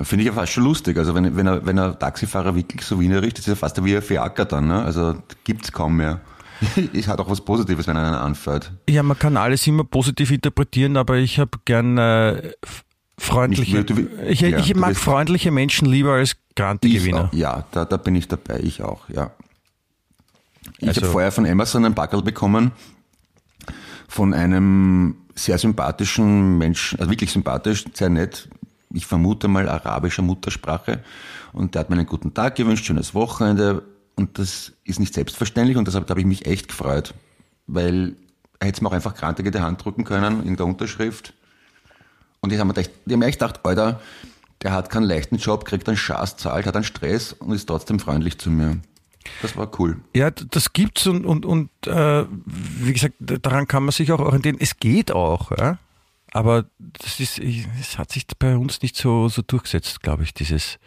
Finde 0.00 0.22
ich 0.22 0.28
ja 0.28 0.32
fast 0.32 0.52
schon 0.52 0.64
lustig. 0.64 0.96
Also 0.96 1.14
wenn, 1.14 1.36
wenn, 1.36 1.46
er, 1.46 1.66
wenn 1.66 1.78
ein 1.78 1.98
Taxifahrer 1.98 2.54
wirklich 2.54 2.82
so 2.82 3.00
wienerisch, 3.00 3.34
das 3.34 3.40
ist 3.40 3.48
ja 3.48 3.54
fast 3.56 3.84
wie 3.84 3.96
ein 3.96 4.02
Fiaker 4.02 4.44
dann. 4.44 4.68
Ne? 4.68 4.82
Also 4.82 5.20
gibt's 5.42 5.72
kaum 5.72 5.96
mehr. 5.96 6.20
es 6.92 7.06
hat 7.08 7.20
auch 7.20 7.30
was 7.30 7.40
Positives, 7.40 7.86
wenn 7.86 7.96
einer 7.96 8.20
anfährt. 8.20 8.72
Ja, 8.88 9.02
man 9.02 9.18
kann 9.18 9.36
alles 9.36 9.66
immer 9.66 9.84
positiv 9.84 10.30
interpretieren, 10.30 10.96
aber 10.96 11.16
ich 11.16 11.38
habe 11.38 11.58
gern 11.64 11.98
äh, 11.98 12.52
freundliche. 13.18 13.78
Nicht, 13.78 13.90
du- 13.90 14.08
ich 14.26 14.40
ja, 14.40 14.58
ich 14.58 14.74
mag 14.74 14.96
freundliche 14.96 15.50
Menschen 15.50 15.86
lieber 15.88 16.14
als 16.14 16.36
grantige 16.56 16.96
Ich 16.96 17.02
Gewinner. 17.04 17.24
auch, 17.28 17.32
ja, 17.32 17.64
da, 17.72 17.84
da 17.84 17.96
bin 17.96 18.14
ich 18.16 18.28
dabei, 18.28 18.60
ich 18.60 18.82
auch, 18.82 19.08
ja. 19.08 19.30
Ich 20.78 20.88
Also- 20.88 21.02
habe 21.02 21.12
vorher 21.12 21.32
von 21.32 21.46
Amazon 21.46 21.84
ein 21.84 21.94
Packel 21.94 22.22
bekommen 22.22 22.72
von 24.08 24.34
einem 24.34 25.16
sehr 25.34 25.58
sympathischen 25.58 26.58
Menschen, 26.58 26.98
also 26.98 27.10
wirklich 27.10 27.30
sympathisch, 27.30 27.84
sehr 27.94 28.08
nett, 28.08 28.48
ich 28.92 29.06
vermute 29.06 29.48
mal 29.48 29.68
arabischer 29.68 30.22
Muttersprache. 30.22 31.04
Und 31.52 31.74
der 31.74 31.80
hat 31.80 31.90
mir 31.90 31.96
einen 31.96 32.06
guten 32.06 32.32
Tag 32.34 32.56
gewünscht, 32.56 32.86
schönes 32.86 33.14
Wochenende. 33.14 33.82
Und 34.18 34.36
das 34.40 34.72
ist 34.82 34.98
nicht 34.98 35.14
selbstverständlich 35.14 35.76
und 35.76 35.86
deshalb 35.86 36.10
habe 36.10 36.18
ich 36.18 36.26
mich 36.26 36.44
echt 36.44 36.66
gefreut, 36.66 37.14
weil 37.68 38.16
er 38.58 38.66
hätte 38.66 38.78
es 38.78 38.80
mir 38.82 38.88
auch 38.88 38.92
einfach 38.92 39.14
grantig 39.14 39.46
in 39.46 39.52
die 39.52 39.60
Hand 39.60 39.84
drücken 39.84 40.02
können 40.02 40.42
in 40.44 40.56
der 40.56 40.66
Unterschrift. 40.66 41.34
Und 42.40 42.52
ich 42.52 42.58
habe 42.58 42.68
mir, 42.72 42.76
echt- 42.80 42.90
ich 43.06 43.12
hab 43.12 43.18
mir 43.20 43.26
echt 43.26 43.38
gedacht, 43.38 43.60
Alter, 43.64 44.00
der 44.62 44.72
hat 44.72 44.90
keinen 44.90 45.04
leichten 45.04 45.36
Job, 45.36 45.64
kriegt 45.64 45.86
einen 45.88 45.96
Schaß, 45.96 46.36
zahlt, 46.36 46.66
hat 46.66 46.74
einen 46.74 46.82
Stress 46.84 47.32
und 47.32 47.52
ist 47.52 47.66
trotzdem 47.66 48.00
freundlich 48.00 48.38
zu 48.38 48.50
mir. 48.50 48.80
Das 49.40 49.56
war 49.56 49.70
cool. 49.78 49.98
Ja, 50.16 50.30
das 50.32 50.72
gibt's 50.72 51.06
und, 51.06 51.24
und, 51.24 51.46
und 51.46 51.70
äh, 51.86 52.24
wie 52.46 52.92
gesagt, 52.92 53.14
daran 53.20 53.68
kann 53.68 53.84
man 53.84 53.92
sich 53.92 54.10
auch 54.10 54.18
orientieren. 54.20 54.56
Es 54.58 54.78
geht 54.78 55.12
auch, 55.12 55.52
ja? 55.56 55.78
aber 56.32 56.64
das 56.78 57.20
ist, 57.20 57.38
es 57.38 57.98
hat 57.98 58.10
sich 58.10 58.26
bei 58.36 58.56
uns 58.56 58.82
nicht 58.82 58.96
so, 58.96 59.28
so 59.28 59.42
durchgesetzt, 59.42 60.02
glaube 60.02 60.24
ich, 60.24 60.34
dieses. 60.34 60.78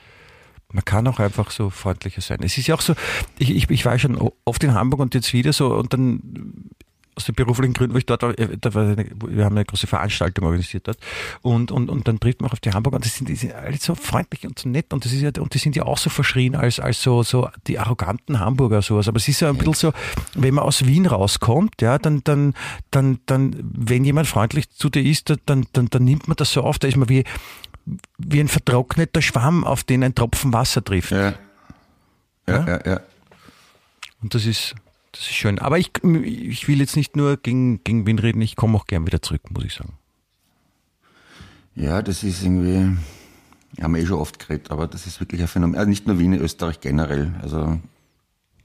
Man 0.74 0.86
kann 0.86 1.08
auch 1.08 1.20
einfach 1.20 1.52
so 1.52 1.70
freundlicher 1.70 2.22
sein. 2.22 2.40
Es 2.44 2.58
ist 2.58 2.68
ja 2.68 2.76
auch 2.76 2.82
so, 2.82 2.94
ich, 3.38 3.52
ich, 3.52 3.70
ich 3.70 3.86
war 3.86 3.98
schon 4.00 4.18
oft 4.46 4.64
in 4.64 4.74
Hamburg 4.74 5.00
und 5.00 5.14
jetzt 5.14 5.34
wieder 5.34 5.54
so 5.54 5.74
und 5.76 5.94
dann 5.94 6.70
aus 7.16 7.26
den 7.26 7.36
beruflichen 7.36 7.74
Gründen, 7.74 7.94
wo 7.94 7.98
ich 7.98 8.06
dort 8.06 8.24
war, 8.24 8.38
äh, 8.38 8.58
da 8.60 8.74
war 8.74 8.84
eine, 8.84 9.06
wir 9.28 9.46
haben 9.46 9.56
eine 9.56 9.66
große 9.66 9.86
Veranstaltung 9.86 10.46
organisiert 10.46 10.88
dort 10.88 10.98
und, 11.42 11.72
und, 11.72 11.90
und 11.90 12.08
dann 12.08 12.20
trifft 12.20 12.42
man 12.42 12.50
auch 12.50 12.54
auf 12.54 12.60
die 12.60 12.72
Hamburger 12.72 12.96
und 12.96 13.06
die 13.06 13.10
sind, 13.10 13.28
die 13.28 13.36
sind 13.36 13.54
alle 13.54 13.78
so 13.78 13.96
freundlich 13.96 14.46
und 14.48 14.58
so 14.58 14.70
nett 14.70 14.94
und 14.94 15.04
das 15.04 15.12
ist 15.12 15.22
ja, 15.22 15.32
und 15.40 15.54
die 15.54 15.58
sind 15.58 15.76
ja 15.76 15.84
auch 15.84 15.98
so 15.98 16.10
verschrien 16.10 16.56
als, 16.56 16.80
als 16.80 17.02
so, 17.02 17.24
so 17.24 17.50
die 17.68 17.80
arroganten 17.80 18.40
Hamburger 18.40 18.82
sowas. 18.82 19.08
Aber 19.08 19.18
es 19.18 19.28
ist 19.28 19.42
ja 19.42 19.50
ein 19.50 19.58
bisschen 19.58 19.74
so, 19.74 19.94
wenn 20.36 20.54
man 20.54 20.64
aus 20.64 20.86
Wien 20.86 21.06
rauskommt, 21.06 21.82
ja, 21.82 21.98
dann, 21.98 22.22
dann, 22.24 22.54
dann, 22.92 23.20
dann, 23.26 23.56
wenn 23.60 24.06
jemand 24.06 24.28
freundlich 24.28 24.70
zu 24.70 24.90
dir 24.90 25.04
ist, 25.04 25.34
dann, 25.46 25.66
dann, 25.74 25.88
dann 25.90 26.04
nimmt 26.04 26.28
man 26.28 26.38
das 26.38 26.54
so 26.54 26.62
auf, 26.62 26.80
da 26.80 26.88
ist 26.88 26.98
man 26.98 27.10
wie, 27.10 27.24
wie 28.18 28.40
ein 28.40 28.48
vertrockneter 28.48 29.22
Schwamm, 29.22 29.64
auf 29.64 29.84
den 29.84 30.04
ein 30.04 30.16
Tropfen 30.16 30.54
Wasser 30.54 30.84
trifft. 30.84 31.12
Ja. 31.12 31.34
Ja, 32.48 32.68
ja, 32.68 32.80
ja. 32.86 33.02
Und 34.22 34.34
das 34.36 34.46
ist, 34.46 34.76
das 35.12 35.22
ist 35.22 35.34
schön. 35.34 35.60
Aber 35.60 35.78
ich, 35.80 35.92
ich 36.04 36.68
will 36.68 36.80
jetzt 36.80 36.96
nicht 36.96 37.16
nur 37.16 37.38
gegen, 37.38 37.84
gegen 37.84 38.06
Wien 38.06 38.20
reden, 38.20 38.42
ich 38.42 38.56
komme 38.56 38.78
auch 38.78 38.86
gern 38.88 39.06
wieder 39.06 39.22
zurück, 39.22 39.50
muss 39.52 39.64
ich 39.64 39.74
sagen. 39.74 39.94
Ja, 41.76 42.02
das 42.02 42.24
ist 42.24 42.44
irgendwie, 42.44 42.98
haben 43.82 43.96
wir 43.96 44.02
eh 44.02 44.06
schon 44.06 44.20
oft 44.20 44.40
geredet, 44.40 44.72
aber 44.72 44.88
das 44.88 45.08
ist 45.08 45.20
wirklich 45.20 45.42
ein 45.42 45.48
Phänomen. 45.48 45.78
Also 45.78 45.90
nicht 45.90 46.06
nur 46.06 46.20
Wien, 46.20 46.34
Österreich 46.34 46.82
generell. 46.82 47.34
Also 47.42 47.80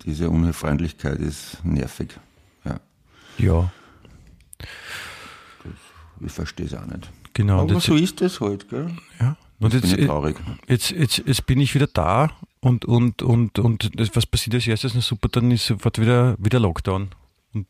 diese 0.04 0.28
Unfreundlichkeit 0.30 1.20
ist 1.20 1.64
nervig. 1.64 2.18
Ja, 2.64 2.80
Ja, 3.38 3.70
ich 6.24 6.32
verstehe 6.32 6.66
es 6.66 6.74
auch 6.74 6.86
nicht. 6.86 7.10
Genau. 7.36 7.60
Und 7.62 7.70
Aber 7.70 7.74
jetzt, 7.74 7.86
so 7.86 7.94
ist 7.94 8.20
es 8.22 8.40
halt, 8.40 8.68
gell? 8.68 8.90
ja. 9.20 9.36
und 9.60 9.74
Ich 9.74 9.80
bin 9.82 9.90
jetzt, 9.90 10.00
ja 10.00 10.06
traurig. 10.06 10.36
jetzt, 10.66 10.90
jetzt, 10.90 11.22
jetzt 11.26 11.46
bin 11.46 11.60
ich 11.60 11.74
wieder 11.74 11.86
da 11.86 12.30
und, 12.60 12.84
und, 12.84 13.22
und, 13.22 13.58
und 13.58 14.00
das, 14.00 14.16
was 14.16 14.26
passiert 14.26 14.54
als 14.54 14.66
erstes? 14.66 14.94
Na 14.94 15.00
super, 15.00 15.28
dann 15.28 15.50
ist 15.50 15.66
sofort 15.66 16.00
wieder, 16.00 16.36
wieder 16.38 16.58
Lockdown. 16.58 17.10
Und, 17.54 17.66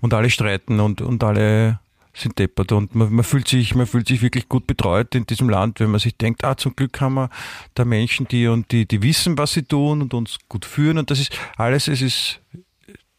und 0.00 0.14
alle 0.14 0.30
streiten 0.30 0.80
und, 0.80 1.00
und 1.00 1.22
alle 1.24 1.80
sind 2.12 2.38
deppert 2.38 2.72
und 2.72 2.94
man, 2.94 3.12
man 3.12 3.24
fühlt 3.24 3.46
sich, 3.46 3.74
man 3.76 3.86
fühlt 3.86 4.08
sich 4.08 4.22
wirklich 4.22 4.48
gut 4.48 4.66
betreut 4.66 5.14
in 5.14 5.24
diesem 5.26 5.48
Land, 5.48 5.78
wenn 5.78 5.90
man 5.90 6.00
sich 6.00 6.16
denkt, 6.16 6.44
ah, 6.44 6.56
zum 6.56 6.74
Glück 6.74 7.00
haben 7.00 7.14
wir 7.14 7.30
da 7.74 7.84
Menschen, 7.84 8.26
die 8.26 8.48
und 8.48 8.72
die, 8.72 8.86
die 8.86 9.02
wissen, 9.02 9.38
was 9.38 9.52
sie 9.52 9.62
tun 9.62 10.02
und 10.02 10.14
uns 10.14 10.38
gut 10.48 10.64
führen 10.64 10.98
und 10.98 11.10
das 11.10 11.20
ist 11.20 11.38
alles, 11.56 11.86
es 11.86 12.02
ist, 12.02 12.40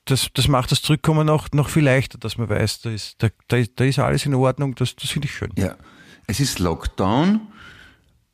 das, 0.05 0.29
das 0.33 0.47
macht 0.47 0.71
das 0.71 0.81
Zurückkommen 0.81 1.25
noch, 1.27 1.49
noch 1.53 1.69
viel 1.69 1.83
leichter, 1.83 2.17
dass 2.17 2.38
man 2.38 2.49
weiß, 2.49 2.81
da 2.81 2.89
ist, 2.91 3.15
da, 3.21 3.29
da, 3.47 3.57
ist- 3.57 3.73
da 3.75 3.83
ist 3.83 3.99
alles 3.99 4.25
in 4.25 4.33
Ordnung, 4.33 4.75
das, 4.75 4.95
das 4.95 5.09
finde 5.12 5.27
ich 5.27 5.33
schön. 5.33 5.51
Ja, 5.57 5.75
es 6.27 6.39
ist 6.39 6.59
Lockdown 6.59 7.41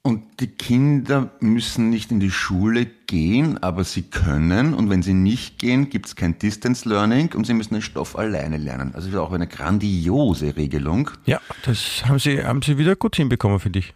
und 0.01 0.39
die 0.39 0.47
Kinder 0.47 1.31
müssen 1.39 1.89
nicht 1.89 2.11
in 2.11 2.19
die 2.19 2.29
Schule 2.31 2.85
gehen, 2.85 3.61
aber 3.63 3.83
sie 3.83 4.03
können. 4.03 4.73
Und 4.75 4.89
wenn 4.89 5.01
sie 5.01 5.13
nicht 5.13 5.57
gehen, 5.59 5.89
gibt 5.89 6.05
es 6.05 6.15
kein 6.15 6.37
Distance 6.37 6.87
Learning 6.87 7.33
und 7.33 7.45
sie 7.47 7.53
müssen 7.55 7.73
den 7.73 7.81
Stoff 7.81 8.15
alleine 8.15 8.57
lernen. 8.57 8.93
Also 8.93 9.09
ist 9.09 9.15
auch 9.15 9.31
eine 9.33 9.47
grandiose 9.47 10.55
Regelung. 10.55 11.09
Ja, 11.25 11.41
das 11.63 12.05
haben 12.05 12.19
sie, 12.19 12.43
haben 12.43 12.61
sie 12.61 12.77
wieder 12.77 12.95
gut 12.95 13.15
hinbekommen, 13.15 13.59
finde 13.59 13.79
ich. 13.79 13.93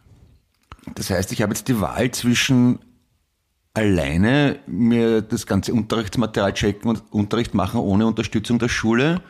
Das 0.95 1.12
heißt, 1.12 1.32
ich 1.32 1.41
habe 1.43 1.53
jetzt 1.53 1.67
die 1.67 1.79
Wahl 1.79 2.10
zwischen 2.12 2.79
alleine 3.73 4.60
mir 4.67 5.21
das 5.21 5.45
ganze 5.45 5.73
Unterrichtsmaterial 5.73 6.53
checken 6.53 6.89
und 6.89 7.03
Unterricht 7.12 7.53
machen 7.53 7.79
ohne 7.79 8.08
Unterstützung 8.08 8.60
der 8.60 8.69
Schule 8.69 9.21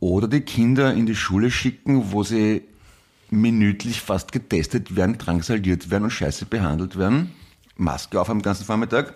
oder 0.00 0.28
die 0.28 0.40
Kinder 0.40 0.94
in 0.94 1.06
die 1.06 1.16
Schule 1.16 1.50
schicken, 1.50 2.12
wo 2.12 2.22
sie 2.22 2.62
minütlich 3.30 4.00
fast 4.00 4.32
getestet 4.32 4.96
werden, 4.96 5.18
drangsaliert 5.18 5.90
werden 5.90 6.04
und 6.04 6.10
scheiße 6.10 6.46
behandelt 6.46 6.96
werden. 6.96 7.32
Maske 7.76 8.20
auf 8.20 8.30
am 8.30 8.42
ganzen 8.42 8.64
Vormittag, 8.64 9.14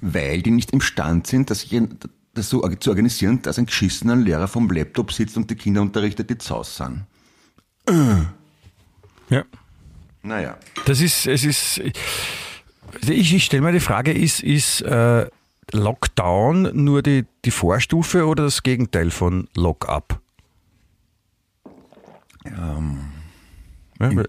weil 0.00 0.42
die 0.42 0.50
nicht 0.50 0.72
imstand 0.72 1.26
sind, 1.26 1.50
das, 1.50 1.66
das 2.34 2.50
so 2.50 2.66
zu 2.80 2.90
organisieren, 2.90 3.42
dass 3.42 3.58
ein 3.58 3.66
geschissener 3.66 4.16
Lehrer 4.16 4.48
vom 4.48 4.70
Laptop 4.70 5.12
sitzt 5.12 5.36
und 5.36 5.50
die 5.50 5.54
Kinder 5.54 5.82
unterrichtet, 5.82 6.30
die 6.30 6.38
zaus 6.38 6.76
sind. 6.76 7.04
Ja. 9.28 9.44
Naja. 10.22 10.56
Das 10.86 11.00
ist, 11.00 11.26
es 11.26 11.44
ist, 11.44 11.80
ich, 13.08 13.34
ich 13.34 13.44
stelle 13.44 13.62
mir 13.62 13.72
die 13.72 13.80
Frage, 13.80 14.12
ist, 14.12 14.42
ist 14.42 14.82
äh, 14.82 15.26
Lockdown 15.72 16.70
nur 16.74 17.02
die, 17.02 17.24
die 17.44 17.50
Vorstufe 17.50 18.26
oder 18.26 18.44
das 18.44 18.62
Gegenteil 18.62 19.10
von 19.10 19.48
Lock-up? 19.54 20.20
ja, 22.44 22.82
weil- 23.98 24.28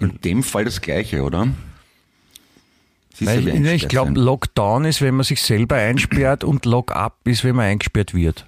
In 0.00 0.20
dem 0.22 0.42
Fall 0.42 0.64
das 0.64 0.80
Gleiche, 0.80 1.22
oder? 1.22 1.48
Weil, 3.20 3.44
wie 3.44 3.68
ich 3.68 3.88
glaube. 3.88 4.12
Lockdown 4.18 4.84
ist, 4.86 5.00
wenn 5.02 5.14
man 5.14 5.24
sich 5.24 5.42
selber 5.42 5.76
einsperrt 5.76 6.44
und 6.44 6.64
Lock-up 6.64 7.18
ist, 7.28 7.44
wenn 7.44 7.54
man 7.54 7.66
eingesperrt 7.66 8.14
wird. 8.14 8.46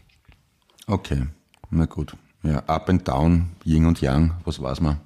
Okay, 0.86 1.26
na 1.70 1.84
gut. 1.84 2.16
Ja, 2.42 2.58
up 2.66 2.88
and 2.88 3.06
down, 3.06 3.50
Yin 3.64 3.86
und 3.86 4.00
Yang, 4.00 4.32
was 4.44 4.60
weiß 4.60 4.80
man. 4.80 5.00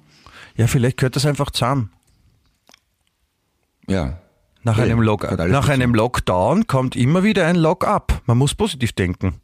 Ja, 0.55 0.67
vielleicht 0.67 0.97
gehört 0.97 1.15
das 1.15 1.25
einfach 1.25 1.51
zusammen. 1.51 1.91
Ja. 3.87 4.17
Nach, 4.69 4.77
Ja, 4.77 4.83
einem, 4.83 5.01
Lock, 5.01 5.23
nach 5.47 5.67
einem 5.69 5.95
Lockdown 5.95 6.67
kommt 6.67 6.95
immer 6.95 7.23
wieder 7.23 7.47
ein 7.47 7.55
Lock-up. 7.55 8.21
Man 8.27 8.37
muss 8.37 8.53
positiv 8.53 8.91
denken. 8.93 9.35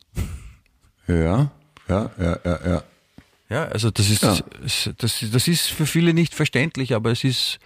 Ja, 1.07 1.49
ja, 1.87 2.09
ja, 2.19 2.37
ja, 2.45 2.59
ja. 2.65 2.83
Ja, 3.49 3.63
also 3.65 3.89
das 3.91 4.09
ist, 4.09 4.23
Ja. 4.23 4.35
das, 4.61 4.89
das, 4.97 5.25
das 5.31 5.47
ist 5.47 5.67
für 5.67 5.85
viele 5.85 6.13
nicht 6.13 6.33
verständlich, 6.35 6.93
aber 6.95 7.11
es 7.11 7.23
ist, 7.23 7.59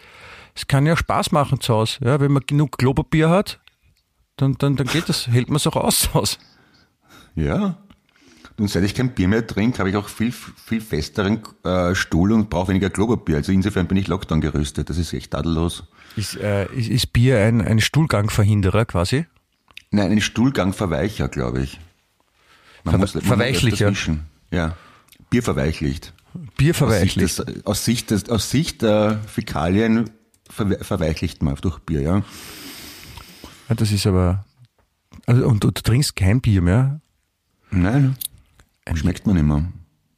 es 0.56 0.68
kann 0.68 0.86
ja 0.86 0.96
Spaß 0.96 1.32
machen 1.32 1.60
zu 1.62 1.74
Hause. 1.74 2.00
Ja, 2.04 2.20
wenn 2.20 2.32
man 2.32 2.44
genug 2.46 2.78
Klopapier 2.78 3.30
hat, 3.30 3.60
dann, 4.38 4.56
dann, 4.58 4.76
dann 4.78 4.88
geht 4.88 5.10
das, 5.10 5.28
hält 5.28 5.50
man 5.50 5.58
es 5.58 5.68
auch 5.68 5.76
aus 5.76 6.00
zu 6.02 6.14
Hause. 6.14 6.38
Ja. 7.36 7.78
Und 8.58 8.70
seit 8.70 8.84
ich 8.84 8.94
kein 8.94 9.14
Bier 9.16 9.30
mehr 9.30 9.48
trinke, 9.48 9.80
habe 9.80 9.90
ich 9.90 9.96
auch 9.96 10.10
viel, 10.10 10.34
viel 10.34 10.82
festeren 10.82 11.42
äh, 11.64 11.96
Stuhl 11.96 12.34
und 12.34 12.50
brauche 12.50 12.70
weniger 12.70 12.90
Klopapier. 12.90 13.38
Also 13.38 13.54
insofern 13.54 13.88
bin 13.88 13.96
ich 13.98 14.08
Lockdown 14.08 14.42
gerüstet. 14.42 14.90
Das 14.90 14.98
ist 14.98 15.14
echt 15.14 15.32
tadellos. 15.32 15.84
Ist, 16.20 16.36
äh, 16.36 16.66
ist, 16.74 16.90
ist 16.90 17.14
Bier 17.14 17.40
ein, 17.40 17.62
ein 17.62 17.80
Stuhlgangverhinderer 17.80 18.86
quasi? 18.86 19.26
Nein, 19.92 20.12
ein 20.12 20.22
Stuhlgangverweicher, 20.22 21.30
glaube 21.30 21.62
ich. 21.64 21.80
Man 22.84 22.94
Ver- 22.94 22.98
muss, 23.00 23.14
man 23.16 23.24
verweichlicher. 23.24 23.94
Ja. 24.52 24.76
Bier 25.30 25.44
verweichlicht. 25.44 26.14
Bier 26.58 26.72
Aus 26.72 26.78
verweichlicht. 26.78 27.36
Sicht, 27.36 27.48
des, 27.48 27.66
aus, 27.66 27.86
Sicht 27.86 28.12
des, 28.12 28.30
aus 28.30 28.50
Sicht 28.52 28.82
der 28.82 29.20
Fäkalien 29.28 30.10
verwe- 30.54 30.84
verweichlicht 30.84 31.42
man 31.42 31.56
durch 31.56 31.80
Bier, 31.80 32.02
ja. 32.02 32.22
Ja, 33.68 33.76
das 33.76 33.92
ist 33.92 34.06
aber, 34.08 34.46
also, 35.26 35.48
und, 35.48 35.64
du 35.64 35.72
trinkst 35.72 36.16
kein 36.16 36.42
Bier 36.42 36.62
mehr? 36.62 37.02
Nein, 37.72 38.16
schmeckt 38.96 39.26
man 39.28 39.38
immer. 39.38 39.72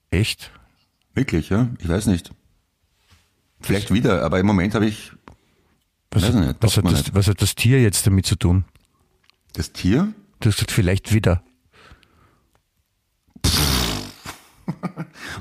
Echt? 0.09 0.51
Wirklich, 1.13 1.49
ja? 1.49 1.69
Ich 1.79 1.87
weiß 1.89 2.05
nicht. 2.07 2.31
Vielleicht 3.61 3.93
wieder, 3.93 4.23
aber 4.23 4.39
im 4.39 4.45
Moment 4.45 4.73
habe 4.75 4.85
ich 4.85 5.11
Was, 6.13 6.23
hat, 6.23 6.33
nicht, 6.35 6.55
was, 6.59 6.77
hat 6.77 6.85
das, 6.85 7.13
was 7.13 7.27
hat 7.27 7.41
das 7.41 7.55
Tier 7.55 7.81
jetzt 7.81 8.05
damit 8.05 8.25
zu 8.25 8.35
tun? 8.35 8.65
das 9.53 9.71
Tier. 9.73 10.13
Du 10.39 10.49
hast 10.49 10.55
gesagt, 10.57 10.71
vielleicht 10.71 11.13
wieder. 11.13 11.43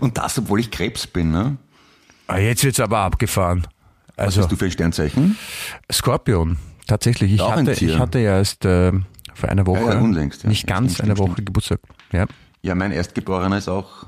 Und 0.00 0.18
das, 0.18 0.38
obwohl 0.38 0.60
ich 0.60 0.70
Krebs 0.70 1.06
bin, 1.06 1.30
ne? 1.30 1.56
Ah, 2.26 2.38
jetzt 2.38 2.64
wird's 2.64 2.80
aber 2.80 2.98
abgefahren. 2.98 3.66
Also 4.16 4.40
Bist 4.40 4.52
du 4.52 4.56
für 4.56 4.64
ein 4.66 4.70
Sternzeichen? 4.70 5.36
Skorpion, 5.90 6.58
tatsächlich. 6.86 7.32
Ich 7.32 7.40
hatte, 7.40 7.72
ich 7.72 7.98
hatte 7.98 8.18
ja 8.18 8.36
erst 8.36 8.64
äh, 8.64 8.92
vor 9.34 9.48
einer 9.48 9.66
Woche, 9.66 9.80
Ja, 9.80 9.94
ja, 9.94 10.00
unlängst, 10.00 10.42
ja. 10.42 10.48
nicht 10.48 10.66
ganz 10.66 10.94
stimmt, 10.94 11.08
eine 11.10 11.16
stimmt, 11.16 11.30
Woche 11.30 11.42
Geburtstag. 11.42 11.80
Ja. 12.12 12.26
Ja, 12.62 12.74
mein 12.74 12.92
Erstgeborener 12.92 13.58
ist 13.58 13.68
auch 13.68 14.06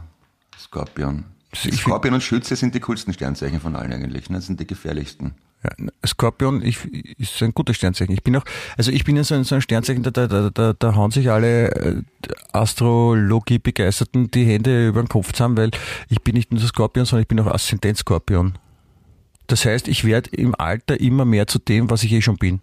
Skorpion. 0.58 1.24
Skorpion 1.54 2.14
und 2.14 2.22
Schütze 2.22 2.56
sind 2.56 2.74
die 2.74 2.80
coolsten 2.80 3.12
Sternzeichen 3.14 3.60
von 3.60 3.76
allen 3.76 3.92
eigentlich. 3.92 4.28
ne? 4.28 4.36
Das 4.36 4.46
sind 4.46 4.60
die 4.60 4.66
gefährlichsten. 4.66 5.34
Ja, 5.64 5.70
Skorpion 6.04 6.60
ich, 6.62 6.84
ist 7.18 7.40
ein 7.40 7.54
guter 7.54 7.72
Sternzeichen. 7.72 8.12
Ich 8.12 8.24
bin 8.24 8.34
auch, 8.34 8.44
also 8.76 8.90
ich 8.90 9.04
bin 9.04 9.16
ja 9.16 9.22
so 9.22 9.36
ein, 9.36 9.44
so 9.44 9.54
ein 9.54 9.60
Sternzeichen, 9.60 10.02
da, 10.02 10.10
da, 10.10 10.50
da, 10.50 10.72
da, 10.72 10.94
hauen 10.96 11.12
sich 11.12 11.30
alle 11.30 11.70
äh, 11.70 12.02
Astrologie-Begeisterten 12.52 14.30
die 14.32 14.44
Hände 14.44 14.88
über 14.88 15.02
den 15.02 15.08
Kopf 15.08 15.32
zusammen, 15.32 15.56
weil 15.56 15.70
ich 16.08 16.20
bin 16.22 16.34
nicht 16.34 16.50
nur 16.50 16.60
so 16.60 16.66
Skorpion, 16.66 17.04
sondern 17.04 17.22
ich 17.22 17.28
bin 17.28 17.38
auch 17.38 17.46
Aszendent-Skorpion. 17.46 18.58
Das 19.46 19.64
heißt, 19.64 19.86
ich 19.86 20.04
werde 20.04 20.30
im 20.30 20.54
Alter 20.56 20.98
immer 20.98 21.24
mehr 21.24 21.46
zu 21.46 21.60
dem, 21.60 21.90
was 21.90 22.02
ich 22.02 22.12
eh 22.12 22.22
schon 22.22 22.36
bin. 22.36 22.60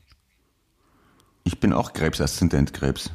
Ich 1.45 1.59
bin 1.59 1.71
auch 1.71 1.93
Krebs, 1.93 2.19
Aszendent 2.19 2.73
Krebs. 2.73 3.11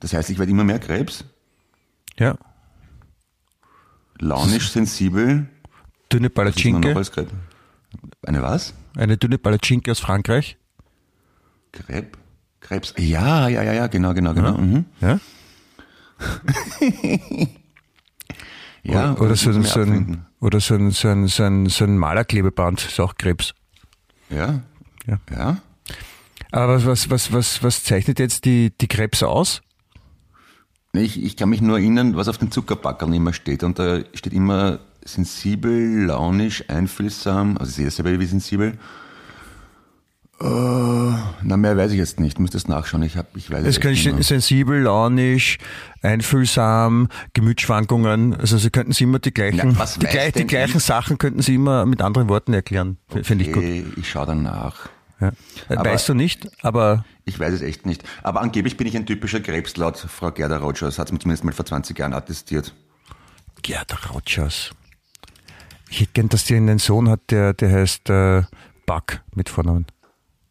Das 0.00 0.14
heißt, 0.14 0.30
ich 0.30 0.38
werde 0.38 0.50
immer 0.50 0.64
mehr 0.64 0.78
Krebs. 0.78 1.24
Ja. 2.18 2.38
Launisch, 4.18 4.70
sensibel. 4.70 5.46
Dünne 6.10 6.30
Palatschinke? 6.30 6.94
Eine 8.24 8.42
was? 8.42 8.74
eine 8.96 9.16
dünne 9.16 9.38
Palatschinke 9.38 9.90
aus 9.90 10.00
Frankreich. 10.00 10.56
Krebs? 11.72 12.18
Krebs. 12.60 12.94
Ja, 12.98 13.48
ja, 13.48 13.62
ja, 13.62 13.72
ja, 13.72 13.86
genau, 13.86 14.14
genau, 14.14 14.34
genau. 14.34 14.58
Mhm. 14.58 14.84
Ja. 15.00 15.18
Ja, 18.84 19.12
oder, 19.12 19.22
oder, 19.22 19.36
so, 19.36 19.52
so 19.62 19.80
ein, 19.80 20.26
oder 20.40 20.58
so 20.58 20.74
ein, 20.74 20.90
so 20.90 21.06
ein, 21.06 21.28
so 21.28 21.44
ein, 21.44 21.66
so 21.66 21.84
ein 21.84 21.96
Malerklebeband, 21.98 22.84
ist 22.84 22.98
auch 22.98 23.14
Krebs. 23.14 23.54
Ja. 24.28 24.60
Ja. 25.06 25.20
Ja. 25.30 25.58
Aber 26.50 26.84
was, 26.84 27.08
was, 27.08 27.32
was, 27.32 27.62
was, 27.62 27.84
zeichnet 27.84 28.18
jetzt 28.18 28.44
die, 28.44 28.72
die 28.76 28.88
Krebs 28.88 29.22
aus? 29.22 29.62
Ich, 30.94 31.22
ich 31.22 31.36
kann 31.36 31.48
mich 31.48 31.60
nur 31.60 31.78
erinnern, 31.78 32.16
was 32.16 32.26
auf 32.26 32.38
den 32.38 32.50
Zuckerbackeln 32.50 33.12
immer 33.12 33.32
steht. 33.32 33.62
Und 33.62 33.78
da 33.78 34.00
steht 34.14 34.32
immer 34.32 34.80
sensibel, 35.04 36.04
launisch, 36.06 36.64
einfühlsam. 36.68 37.56
Also 37.58 37.70
ich 37.70 37.76
sehe 37.76 37.84
das 37.86 37.96
selber 37.96 38.18
wie 38.18 38.26
sensibel. 38.26 38.78
Äh, 40.40 40.44
na, 41.42 41.56
mehr 41.56 41.76
weiß 41.76 41.92
ich 41.92 41.98
jetzt 41.98 42.18
nicht. 42.18 42.34
Ich 42.34 42.38
muss 42.40 42.50
das 42.50 42.66
nachschauen. 42.66 43.02
Ich, 43.04 43.16
hab, 43.16 43.36
ich 43.36 43.48
weiß 43.50 43.64
Es 43.64 43.78
können 43.80 44.02
mehr. 44.02 44.22
sensibel, 44.24 44.80
launisch, 44.82 45.58
einfühlsam, 46.02 47.08
Gemütsschwankungen. 47.32 48.34
Also 48.34 48.58
Sie 48.58 48.70
könnten 48.70 48.92
Sie 48.92 49.04
immer 49.04 49.20
die 49.20 49.32
gleichen, 49.32 49.78
was 49.78 49.98
die, 49.98 50.06
gleich, 50.06 50.32
die 50.32 50.46
gleichen 50.46 50.78
ich? 50.78 50.84
Sachen 50.84 51.18
könnten 51.18 51.42
Sie 51.42 51.54
immer 51.54 51.86
mit 51.86 52.02
anderen 52.02 52.28
Worten 52.28 52.54
erklären. 52.54 52.96
Finde 53.22 53.44
ich 53.44 53.52
gut. 53.52 53.62
Okay, 53.62 53.84
ich 53.96 54.10
schaue 54.10 54.26
dann 54.26 54.42
nach. 54.42 54.88
Ja. 55.20 55.30
Aber- 55.68 55.84
weißt 55.90 56.08
du 56.08 56.14
nicht, 56.14 56.48
aber 56.64 57.04
Ich 57.24 57.38
weiß 57.38 57.54
es 57.54 57.62
echt 57.62 57.86
nicht. 57.86 58.02
Aber 58.24 58.40
angeblich 58.40 58.76
bin 58.76 58.88
ich 58.88 58.96
ein 58.96 59.06
typischer 59.06 59.38
Krebs, 59.40 59.76
laut 59.76 59.96
Frau 59.96 60.32
Gerda 60.32 60.56
Rogers. 60.56 60.98
Hat 60.98 61.06
es 61.06 61.12
mir 61.12 61.20
zumindest 61.20 61.44
mal 61.44 61.52
vor 61.52 61.64
20 61.66 61.96
Jahren 61.96 62.14
attestiert. 62.14 62.74
Gerda 63.62 63.96
Rogers. 64.12 64.70
Ich 65.92 66.00
hätte 66.00 66.12
gern, 66.14 66.28
dass 66.30 66.44
die 66.46 66.56
einen 66.56 66.78
Sohn 66.78 67.06
hat, 67.10 67.20
der, 67.30 67.52
der 67.52 67.70
heißt 67.70 68.08
äh, 68.08 68.42
Buck 68.86 69.20
mit 69.34 69.50
Vornamen. 69.50 69.84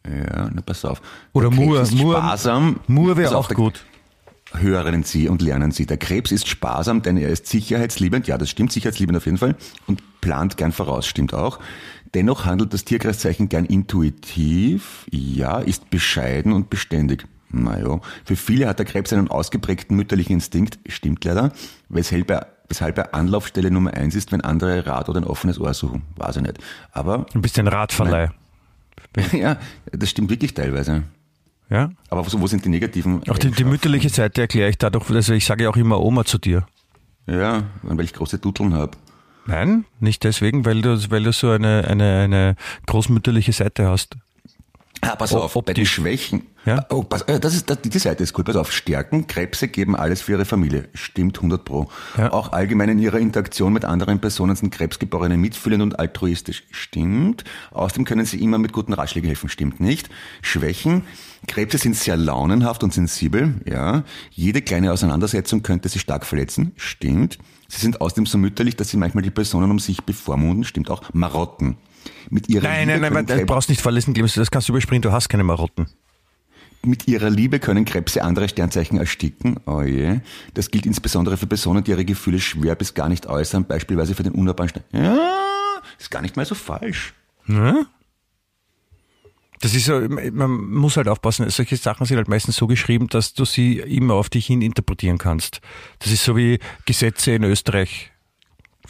Ja, 0.08 0.52
na 0.54 0.62
pass 0.62 0.86
auf. 0.86 1.02
Oder 1.34 1.50
Der 1.50 1.60
Moore. 1.60 1.84
sparsam. 1.88 2.80
Moore 2.86 3.18
wäre 3.18 3.36
auch 3.36 3.48
der- 3.48 3.58
gut. 3.58 3.84
Hören 4.54 5.02
Sie 5.04 5.28
und 5.30 5.42
lernen 5.42 5.72
Sie. 5.72 5.88
Der 5.88 5.98
Krebs 5.98 6.32
ist 6.32 6.48
sparsam, 6.48 7.02
denn 7.02 7.18
er 7.18 7.30
ist 7.30 7.48
sicherheitsliebend. 7.48 8.28
Ja, 8.28 8.38
das 8.38 8.52
stimmt, 8.52 8.72
sicherheitsliebend 8.72 9.18
auf 9.18 9.26
jeden 9.26 9.40
Fall. 9.40 9.56
Und 9.88 10.04
plant 10.22 10.58
gern 10.58 10.74
voraus, 10.74 11.08
stimmt 11.08 11.34
auch. 11.34 11.58
Dennoch 12.14 12.46
handelt 12.46 12.72
das 12.74 12.86
Tierkreiszeichen 12.86 13.50
gern 13.50 13.66
intuitiv. 13.66 15.08
Ja, 15.10 15.58
ist 15.58 15.90
bescheiden 15.90 16.52
und 16.54 16.70
beständig. 16.70 17.26
Naja, 17.50 18.00
für 18.26 18.36
viele 18.36 18.68
hat 18.68 18.78
der 18.78 18.86
Krebs 18.86 19.12
einen 19.12 19.28
ausgeprägten 19.30 19.96
mütterlichen 19.98 20.34
Instinkt, 20.34 20.78
stimmt 20.88 21.26
leider, 21.26 21.52
weshalb 21.90 22.30
er, 22.30 22.48
weshalb 22.72 22.98
er 22.98 23.14
Anlaufstelle 23.14 23.70
Nummer 23.70 23.94
eins 23.94 24.16
ist, 24.16 24.32
wenn 24.32 24.42
andere 24.42 24.88
Rat 24.88 25.10
oder 25.10 25.20
ein 25.22 25.26
offenes 25.26 25.60
Ohr 25.60 25.74
suchen. 25.74 26.04
Weiß 26.16 26.38
ich 26.38 26.42
nicht. 26.42 26.58
Aber, 26.92 27.26
Ein 27.36 27.42
bisschen 27.42 27.68
Radverleih. 27.68 28.32
ja, 29.34 29.58
das 29.92 30.10
stimmt 30.10 30.30
wirklich 30.30 30.54
teilweise. 30.54 31.04
Ja? 31.70 31.92
Aber 32.10 32.26
wo 32.26 32.40
wo 32.42 32.48
sind 32.48 32.66
die 32.66 32.70
negativen? 32.70 33.22
Auch 33.30 33.38
die, 33.38 33.52
die 33.52 33.64
mütterliche 33.64 34.10
Seite 34.10 34.42
erkläre 34.42 34.70
ich 34.70 34.78
dadurch, 34.78 35.10
also 35.10 35.34
ich 35.34 35.46
sage 35.46 35.66
ja 35.66 35.70
auch 35.70 35.78
immer 35.78 36.00
Oma 36.02 36.26
zu 36.26 36.38
dir. 36.38 36.66
Ja, 37.28 37.64
weil 37.84 38.06
ich 38.06 38.14
große 38.14 38.40
Duteln 38.40 38.74
habe. 38.74 38.98
Nein, 39.46 39.86
nicht 40.00 40.24
deswegen, 40.24 40.66
weil 40.66 40.82
du, 40.82 40.98
weil 41.12 41.24
du 41.24 41.32
so 41.34 41.50
eine, 41.50 41.86
eine, 41.88 42.22
eine 42.24 42.56
großmütterliche 42.88 43.54
Seite 43.54 43.88
hast. 43.88 44.16
Ah, 45.02 45.16
pass 45.16 45.34
auf, 45.34 45.54
bei 45.54 45.74
den 45.74 45.84
optisch. 45.84 45.94
Schwächen. 45.94 46.44
Ja? 46.66 46.86
Oh, 46.90 47.04
pass, 47.04 47.24
äh, 47.24 47.40
das 47.40 47.56
ist, 47.56 47.70
das, 47.70 47.82
die 47.82 47.98
Seite 47.98 48.24
ist 48.24 48.38
cool. 48.38 48.44
Pass 48.44 48.56
auf, 48.56 48.72
Stärken, 48.72 49.28
Krebse 49.28 49.68
geben 49.68 49.96
alles 49.96 50.22
für 50.22 50.34
ihre 50.34 50.46
Familie. 50.46 50.90
Stimmt 50.94 51.38
100 51.38 51.66
pro. 51.66 51.90
Ja. 52.18 52.32
Auch 52.32 52.52
allgemein 52.52 52.90
in 52.90 53.00
ihrer 53.00 53.18
Interaktion 53.18 53.74
mit 53.74 53.86
anderen 53.86 54.20
Personen 54.20 54.56
sind 54.56 54.72
Krebsgeborene 54.72 55.38
mitfühlend 55.38 55.82
und 55.82 56.00
altruistisch. 56.00 56.64
Stimmt. 56.72 57.44
Außerdem 57.72 58.06
können 58.06 58.26
sie 58.26 58.42
immer 58.42 58.60
mit 58.60 58.74
guten 58.74 58.94
Ratschlägen 58.94 59.28
helfen. 59.28 59.50
Stimmt 59.50 59.80
nicht. 59.80 60.10
Schwächen. 60.42 61.04
Krebse 61.48 61.80
sind 61.80 61.96
sehr 61.96 62.18
launenhaft 62.18 62.84
und 62.84 62.94
sensibel. 62.94 63.56
Ja. 63.66 64.04
Jede 64.30 64.62
kleine 64.62 64.92
Auseinandersetzung 64.92 65.64
könnte 65.64 65.90
sie 65.90 66.00
stark 66.00 66.26
verletzen. 66.26 66.74
Stimmt. 66.76 67.40
Sie 67.68 67.80
sind 67.80 68.02
außerdem 68.02 68.26
so 68.28 68.38
mütterlich, 68.38 68.76
dass 68.76 68.90
sie 68.90 68.98
manchmal 68.98 69.24
die 69.24 69.32
Personen 69.32 69.72
um 69.72 69.80
sich 69.80 70.04
bevormunden. 70.04 70.64
Stimmt 70.64 70.92
auch. 70.92 71.02
Marotten. 71.14 71.78
Mit 72.30 72.50
ihrer 72.50 72.64
Nein, 72.64 72.88
Liebe 72.88 73.00
nein, 73.00 73.14
nein, 73.14 73.26
können 73.26 73.40
du 73.40 73.46
brauchst 73.46 73.70
nicht 73.70 73.82
Clemens, 73.82 74.34
das 74.34 74.52
kannst 74.52 74.68
du 74.68 74.74
überspringen, 74.74 75.02
du 75.02 75.12
hast 75.12 75.30
keine 75.30 75.44
Marotten. 75.44 75.88
Mit 76.84 77.08
ihrer 77.08 77.30
Liebe 77.30 77.60
können 77.60 77.86
Krebse 77.86 78.24
andere 78.24 78.50
Sternzeichen 78.50 78.98
ersticken. 78.98 79.60
Oh 79.66 79.82
je. 79.82 80.20
Das 80.56 80.72
gilt 80.72 80.86
insbesondere 80.88 81.38
für 81.38 81.46
Personen, 81.46 81.84
die 81.84 81.92
ihre 81.92 82.06
Gefühle 82.06 82.40
schwer 82.40 82.76
bis 82.76 82.94
gar 82.94 83.08
nicht 83.08 83.28
äußern, 83.28 83.66
beispielsweise 83.66 84.16
für 84.16 84.24
den 84.24 84.34
unnahbaren 84.34 84.70
Stern. 84.70 84.84
Ja, 84.92 85.82
ist 86.00 86.10
gar 86.10 86.22
nicht 86.22 86.38
mal 86.38 86.46
so 86.46 86.56
falsch. 86.56 87.14
Ja? 87.48 87.86
Das 89.60 89.76
ist 89.76 89.86
so, 89.86 90.00
man 90.00 90.50
muss 90.50 90.98
halt 90.98 91.08
aufpassen, 91.08 91.48
solche 91.52 91.78
Sachen 91.78 92.08
sind 92.08 92.18
halt 92.18 92.28
meistens 92.28 92.56
so 92.56 92.66
geschrieben, 92.66 93.08
dass 93.08 93.36
du 93.36 93.46
sie 93.46 93.78
immer 93.78 94.16
auf 94.16 94.30
dich 94.30 94.48
hin 94.48 94.64
interpretieren 94.64 95.20
kannst. 95.20 95.62
Das 96.00 96.12
ist 96.12 96.24
so 96.24 96.36
wie 96.36 96.60
Gesetze 96.88 97.34
in 97.34 97.44
Österreich 97.44 98.11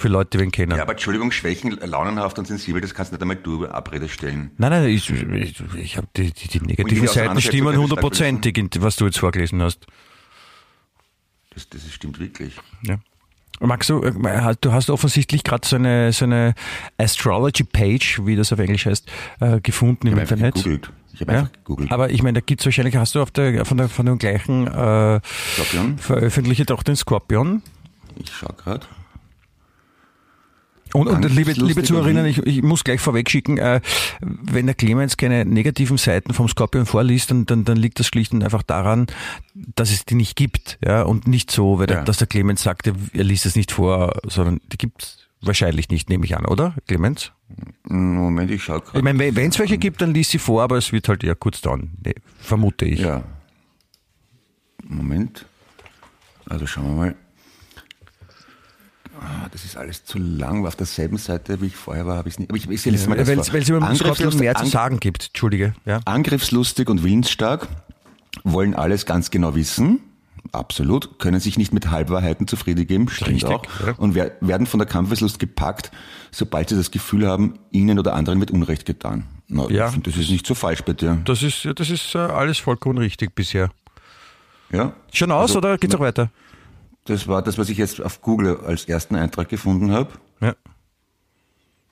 für 0.01 0.07
Leute, 0.09 0.37
die 0.37 0.43
wen 0.43 0.51
kennen. 0.51 0.75
Ja, 0.75 0.81
aber 0.83 0.91
Entschuldigung, 0.93 1.31
Schwächen, 1.31 1.71
launenhaft 1.71 2.37
und 2.39 2.47
sensibel, 2.47 2.81
das 2.81 2.93
kannst 2.93 3.11
du 3.11 3.15
nicht 3.15 3.21
einmal 3.21 3.37
du 3.37 3.67
Abrede 3.67 4.09
stellen. 4.09 4.51
Nein, 4.57 4.71
nein, 4.71 4.89
ich, 4.89 5.09
ich, 5.09 5.61
ich 5.75 5.97
habe 5.97 6.07
die, 6.17 6.31
die, 6.31 6.47
die 6.47 6.59
negativen 6.61 7.07
Seiten 7.07 7.39
stimmen 7.39 7.77
hundertprozentig, 7.77 8.57
was 8.79 8.95
du 8.97 9.05
jetzt 9.05 9.19
vorgelesen 9.19 9.61
hast. 9.61 9.85
Das, 11.53 11.69
das 11.69 11.89
stimmt 11.91 12.19
wirklich. 12.19 12.55
Ja. 12.83 12.97
Max, 13.59 13.87
du, 13.87 14.01
äh, 14.01 14.55
du 14.59 14.71
hast 14.71 14.89
offensichtlich 14.89 15.43
gerade 15.43 15.67
so 15.67 15.75
eine, 15.75 16.11
so 16.13 16.25
eine 16.25 16.55
Astrology-Page, 16.97 18.21
wie 18.25 18.35
das 18.35 18.51
auf 18.51 18.59
Englisch 18.59 18.85
heißt, 18.87 19.07
äh, 19.39 19.61
gefunden 19.61 20.07
im 20.07 20.13
Ich 20.15 20.19
einfach 20.21 20.35
Internet. 20.35 20.55
gegoogelt. 20.55 20.91
Ich 21.13 21.21
habe 21.21 21.33
Ja? 21.33 21.39
einfach 21.39 21.53
gegoogelt. 21.53 21.91
Aber 21.91 22.09
ich 22.09 22.23
meine, 22.23 22.39
da 22.39 22.43
gibt's 22.45 22.65
wahrscheinlich, 22.65 22.95
hast 22.95 23.13
du 23.13 23.21
auf 23.21 23.29
der, 23.31 23.65
von, 23.65 23.77
der, 23.77 23.89
von 23.89 24.05
dem 24.07 24.17
gleichen 24.17 24.65
äh, 24.67 25.19
Skorpion? 25.53 25.97
veröffentlicht 25.99 26.71
auch 26.71 26.81
den 26.83 26.95
Skorpion. 26.95 27.61
Ich 28.15 28.31
schau 28.33 28.51
grad. 28.57 28.87
Und, 30.93 31.07
und 31.07 31.23
liebe, 31.35 31.51
liebe 31.53 31.83
Zuhörerinnen, 31.83 32.25
ich, 32.25 32.37
ich 32.39 32.61
muss 32.63 32.83
gleich 32.83 32.99
vorweg 33.01 33.29
schicken, 33.29 33.57
äh, 33.57 33.81
wenn 34.21 34.65
der 34.65 34.75
Clemens 34.75 35.17
keine 35.17 35.45
negativen 35.45 35.97
Seiten 35.97 36.33
vom 36.33 36.47
Skorpion 36.47 36.85
vorliest, 36.85 37.31
dann, 37.31 37.45
dann, 37.45 37.63
dann 37.65 37.77
liegt 37.77 37.99
das 37.99 38.07
schlicht 38.07 38.33
und 38.33 38.43
einfach 38.43 38.63
daran, 38.63 39.07
dass 39.53 39.91
es 39.91 40.05
die 40.05 40.15
nicht 40.15 40.35
gibt. 40.35 40.77
Ja? 40.83 41.03
Und 41.03 41.27
nicht 41.27 41.51
so, 41.51 41.79
weil 41.79 41.87
der, 41.87 41.97
Ja. 41.97 42.03
dass 42.03 42.17
der 42.17 42.27
Clemens 42.27 42.63
sagte, 42.63 42.93
er 43.13 43.23
liest 43.23 43.45
es 43.45 43.55
nicht 43.55 43.71
vor, 43.71 44.13
sondern 44.27 44.59
die 44.71 44.77
gibt's 44.77 45.17
wahrscheinlich 45.41 45.89
nicht, 45.89 46.09
nehme 46.09 46.23
ich 46.25 46.37
an, 46.37 46.45
oder, 46.45 46.75
Clemens? 46.87 47.31
Moment, 47.83 48.51
ich 48.51 48.63
schau 48.63 48.77
Ich 48.77 48.83
grad. 48.85 49.01
meine, 49.03 49.17
wenn 49.35 49.49
es 49.49 49.57
welche 49.59 49.77
gibt, 49.79 49.99
dann 50.01 50.13
liest 50.13 50.31
sie 50.31 50.37
vor, 50.37 50.61
aber 50.61 50.77
es 50.77 50.91
wird 50.91 51.07
halt 51.09 51.23
eher 51.23 51.35
kurz 51.35 51.61
dauern, 51.61 51.91
nee, 52.05 52.13
vermute 52.39 52.85
ich. 52.85 52.99
Ja. 52.99 53.23
Moment. 54.87 55.45
Also 56.49 56.67
schauen 56.67 56.85
wir 56.85 56.95
mal. 56.95 57.15
Ah, 59.20 59.47
das 59.51 59.66
ist 59.66 59.78
alles 59.78 60.05
zu 60.05 60.18
lang. 60.18 60.66
Auf 60.66 60.76
derselben 60.76 61.18
Seite, 61.18 61.62
wie 61.62 61.68
ich 61.68 61.76
vorher 61.76 62.05
war, 62.05 62.18
habe 62.18 62.30
ich 62.30 62.36
es 62.36 62.39
nicht. 62.39 62.49
Aber 62.49 62.57
ich, 62.57 62.70
ich 62.70 62.86
lese 62.86 63.09
mal 63.09 63.18
das 63.18 63.28
Weil 63.28 63.62
es 63.62 63.70
über 63.70 63.80
mehr 63.80 64.55
zu 64.55 64.66
sagen 64.66 64.99
gibt, 64.99 65.28
Entschuldige. 65.28 65.74
Ja. 65.86 65.99
Angriffslustig 66.05 66.89
und 66.89 67.03
willensstark, 67.03 67.68
wollen 68.43 68.74
alles 68.76 69.05
ganz 69.05 69.30
genau 69.32 69.55
wissen. 69.55 69.99
Absolut. 70.53 71.20
Können 71.20 71.39
sich 71.39 71.57
nicht 71.57 71.74
mit 71.74 71.91
Halbwahrheiten 71.91 72.47
zufrieden 72.47 72.88
geben. 72.88 73.09
Stimmt 73.09 73.45
auch. 73.45 73.64
Und 73.97 74.16
wer, 74.16 74.32
werden 74.41 74.68
von 74.68 74.80
der 74.80 74.88
Kampfeslust 74.88 75.39
gepackt, 75.39 75.91
sobald 76.32 76.70
sie 76.70 76.76
das 76.76 76.91
Gefühl 76.91 77.28
haben, 77.28 77.59
ihnen 77.72 77.99
oder 77.99 78.14
anderen 78.14 78.39
wird 78.39 78.51
Unrecht 78.51 78.86
getan. 78.86 79.26
Na, 79.47 79.70
Ja. 79.70 79.93
das 80.03 80.18
ist 80.18 80.30
nicht 80.30 80.47
so 80.47 80.55
falsch 80.55 80.82
bei 80.84 80.93
dir. 80.93 81.22
Das 81.26 81.43
ist, 81.43 81.68
das 81.76 81.89
ist 81.89 82.16
äh, 82.16 82.20
alles 82.20 82.57
vollkommen 82.57 82.97
richtig 82.97 83.36
bisher. 83.36 83.70
Ja? 84.72 84.93
Schon 85.14 85.32
aus 85.32 85.51
Also, 85.51 85.59
oder 85.59 85.78
geht's 85.78 85.93
auch 85.95 85.99
weiter? 85.99 86.32
Das 87.12 87.28
war 87.28 87.41
das, 87.41 87.57
was 87.57 87.68
ich 87.68 87.78
jetzt 87.78 88.01
auf 88.01 88.22
Google 88.22 88.62
als 88.66 88.86
ersten 88.86 89.16
Eintrag 89.18 89.49
gefunden 89.49 89.91
habe. 89.91 90.12
Ja. 90.39 90.55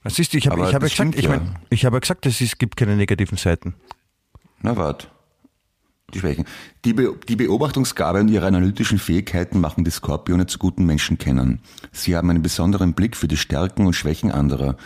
Siehst 0.06 0.32
du, 0.32 0.38
ich 0.38 0.48
habe 0.48 0.56
Aber 0.62 0.70
ich 0.70 0.74
hab 0.74 0.82
ja 0.82 0.88
gesagt, 0.88 1.16
ich, 1.16 1.28
mein, 1.28 1.58
ich 1.70 1.84
habe 1.84 1.98
ja 1.98 2.00
gesagt, 2.00 2.26
es 2.26 2.40
ist- 2.40 2.58
gibt 2.58 2.78
keine 2.78 2.96
negativen 2.96 3.38
Seiten. 3.38 3.76
Na 4.62 4.78
warte. 4.78 5.08
Die 6.14 6.20
Schwächen. 6.20 6.46
Die, 6.86 6.94
Be 6.94 7.14
die 7.28 7.36
Beobachtungsgabe 7.36 8.22
und 8.22 8.30
ihre 8.30 8.48
analytischen 8.48 8.98
Fähigkeiten 8.98 9.60
machen 9.60 9.84
die 9.84 9.92
Skorpione 9.92 10.48
zu 10.48 10.58
guten 10.58 10.86
Menschenkennern. 10.86 11.60
Sie 11.92 12.16
haben 12.16 12.30
einen 12.30 12.42
besonderen 12.42 12.94
Blick 12.94 13.18
für 13.18 13.28
die 13.28 13.36
Stärken 13.36 13.86
und 13.86 13.94
Schwächen 13.98 14.32
anderer. 14.32 14.78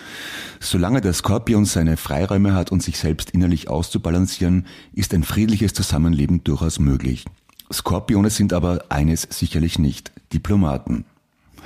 Solange 0.60 1.00
der 1.00 1.14
Skorpion 1.14 1.66
seine 1.66 1.96
Freiräume 1.96 2.56
hat 2.56 2.72
und 2.72 2.82
sich 2.82 2.98
selbst 2.98 3.30
innerlich 3.30 3.70
auszubalancieren, 3.70 4.66
ist 4.94 5.14
ein 5.14 5.24
friedliches 5.24 5.74
Zusammenleben 5.74 6.44
durchaus 6.44 6.80
möglich. 6.80 7.24
Skorpione 7.72 8.30
sind 8.30 8.54
aber 8.54 8.86
eines 8.90 9.28
sicherlich 9.30 9.80
nicht, 9.80 10.12
Diplomaten. 10.32 11.06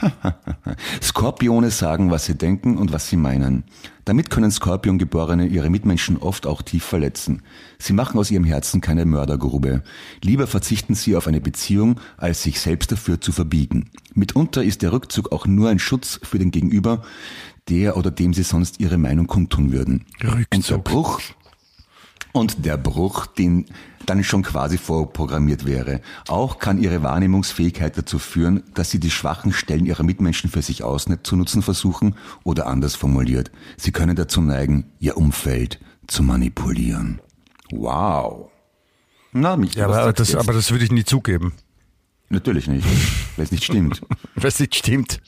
Skorpione 1.01 1.71
sagen, 1.71 2.11
was 2.11 2.25
sie 2.25 2.35
denken 2.35 2.77
und 2.77 2.93
was 2.93 3.09
sie 3.09 3.17
meinen. 3.17 3.63
Damit 4.05 4.29
können 4.29 4.51
Skorpiongeborene 4.51 5.47
ihre 5.47 5.69
Mitmenschen 5.69 6.17
oft 6.17 6.47
auch 6.47 6.61
tief 6.61 6.83
verletzen. 6.83 7.41
Sie 7.79 7.93
machen 7.93 8.19
aus 8.19 8.31
ihrem 8.31 8.43
Herzen 8.43 8.79
keine 8.79 9.05
Mördergrube. 9.05 9.83
Lieber 10.21 10.47
verzichten 10.47 10.95
sie 10.95 11.15
auf 11.15 11.27
eine 11.27 11.41
Beziehung, 11.41 11.99
als 12.17 12.43
sich 12.43 12.61
selbst 12.61 12.91
dafür 12.91 13.19
zu 13.19 13.31
verbiegen. 13.31 13.89
Mitunter 14.13 14.63
ist 14.63 14.81
der 14.81 14.93
Rückzug 14.93 15.31
auch 15.31 15.45
nur 15.45 15.69
ein 15.69 15.79
Schutz 15.79 16.19
für 16.23 16.39
den 16.39 16.51
Gegenüber, 16.51 17.03
der 17.69 17.97
oder 17.97 18.11
dem 18.11 18.33
sie 18.33 18.43
sonst 18.43 18.79
ihre 18.79 18.97
Meinung 18.97 19.27
kundtun 19.27 19.71
würden. 19.71 20.05
Und 20.21 20.69
der 20.69 20.77
Rückzug. 20.77 20.83
Bruch 20.83 21.21
und 22.33 22.65
der 22.65 22.77
Bruch, 22.77 23.25
den 23.25 23.65
dann 24.05 24.23
schon 24.23 24.43
quasi 24.43 24.77
vorprogrammiert 24.77 25.65
wäre. 25.65 26.01
Auch 26.27 26.59
kann 26.59 26.81
ihre 26.81 27.03
Wahrnehmungsfähigkeit 27.03 27.97
dazu 27.97 28.19
führen, 28.19 28.63
dass 28.73 28.89
sie 28.89 28.99
die 28.99 29.11
schwachen 29.11 29.51
Stellen 29.51 29.85
ihrer 29.85 30.03
Mitmenschen 30.03 30.49
für 30.49 30.61
sich 30.61 30.83
auszunutzen 30.83 31.61
versuchen 31.61 32.15
oder 32.43 32.67
anders 32.67 32.95
formuliert. 32.95 33.51
Sie 33.75 33.91
können 33.91 34.15
dazu 34.15 34.41
neigen, 34.41 34.91
ihr 34.99 35.17
Umfeld 35.17 35.79
zu 36.07 36.23
manipulieren. 36.23 37.21
Wow. 37.71 38.49
Na, 39.33 39.57
mich 39.57 39.75
Ja, 39.75 39.87
aber 39.87 40.13
das, 40.13 40.35
aber 40.35 40.53
das 40.53 40.71
würde 40.71 40.85
ich 40.85 40.91
nie 40.91 41.03
zugeben, 41.03 41.53
Natürlich 42.29 42.67
nicht, 42.67 42.85
weil 43.37 43.45
es 43.45 43.51
nicht 43.51 43.63
stimmt. 43.63 44.01
weil 44.35 44.47
es 44.47 44.59
nicht 44.59 44.75
stimmt. 44.75 45.21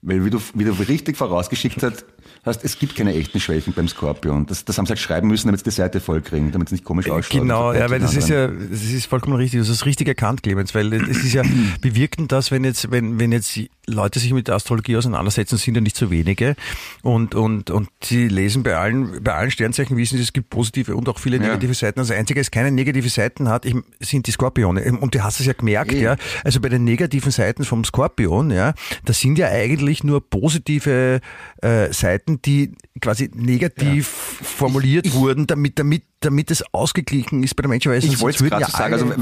Weil 0.00 0.24
wie 0.24 0.30
du, 0.30 0.40
wie 0.54 0.64
du 0.64 0.72
richtig 0.72 1.16
vorausgeschickt 1.16 1.82
hast, 1.82 2.06
hast, 2.44 2.64
es 2.64 2.78
gibt 2.78 2.96
keine 2.96 3.14
echten 3.14 3.40
Schwächen 3.40 3.72
beim 3.72 3.88
Skorpion. 3.88 4.46
Das, 4.46 4.64
das 4.64 4.78
haben 4.78 4.86
sie 4.86 4.90
halt 4.90 4.98
schreiben 5.00 5.28
müssen, 5.28 5.46
damit 5.48 5.60
sie 5.60 5.64
die 5.64 5.70
Seite 5.70 6.00
voll 6.00 6.20
kriegen, 6.22 6.52
damit 6.52 6.68
es 6.68 6.72
nicht 6.72 6.84
komisch 6.84 7.08
ausschaut. 7.10 7.40
Genau, 7.40 7.68
Also 7.68 7.80
ja, 7.80 7.90
weil 7.90 8.00
das 8.00 8.14
ist 8.14 8.28
ja, 8.28 8.48
das 8.48 8.82
ist 8.82 9.06
vollkommen 9.06 9.36
richtig. 9.36 9.60
Das 9.60 9.68
ist 9.68 9.86
richtig 9.86 10.08
erkannt, 10.08 10.42
Clemens, 10.42 10.74
weil 10.74 10.92
es 10.92 11.24
ist 11.24 11.32
ja, 11.34 11.42
wie 11.82 11.94
wirkt 11.94 12.18
denn 12.18 12.28
das, 12.28 12.50
wenn 12.50 12.64
jetzt, 12.64 12.90
wenn, 12.90 13.18
wenn 13.20 13.32
jetzt 13.32 13.58
Leute 13.86 14.20
sich 14.20 14.32
mit 14.32 14.46
der 14.48 14.54
Astrologie 14.56 14.96
auseinandersetzen, 14.96 15.56
sind 15.58 15.74
ja 15.74 15.80
nicht 15.80 15.96
so 15.96 16.10
wenige 16.10 16.54
und, 17.02 17.34
und, 17.34 17.70
und 17.70 17.88
sie 18.02 18.28
lesen 18.28 18.62
bei 18.62 18.76
allen, 18.76 19.22
bei 19.24 19.34
allen 19.34 19.50
Sternzeichen 19.50 19.96
wissen 19.96 20.16
sie, 20.18 20.22
es 20.22 20.32
gibt 20.32 20.50
positive 20.50 20.94
und 20.96 21.08
auch 21.08 21.18
viele 21.18 21.36
Ja. 21.36 21.42
negative 21.42 21.74
Seiten. 21.74 21.98
Das 21.98 22.10
Einzige, 22.12 22.40
das 22.40 22.50
keine 22.50 22.70
negative 22.70 23.08
Seiten 23.08 23.48
hat, 23.48 23.66
sind 24.00 24.26
die 24.26 24.30
Skorpione. 24.30 24.84
Und 25.00 25.14
du 25.14 25.22
hast 25.24 25.40
es 25.40 25.46
ja 25.46 25.52
gemerkt, 25.52 25.92
Eh. 25.92 26.02
ja. 26.02 26.16
Also 26.44 26.60
bei 26.60 26.68
den 26.68 26.84
negativen 26.84 27.32
Seiten 27.32 27.64
vom 27.64 27.84
Skorpion, 27.84 28.50
ja, 28.52 28.74
das 29.04 29.18
sind 29.20 29.36
ja 29.38 29.48
eigentlich 29.48 30.04
nur 30.04 30.20
positive 30.28 31.20
äh, 31.60 31.92
Seiten, 31.92 32.31
die 32.40 32.72
quasi 33.00 33.30
negativ 33.34 34.06
formuliert 34.06 35.12
wurden, 35.12 35.46
damit, 35.46 35.78
damit, 35.78 36.04
damit 36.20 36.50
es 36.50 36.62
ausgeglichen 36.72 37.42
ist 37.42 37.54
bei 37.56 37.62
der 37.62 37.68
Menschen. 37.68 37.90
Weil 37.92 37.98
Ich 37.98 38.06
sonst 38.06 38.20
wollte 38.22 38.44
es 38.44 38.50
gerade 38.50 38.62
ja 38.62 38.68
sagen, 38.70 38.94
also 38.94 39.12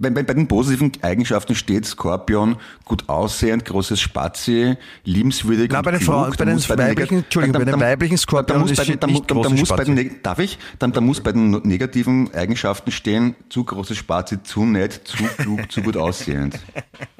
wenn, 0.00 0.14
wenn 0.14 0.26
bei 0.26 0.34
den 0.34 0.46
positiven 0.46 0.92
Eigenschaften 1.02 1.56
steht 1.56 1.84
Skorpion, 1.84 2.56
gut 2.84 3.08
aussehend, 3.08 3.64
großes 3.64 4.00
Spazi, 4.00 4.76
liebenswürdig 5.02 5.72
und 5.72 5.82
bei 5.82 5.90
den 5.90 5.98
klug, 5.98 6.06
Frauen- 6.14 6.34
bei 6.38 6.44
den 6.44 6.68
weiblichen- 6.68 7.18
Entschuldigung, 7.24 7.64
bei 7.64 7.70
den 7.72 7.80
weiblichen 7.80 8.12
dann 8.14 8.18
Skorpionen 8.18 8.60
muss 8.68 8.76
bei 8.76 8.84
steht 8.84 9.02
den- 9.02 10.06
bei 10.06 10.10
darf 10.22 10.38
ich? 10.38 10.58
Dann, 10.78 10.92
dann 10.92 11.04
muss 11.04 11.20
bei 11.20 11.32
den 11.32 11.50
negativen 11.64 12.32
Eigenschaften 12.32 12.92
stehen, 12.92 13.34
zu 13.48 13.64
großes 13.64 13.96
Spazi, 13.96 14.40
zu 14.44 14.64
nett, 14.64 15.00
zu 15.04 15.16
klug, 15.36 15.72
zu 15.72 15.82
gut 15.82 15.96
aussehend. 15.96 16.60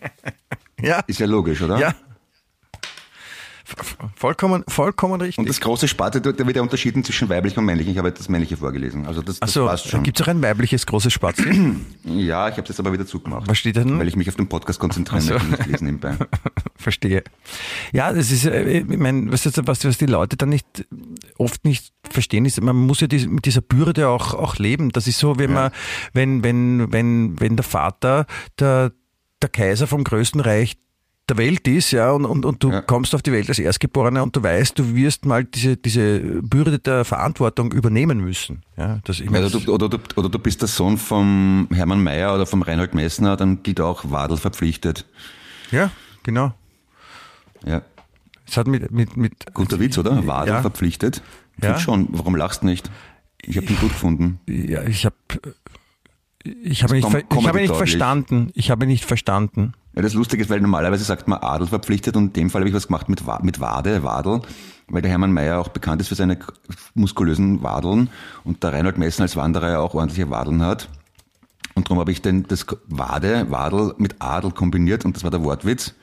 ja, 0.81 1.01
Ist 1.09 1.19
ja 1.19 1.27
logisch, 1.27 1.61
oder? 1.63 1.79
ja. 1.81 1.95
Vollkommen, 4.17 4.65
vollkommen 4.69 5.21
richtig. 5.21 5.39
Und 5.39 5.49
das 5.49 5.61
große 5.61 5.89
Sparte, 5.89 6.21
da 6.21 6.47
wird 6.47 6.57
ja 6.57 6.63
unterschieden 6.63 7.05
zwischen 7.05 7.29
weiblich 7.29 7.57
und 7.59 7.65
männlich. 7.65 7.87
Ich 7.89 7.99
habe 7.99 8.11
das 8.11 8.29
männliche 8.29 8.57
vorgelesen. 8.57 9.07
Also 9.07 9.21
das, 9.21 9.41
das 9.41 9.49
Achso, 9.51 9.67
passt 9.67 9.89
schon. 9.89 10.03
gibt 10.03 10.19
es 10.19 10.27
auch 10.27 10.31
ein 10.31 10.43
weibliches 10.43 10.87
großes 10.87 11.13
Spazi? 11.13 11.77
Ja, 12.05 12.49
ich 12.49 12.57
habe 12.57 12.67
das 12.67 12.81
aber 12.81 12.93
wieder 12.93 13.07
zugemacht. 13.07 13.47
Was 13.49 13.59
steht 13.59 13.77
da 13.77 13.85
denn? 13.85 13.99
Weil 13.99 14.09
ich 14.09 14.17
mich 14.17 14.29
auf 14.29 14.35
den 14.37 14.49
Podcast 14.49 14.79
konzentrieren 14.81 15.21
so. 15.21 15.35
möchte, 15.35 15.49
nicht 15.51 15.67
lesen 15.67 15.85
nebenbei. 15.85 16.17
Verstehe. 16.77 17.23
Ja, 17.93 18.13
das 18.13 18.31
ist, 18.31 18.47
äh, 18.47 18.79
ich 18.79 18.87
meine, 18.99 19.31
was, 19.31 19.45
jetzt- 19.45 19.67
was, 19.67 19.85
was 19.85 19.99
die 19.99 20.07
Leute 20.07 20.37
dann 20.39 20.49
nicht 20.49 20.67
oft 21.37 21.65
nicht 21.65 21.93
verstehen, 22.09 22.47
ist, 22.47 22.61
man 22.63 22.77
muss 22.77 23.01
ja 23.01 23.07
die, 23.07 23.27
mit 23.29 23.45
dieser 23.45 23.61
Bürde 23.61 24.09
auch, 24.09 24.33
auch 24.35 24.57
leben. 24.57 24.91
Das 24.91 25.07
ist 25.07 25.19
so, 25.19 25.39
wenn 25.39 25.53
man, 25.53 25.71
wenn, 26.15 26.43
wenn, 26.43 26.91
wenn, 26.93 27.39
wenn 27.41 27.57
der 27.57 27.65
Vater 27.65 28.27
der, 28.59 28.93
der 29.43 29.51
Kaiser 29.51 29.87
vom 29.87 30.03
größten 30.03 30.41
Reich 30.41 30.77
der 31.29 31.37
Welt 31.37 31.67
ist, 31.69 31.91
ja, 31.91 32.11
und, 32.13 32.25
und, 32.25 32.45
und 32.45 32.63
du 32.63 32.71
Ja. 32.71 32.81
kommst 32.83 33.15
auf 33.15 33.23
die 33.23 33.33
Welt 33.33 33.49
als 33.49 33.59
Erstgeborener 33.59 34.23
und 34.23 34.35
du 34.35 34.43
weißt, 34.43 34.79
du 34.79 34.95
wirst 34.95 35.27
mal 35.27 35.45
diese, 35.45 35.77
diese 35.77 36.21
Bürde 36.43 36.79
der 36.79 37.05
Verantwortung 37.05 37.73
übernehmen 37.73 38.19
müssen. 38.21 38.63
Ja, 38.77 39.01
das, 39.05 39.21
ich 39.21 39.31
meine, 39.31 39.47
Oder 39.47 39.61
du, 39.61 39.73
oder, 39.73 39.89
du, 39.89 39.99
oder 40.17 40.29
du 40.29 40.39
bist 40.39 40.61
der 40.63 40.69
Sohn 40.69 40.97
vom 40.99 41.69
Hermann 41.73 42.03
Mayer 42.03 42.35
oder 42.35 42.47
vom 42.47 42.63
Reinhold 42.63 42.95
Messner, 42.95 43.37
dann 43.37 43.63
gilt 43.63 43.81
auch 43.81 44.11
Wadel 44.11 44.37
verpflichtet. 44.37 45.05
ja, 45.71 45.91
genau. 46.23 46.55
Ja. 47.67 47.83
Es 48.47 48.57
hat 48.57 48.67
mit, 48.67 48.91
mit, 48.91 49.17
mit 49.17 49.53
Guter 49.53 49.79
Witz, 49.81 49.99
oder? 49.99 50.27
Wadel 50.27 50.55
Ja. 50.55 50.61
verpflichtet. 50.63 51.23
Ich 51.59 51.65
Ja. 51.65 51.79
schon. 51.79 52.09
Warum 52.13 52.35
lachst 52.37 52.63
du 52.63 52.67
nicht? 52.67 52.91
Ich 53.43 53.57
habe 53.57 53.67
ihn 53.67 53.77
gut 53.77 53.91
gefunden. 53.91 54.41
Ja, 54.49 54.83
ich 54.85 55.05
habe 55.05 55.17
ich 56.45 56.83
habe 56.83 56.95
nicht, 56.95 57.09
ver- 57.09 57.23
ich 57.39 57.47
habe 57.47 57.59
nicht 57.61 57.75
verstanden. 57.75 58.51
Ich 58.55 58.71
habe 58.71 58.87
nicht 58.87 59.05
verstanden. 59.05 59.73
Ja, 59.95 60.03
das 60.03 60.15
Lustige 60.15 60.43
ist, 60.43 60.49
weil 60.51 60.61
normalerweise 60.61 61.05
sagt 61.05 61.27
man 61.29 61.41
Adel 61.41 61.67
verpflichtet 61.67 62.17
und 62.17 62.27
in 62.29 62.33
dem 62.45 62.51
Fall 62.51 62.61
habe 62.63 62.69
ich 62.69 62.75
was 62.75 62.87
gemacht 62.87 63.09
mit, 63.09 63.23
mit 63.43 63.61
Wade, 63.61 64.05
Wadel, 64.05 64.43
weil 64.89 65.03
der 65.03 65.11
Hermann 65.11 65.33
Mayer 65.33 65.59
auch 65.59 65.69
bekannt 65.69 66.01
ist 66.01 66.09
für 66.09 66.15
seine 66.15 66.39
muskulösen 66.95 67.63
Wadeln 67.63 68.09
und 68.45 68.63
der 68.63 68.73
Reinhold 68.73 68.99
Messner 68.99 69.25
als 69.25 69.37
Wanderer 69.37 69.71
ja 69.71 69.79
auch 69.81 69.95
ordentliche 69.95 70.31
Wadeln 70.31 70.63
hat. 70.63 70.89
Und 71.75 71.87
darum 71.89 71.99
habe 72.01 72.13
ich 72.13 72.23
denn 72.23 72.45
das 72.49 72.67
Wade, 72.87 73.47
Wadel 73.51 73.95
mit 73.99 74.17
Adel 74.21 74.51
kombiniert 74.53 75.05
und 75.05 75.17
das 75.17 75.25
war 75.25 75.31
der 75.31 75.43
Wortwitz. 75.45 75.95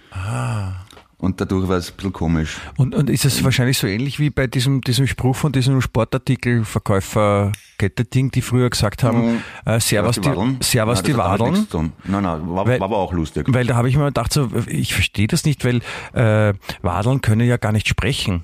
Und 1.18 1.39
dadurch 1.41 1.68
war 1.70 1.78
es 1.78 1.89
ein 1.91 1.95
bisschen 1.95 2.13
komisch. 2.13 2.57
Und, 2.78 2.93
und 2.93 3.09
ist 3.09 3.26
es 3.26 3.43
wahrscheinlich 3.43 3.78
so 3.78 3.88
ähnlich 3.88 4.20
wie 4.20 4.30
bei 4.30 4.47
diesem, 4.47 4.82
diesem 4.82 5.07
Spruch 5.07 5.36
von 5.36 5.51
diesem 5.53 5.82
Sportartikelverkäufer-Kette-Ding, 5.82 8.32
die 8.32 8.41
früher 8.41 8.70
gesagt 8.70 9.03
haben, 9.03 9.41
äh, 9.66 9.80
Servus 9.80 10.20
die, 10.20 10.30
Wadeln? 10.30 10.57
Servus 10.61 10.97
Nein, 11.01 11.05
die 11.05 11.18
Wadeln. 11.18 11.68
Nein, 12.03 12.24
nein, 12.24 12.41
war, 12.49 12.68
Weil- 12.68 12.80
war 12.80 12.86
aber 12.88 12.97
auch 12.97 13.13
lustig. 13.13 13.45
Weil 13.49 13.66
da 13.66 13.76
habe 13.76 13.89
ich 13.89 13.97
mir 13.97 14.05
gedacht, 14.05 14.34
so, 14.34 14.49
ich 14.68 14.93
verstehe 14.93 15.28
das 15.28 15.45
nicht, 15.45 15.63
weil 15.66 15.82
äh, 16.13 16.53
Wadeln 16.82 17.22
können 17.22 17.47
ja 17.47 17.57
gar 17.57 17.72
nicht 17.72 17.88
sprechen. 17.88 18.43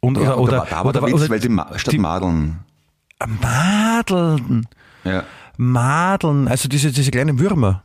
Und, 0.00 0.16
Ja, 0.16 0.34
oder, 0.36 0.66
oder, 0.66 0.84
oder, 0.86 1.00
der 1.00 1.08
Witz, 1.08 1.14
oder, 1.14 1.28
weil 1.28 1.40
die 1.40 1.48
Ma 1.50 1.78
statt 1.78 1.92
die- 1.92 1.98
Madeln. 1.98 2.60
Madeln. 3.40 4.66
Ja, 5.04 5.24
Madeln, 5.56 6.48
also 6.48 6.68
diese, 6.68 6.90
diese 6.90 7.10
kleinen 7.10 7.38
Würmer. 7.38 7.84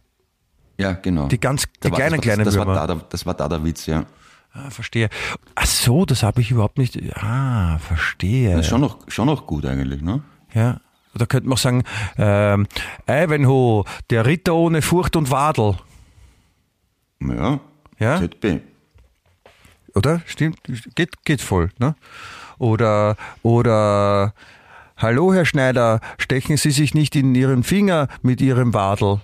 Ja, 0.77 0.93
genau. 0.93 1.27
Die 1.27 1.39
ganz- 1.39 1.63
die 1.63 1.69
Da 1.81 1.91
war- 1.91 1.97
kleinen, 1.97 2.15
das, 2.15 2.21
kleinen 2.21 2.45
das, 2.45 2.53
das, 2.55 2.65
war 2.65 2.75
da, 2.75 2.87
der- 2.87 3.05
das 3.09 3.25
war 3.25 3.33
da 3.33 3.47
der 3.49 3.63
Witz, 3.63 3.85
ja. 3.85 4.05
Ah, 4.53 4.69
verstehe. 4.69 5.09
Ach 5.55 5.65
so, 5.65 6.05
das 6.05 6.23
habe 6.23 6.39
ich 6.41 6.51
überhaupt 6.51 6.77
nicht. 6.77 6.97
Ah, 7.17 7.77
verstehe. 7.79 8.51
Das 8.51 8.61
ist 8.61 8.69
schon 8.69 8.81
noch, 8.81 8.99
schon 9.09 9.25
noch 9.27 9.45
gut 9.47 9.65
eigentlich, 9.65 10.01
ne? 10.01 10.21
Ja. 10.53 10.79
Oder 11.13 11.27
könnte 11.27 11.47
man 11.49 11.53
auch 11.55 11.59
sagen, 11.61 11.83
ähm, 12.17 12.67
Ivanhoe, 13.07 13.83
der 14.09 14.25
Ritter 14.25 14.53
ohne 14.55 14.81
Furcht 14.81 15.15
und 15.15 15.29
Wadel. 15.31 15.75
Ja. 17.21 17.59
Ja? 17.99 18.17
ZB. 18.19 18.61
Oder? 19.93 20.21
Stimmt? 20.25 20.59
Geht, 20.95 21.23
geht 21.23 21.41
voll, 21.41 21.69
ne? 21.79 21.95
Oder, 22.57 23.15
oder, 23.43 24.33
hallo 24.97 25.33
Herr 25.33 25.45
Schneider, 25.45 25.99
stechen 26.17 26.57
Sie 26.57 26.71
sich 26.71 26.93
nicht 26.93 27.15
in 27.15 27.33
Ihren 27.35 27.63
Finger 27.63 28.07
mit 28.21 28.41
Ihrem 28.41 28.73
Wadel. 28.73 29.21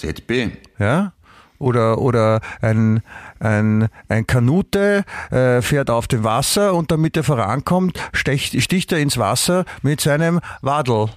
ZB. 0.00 0.50
Ja? 0.78 1.12
Oder, 1.58 1.98
oder 1.98 2.40
ein, 2.62 3.02
ein, 3.38 3.88
ein 4.08 4.26
Kanute 4.26 5.04
äh, 5.30 5.60
fährt 5.60 5.90
auf 5.90 6.08
dem 6.08 6.24
Wasser 6.24 6.72
und 6.74 6.90
damit 6.90 7.18
er 7.18 7.24
vorankommt, 7.24 7.98
stecht, 8.14 8.60
sticht 8.62 8.92
er 8.92 8.98
ins 8.98 9.18
Wasser 9.18 9.66
mit 9.82 10.00
seinem 10.00 10.40
Wadel. 10.62 11.10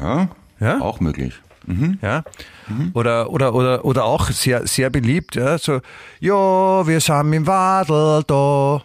Ja. 0.00 0.28
Ja? 0.58 0.80
Auch 0.80 0.98
möglich. 0.98 1.34
Ja? 2.02 2.24
Oder, 2.92 3.30
oder, 3.30 3.54
oder, 3.54 3.84
oder 3.84 4.04
auch 4.04 4.28
sehr, 4.30 4.66
sehr 4.66 4.90
beliebt, 4.90 5.36
ja, 5.36 5.56
so, 5.56 5.80
ja, 6.20 6.86
wir 6.86 7.00
sind 7.00 7.32
im 7.32 7.46
Wadel 7.46 8.22
da. 8.26 8.82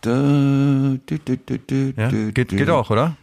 Da, 0.00 0.10
du, 0.10 0.98
du, 1.18 1.36
du, 1.36 1.92
Ja? 1.96 2.08
Geht, 2.08 2.48
geht 2.48 2.70
auch, 2.70 2.88
oder? 2.88 3.16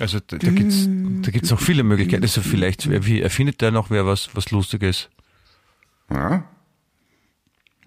Also 0.00 0.18
da, 0.20 0.38
da 0.38 0.50
gibt's 0.50 0.88
da 1.22 1.30
gibt's 1.30 1.50
noch 1.50 1.60
viele 1.60 1.82
Möglichkeiten. 1.82 2.22
Also 2.22 2.40
vielleicht 2.40 2.88
wie 3.06 3.20
erfindet 3.20 3.60
der 3.60 3.70
noch 3.70 3.90
wer 3.90 4.06
was, 4.06 4.34
was 4.34 4.50
Lustiges. 4.50 5.10
Ja. 6.10 6.44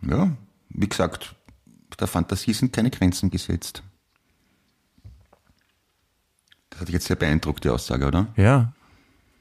Ja, 0.01 0.35
wie 0.69 0.87
gesagt, 0.89 1.35
der 1.99 2.07
Fantasie 2.07 2.53
sind 2.53 2.73
keine 2.73 2.89
Grenzen 2.89 3.29
gesetzt. 3.29 3.83
Das 6.69 6.81
hat 6.81 6.89
jetzt 6.89 7.05
sehr 7.05 7.15
beeindruckt, 7.15 7.63
die 7.63 7.69
Aussage, 7.69 8.07
oder? 8.07 8.27
Ja, 8.35 8.73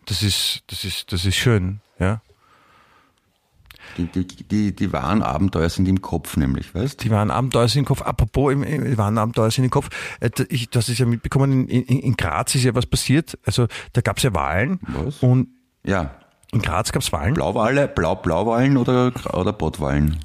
das 0.06 0.22
ist, 0.22 0.62
das 0.66 0.84
ist, 0.84 1.12
das 1.12 1.24
ist 1.24 1.36
schön, 1.36 1.80
ja. 1.98 2.20
Die, 3.98 4.06
die, 4.06 4.26
die, 4.26 4.74
die 4.74 4.92
wahren 4.92 5.22
Abenteuer 5.22 5.68
sind 5.68 5.86
im 5.86 6.00
Kopf, 6.00 6.36
nämlich, 6.36 6.74
weißt 6.74 7.02
Die 7.04 7.10
waren 7.10 7.30
Abenteuer 7.30 7.68
sind 7.68 7.80
im 7.80 7.84
Kopf. 7.84 8.02
Apropos, 8.02 8.52
im, 8.52 8.62
im, 8.62 8.84
die 8.84 8.96
waren 8.98 9.18
Abenteuer 9.18 9.50
sind 9.50 9.64
im 9.64 9.70
Kopf. 9.70 9.90
Äh, 10.20 10.30
Ich, 10.48 10.70
das 10.70 10.88
ist 10.88 10.98
ja 10.98 11.06
mitbekommen, 11.06 11.68
in, 11.68 11.82
in, 11.84 11.98
in 12.00 12.16
Graz 12.16 12.54
ist 12.54 12.64
ja 12.64 12.74
was 12.74 12.86
passiert. 12.86 13.38
Also 13.44 13.66
da 13.92 14.00
gab 14.00 14.16
es 14.16 14.22
ja 14.22 14.32
Wahlen. 14.34 14.80
Was? 14.88 15.22
Und 15.22 15.48
Ja. 15.84 16.14
in 16.52 16.62
Graz 16.62 16.92
gab 16.92 17.02
es 17.02 17.12
Wahlen. 17.12 17.34
Blauwale, 17.34 17.88
Blau, 17.88 18.14
Blauwahlen 18.16 18.76
oder, 18.78 19.12
oder 19.34 19.52
Bottwahlen? 19.52 20.18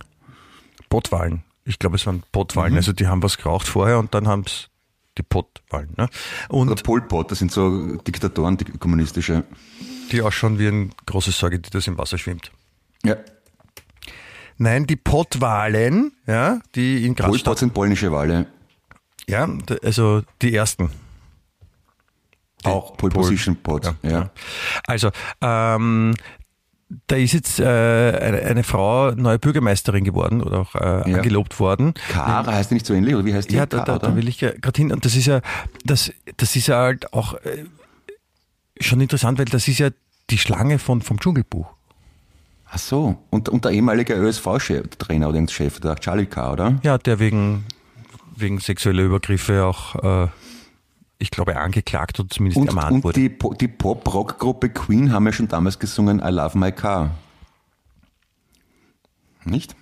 Pottwahlen. 0.89 1.43
Ich 1.65 1.80
glaube, 1.80 1.97
es 1.97 2.05
waren 2.05 2.24
Pottwahlen. 2.32 2.76
Also 2.76 2.93
die 2.93 3.07
haben 3.07 3.22
was 3.24 3.38
geraucht 3.38 3.68
vorher 3.68 3.99
und 3.99 4.13
dann 4.13 4.28
haben 4.28 4.43
es 4.45 4.70
die 5.18 5.24
Pottwahlen. 5.24 5.89
Ne? 5.97 6.07
Und 6.47 6.70
Oder 6.70 6.82
Pol 6.82 7.01
Pot, 7.01 7.32
das 7.32 7.39
sind 7.39 7.51
so 7.51 7.97
Diktatoren, 7.97 8.55
die 8.55 8.65
kommunistische. 8.65 9.43
die 10.11 10.22
ausschauen 10.22 10.59
wie 10.59 10.68
ein 10.68 10.93
großes 11.05 11.38
Säugetier, 11.38 11.72
das 11.72 11.88
im 11.88 11.97
Wasser 11.97 12.18
schwimmt. 12.18 12.51
Ja. 13.03 13.18
Nein, 14.57 14.87
die 14.87 14.95
Pottwahlen, 14.95 16.13
ja, 16.25 16.59
die 16.75 17.05
in 17.05 17.15
Graz 17.15 17.27
Pol 17.29 17.37
statt- 17.39 17.51
Pot 17.51 17.59
sind 17.59 17.73
polnische 17.73 18.11
Wale. 18.11 18.47
Ja, 19.29 19.47
also 19.83 20.21
die 20.41 20.53
ersten. 20.55 20.89
Auch 22.63 22.97
Pole 22.97 23.13
Position 23.13 23.55
Pot. 23.57 23.85
Ja. 24.01 24.09
Ja. 24.09 24.29
Also, 24.87 25.11
ähm, 25.41 26.13
da 27.07 27.17
ist 27.17 27.33
jetzt 27.33 27.59
äh, 27.59 27.63
eine, 27.65 28.41
eine 28.43 28.63
Frau 28.63 29.11
neue 29.11 29.37
Bürgermeisterin 29.37 30.03
geworden 30.03 30.41
oder 30.41 30.59
auch 30.61 30.73
äh, 30.75 30.79
Ja. 31.11 31.17
angelobt 31.17 31.59
worden. 31.59 31.93
Kara 32.09 32.51
heißt 32.53 32.71
die 32.71 32.75
nicht 32.75 32.85
so 32.85 32.93
ähnlich, 32.93 33.13
oder 33.13 33.25
wie 33.25 33.33
heißt 33.33 33.51
die? 33.51 33.55
Ja, 33.55 33.65
da, 33.65 33.83
da, 33.83 33.99
da 33.99 34.15
will 34.15 34.27
ich 34.27 34.39
gerade 34.39 34.71
hin. 34.75 34.91
Und 34.91 35.05
das 35.05 35.15
ist 35.15 35.25
ja, 35.27 35.41
das, 35.85 36.11
das 36.37 36.55
ist 36.55 36.67
ja 36.67 36.77
halt 36.77 37.13
auch 37.13 37.33
äh, 37.35 37.65
schon 38.79 39.01
interessant, 39.01 39.37
weil 39.37 39.45
das 39.45 39.67
ist 39.67 39.77
ja 39.79 39.89
die 40.29 40.37
Schlange 40.37 40.79
von, 40.79 41.01
vom 41.01 41.19
Dschungelbuch. 41.19 41.67
Ach 42.70 42.78
so. 42.80 43.18
Und, 43.30 43.49
und 43.49 43.63
der 43.65 43.72
ehemalige 43.72 44.13
ÖSV-Trainer 44.13 45.30
oder 45.30 45.47
Chef, 45.47 45.80
der 45.80 45.95
Charlie 45.95 46.26
K., 46.26 46.51
oder? 46.51 46.76
Ja, 46.84 46.97
der 46.97 47.20
wegen, 47.20 47.65
wegen 48.36 48.59
sexueller 48.59 49.03
Übergriffe 49.03 49.63
auch, 49.65 50.26
äh, 50.26 50.28
ich 51.18 51.32
glaube, 51.32 51.55
angeklagt 51.57 52.20
oder 52.20 52.30
zumindest 52.30 52.59
Und, 52.61 52.68
ermahnt 52.68 52.91
und 52.91 53.03
wurde. 53.05 53.20
die, 53.20 53.30
Po- 53.30 53.53
die 53.53 53.68
Pop-Rock-Gruppe 53.70 54.70
Queen 54.70 55.11
haben 55.13 55.26
ja 55.26 55.32
schon 55.32 55.47
damals 55.47 55.80
gesungen 55.80 56.20
I 56.20 56.30
Love 56.30 56.57
My 56.57 56.72
Car. 56.72 57.11
Nicht? 59.45 59.76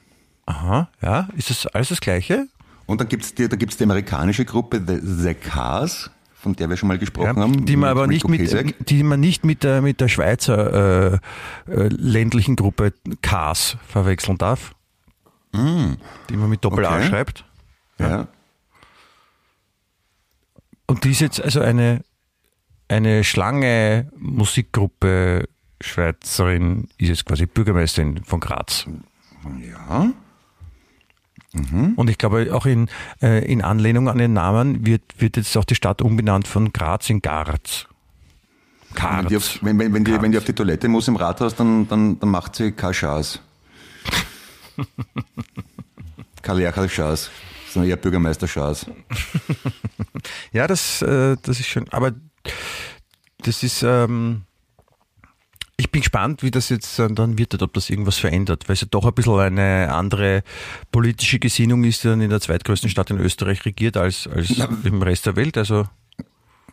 Aha, 0.46 0.90
ja, 1.02 1.28
ist 1.36 1.50
das 1.50 1.66
alles 1.68 1.90
das 1.90 2.00
Gleiche? 2.02 2.48
Und 2.86 3.02
dann 3.02 3.08
gibt's 3.08 3.34
die, 3.34 3.50
da 3.50 3.56
gibt's 3.56 3.78
die 3.78 3.84
amerikanische 3.84 4.46
Gruppe 4.46 4.80
The, 4.86 5.00
The 5.02 5.34
Cars, 5.34 6.12
von 6.46 6.56
der 6.56 6.70
wir 6.70 6.78
schon 6.78 6.88
mal 6.88 7.00
gesprochen 7.00 7.36
Ja, 7.38 7.42
haben. 7.42 7.66
die 7.66 7.76
man 7.76 7.90
aber 7.90 8.06
nicht 8.06 8.24
Rico 8.26 8.28
mit, 8.30 8.90
die 8.90 9.02
man 9.04 9.20
nicht 9.20 9.44
mit 9.44 9.64
der, 9.64 9.82
mit 9.82 10.00
der 10.00 10.08
Schweizer 10.10 11.14
äh, 11.14 11.20
äh, 11.72 11.88
ländlichen 11.90 12.56
Gruppe 12.56 12.94
Cars 13.24 13.78
verwechseln 13.88 14.38
darf. 14.38 14.76
Die 15.54 16.38
man 16.38 16.50
mit 16.50 16.64
Doppel 16.64 16.86
A 16.86 16.92
Mm. 16.92 17.00
Okay. 17.00 17.08
schreibt. 17.08 17.46
Ja. 17.98 18.28
Und 20.86 21.04
die 21.04 21.12
ist 21.12 21.22
jetzt 21.22 21.42
also 21.42 21.62
eine, 21.62 22.04
eine 22.90 23.24
Schlange 23.24 24.12
Musikgruppe 24.18 25.48
Schweizerin, 25.82 26.90
ist 26.98 27.08
jetzt 27.10 27.26
quasi 27.26 27.46
Bürgermeisterin 27.48 28.24
von 28.24 28.40
Graz. 28.40 28.86
Ja. 29.60 30.12
Und 31.96 32.10
ich 32.10 32.18
glaube, 32.18 32.54
auch 32.54 32.66
in, 32.66 32.90
äh, 33.22 33.46
in 33.46 33.62
Anlehnung 33.62 34.10
an 34.10 34.18
den 34.18 34.34
Namen 34.34 34.86
wird, 34.86 35.02
wird 35.18 35.38
jetzt 35.38 35.56
auch 35.58 35.64
die 35.64 35.76
Stadt 35.76 36.02
umbenannt 36.02 36.48
von 36.48 36.74
Graz 36.74 37.10
in 37.10 37.22
Garz. 37.22 37.88
Wenn 38.94 39.28
die, 39.28 39.34
Garz. 39.34 39.56
auf, 39.56 39.60
wenn, 39.62 39.80
wenn, 39.80 39.94
wenn, 39.94 40.04
die, 40.04 40.22
wenn 40.22 40.32
die 40.32 40.38
auf 40.38 40.46
die 40.46 40.54
Toilette 40.54 40.88
muss 40.88 41.08
im 41.08 41.16
Rathaus, 41.16 41.56
dann, 41.56 41.88
dann, 41.88 42.20
dann 42.20 42.30
macht 42.30 42.56
sie 42.56 42.72
keine 42.72 42.94
Chance. 42.94 43.40
keine 46.42 46.60
Lehrerchance, 46.60 47.30
sondern 47.70 47.90
eher 47.90 47.98
Bürgermeister-Chance. 47.98 48.94
Ja, 50.52 50.66
das, 50.66 51.04
äh, 51.04 51.36
das 51.42 51.60
ist 51.60 51.68
schön. 51.68 51.86
Aber 51.92 52.14
das 53.40 53.62
ist, 53.62 53.84
ähm, 53.84 54.44
ich 55.78 55.92
bin 55.92 56.02
gespannt, 56.02 56.42
wie 56.42 56.52
das 56.52 56.70
jetzt 56.70 57.00
äh, 57.00 57.08
dann 57.12 57.38
wird, 57.38 57.62
ob 57.62 57.74
das 57.74 57.90
irgendwas 57.90 58.18
verändert, 58.18 58.64
weil 58.68 58.76
es 58.76 58.82
ja 58.82 58.88
doch 58.90 59.06
ein 59.06 59.14
bisschen 59.14 59.38
eine 59.40 59.94
andere 59.94 60.44
politische 60.92 61.40
Gesinnung 61.40 61.84
ist, 61.84 62.04
die 62.04 62.08
dann 62.08 62.22
in 62.22 62.30
der 62.30 62.40
zweitgrößten 62.42 62.90
Stadt 62.90 63.10
in 63.12 63.20
Österreich 63.20 63.66
regiert 63.66 63.98
als, 63.98 64.28
als 64.28 64.52
im 64.84 65.02
Rest 65.02 65.26
der 65.26 65.36
Welt. 65.36 65.58
Also 65.58 65.86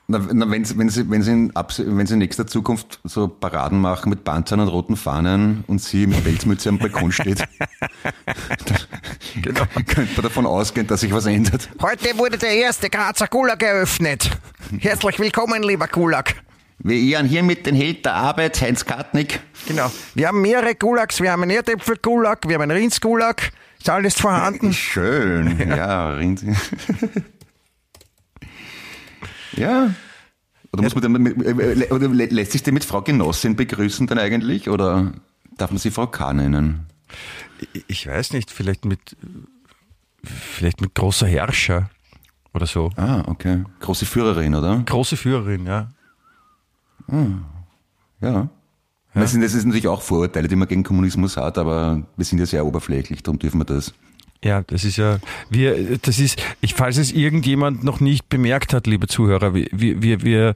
Na, 0.06 0.20
na, 0.32 0.48
wenn, 0.48 0.64
sie, 0.64 0.78
wenn, 0.78 0.88
sie, 0.88 1.10
wenn, 1.10 1.22
sie 1.22 1.32
in, 1.32 1.52
wenn 1.54 2.06
sie 2.06 2.12
in 2.14 2.18
nächster 2.20 2.46
Zukunft 2.46 3.00
so 3.02 3.26
Paraden 3.26 3.80
machen 3.80 4.08
mit 4.08 4.22
Panzern 4.22 4.60
und 4.60 4.68
roten 4.68 4.96
Fahnen 4.96 5.64
und 5.66 5.80
sie 5.82 6.06
mit 6.06 6.22
Pelzmütze 6.22 6.68
am 6.68 6.78
Balkon 6.78 7.10
steht, 7.10 7.40
dann 8.66 8.78
Genau. 9.42 9.64
könnte 9.86 10.12
man 10.14 10.22
davon 10.22 10.46
ausgehen, 10.46 10.86
dass 10.86 11.00
sich 11.00 11.12
was 11.12 11.26
ändert. 11.26 11.68
Heute 11.80 12.16
wurde 12.18 12.38
der 12.38 12.52
erste 12.54 12.88
Grazer 12.88 13.26
Gulag 13.26 13.62
eröffnet. 13.62 14.30
Herzlich 14.78 15.18
willkommen, 15.18 15.62
lieber 15.64 15.88
Gulag. 15.88 16.36
Wir 16.84 16.96
ehren 16.96 17.26
hiermit 17.26 17.64
den 17.66 17.76
Held 17.76 18.04
der 18.04 18.14
Arbeit, 18.14 18.60
Heinz 18.60 18.84
Kartnick. 18.84 19.40
Genau. 19.68 19.90
Wir 20.14 20.26
haben 20.28 20.40
mehrere 20.42 20.74
Gulags. 20.74 21.20
Wir 21.20 21.30
haben 21.30 21.42
einen 21.42 21.52
Erdäpfel-Gulag, 21.52 22.48
wir 22.48 22.54
haben 22.56 22.62
einen 22.62 22.72
Rinds-Gulag. 22.76 23.52
Ist 23.78 23.88
alles 23.88 24.14
vorhanden. 24.20 24.72
Schön, 24.72 25.58
ja. 25.68 26.10
Rind- 26.14 26.42
ja. 29.56 29.94
Oder, 30.72 30.82
muss 30.82 30.94
man 30.94 31.12
mit, 31.22 31.36
äh, 31.46 31.86
oder 31.92 32.08
lä- 32.08 32.32
lässt 32.32 32.52
sich 32.52 32.62
denn 32.62 32.74
mit 32.74 32.84
Frau 32.84 33.02
Genossin 33.02 33.56
begrüßen 33.56 34.06
dann 34.06 34.18
eigentlich? 34.18 34.68
Oder 34.68 35.12
darf 35.58 35.70
man 35.70 35.78
sie 35.78 35.90
Frau 35.90 36.06
K. 36.06 36.32
nennen? 36.32 36.86
Ich 37.86 38.06
weiß 38.08 38.32
nicht, 38.32 38.50
vielleicht 38.50 38.84
mit, 38.84 39.16
vielleicht 40.24 40.80
mit 40.80 40.94
großer 40.94 41.26
Herrscher 41.26 41.90
oder 42.54 42.66
so. 42.66 42.90
Ah, 42.96 43.22
okay. 43.26 43.62
Große 43.80 44.06
Führerin, 44.06 44.54
oder? 44.54 44.82
Große 44.84 45.16
Führerin, 45.16 45.66
ja. 45.66 45.90
Ja. 48.20 48.48
Das, 49.14 49.32
sind, 49.32 49.42
das 49.42 49.52
ist 49.52 49.64
natürlich 49.64 49.88
auch 49.88 50.00
Vorurteile, 50.00 50.48
die 50.48 50.56
man 50.56 50.68
gegen 50.68 50.84
Kommunismus 50.84 51.36
hat, 51.36 51.58
aber 51.58 52.02
wir 52.16 52.24
sind 52.24 52.38
ja 52.38 52.46
sehr 52.46 52.64
oberflächlich, 52.64 53.22
darum 53.22 53.38
dürfen 53.38 53.60
wir 53.60 53.64
das. 53.64 53.92
Ja, 54.44 54.62
das 54.62 54.84
ist 54.84 54.96
ja, 54.96 55.18
wir, 55.50 55.98
das 55.98 56.18
ist, 56.18 56.42
ich, 56.60 56.74
falls 56.74 56.96
es 56.96 57.12
irgendjemand 57.12 57.84
noch 57.84 58.00
nicht 58.00 58.28
bemerkt 58.28 58.72
hat, 58.74 58.88
liebe 58.88 59.06
Zuhörer, 59.06 59.54
wir, 59.54 59.68
wir, 59.70 60.22
wir, 60.22 60.54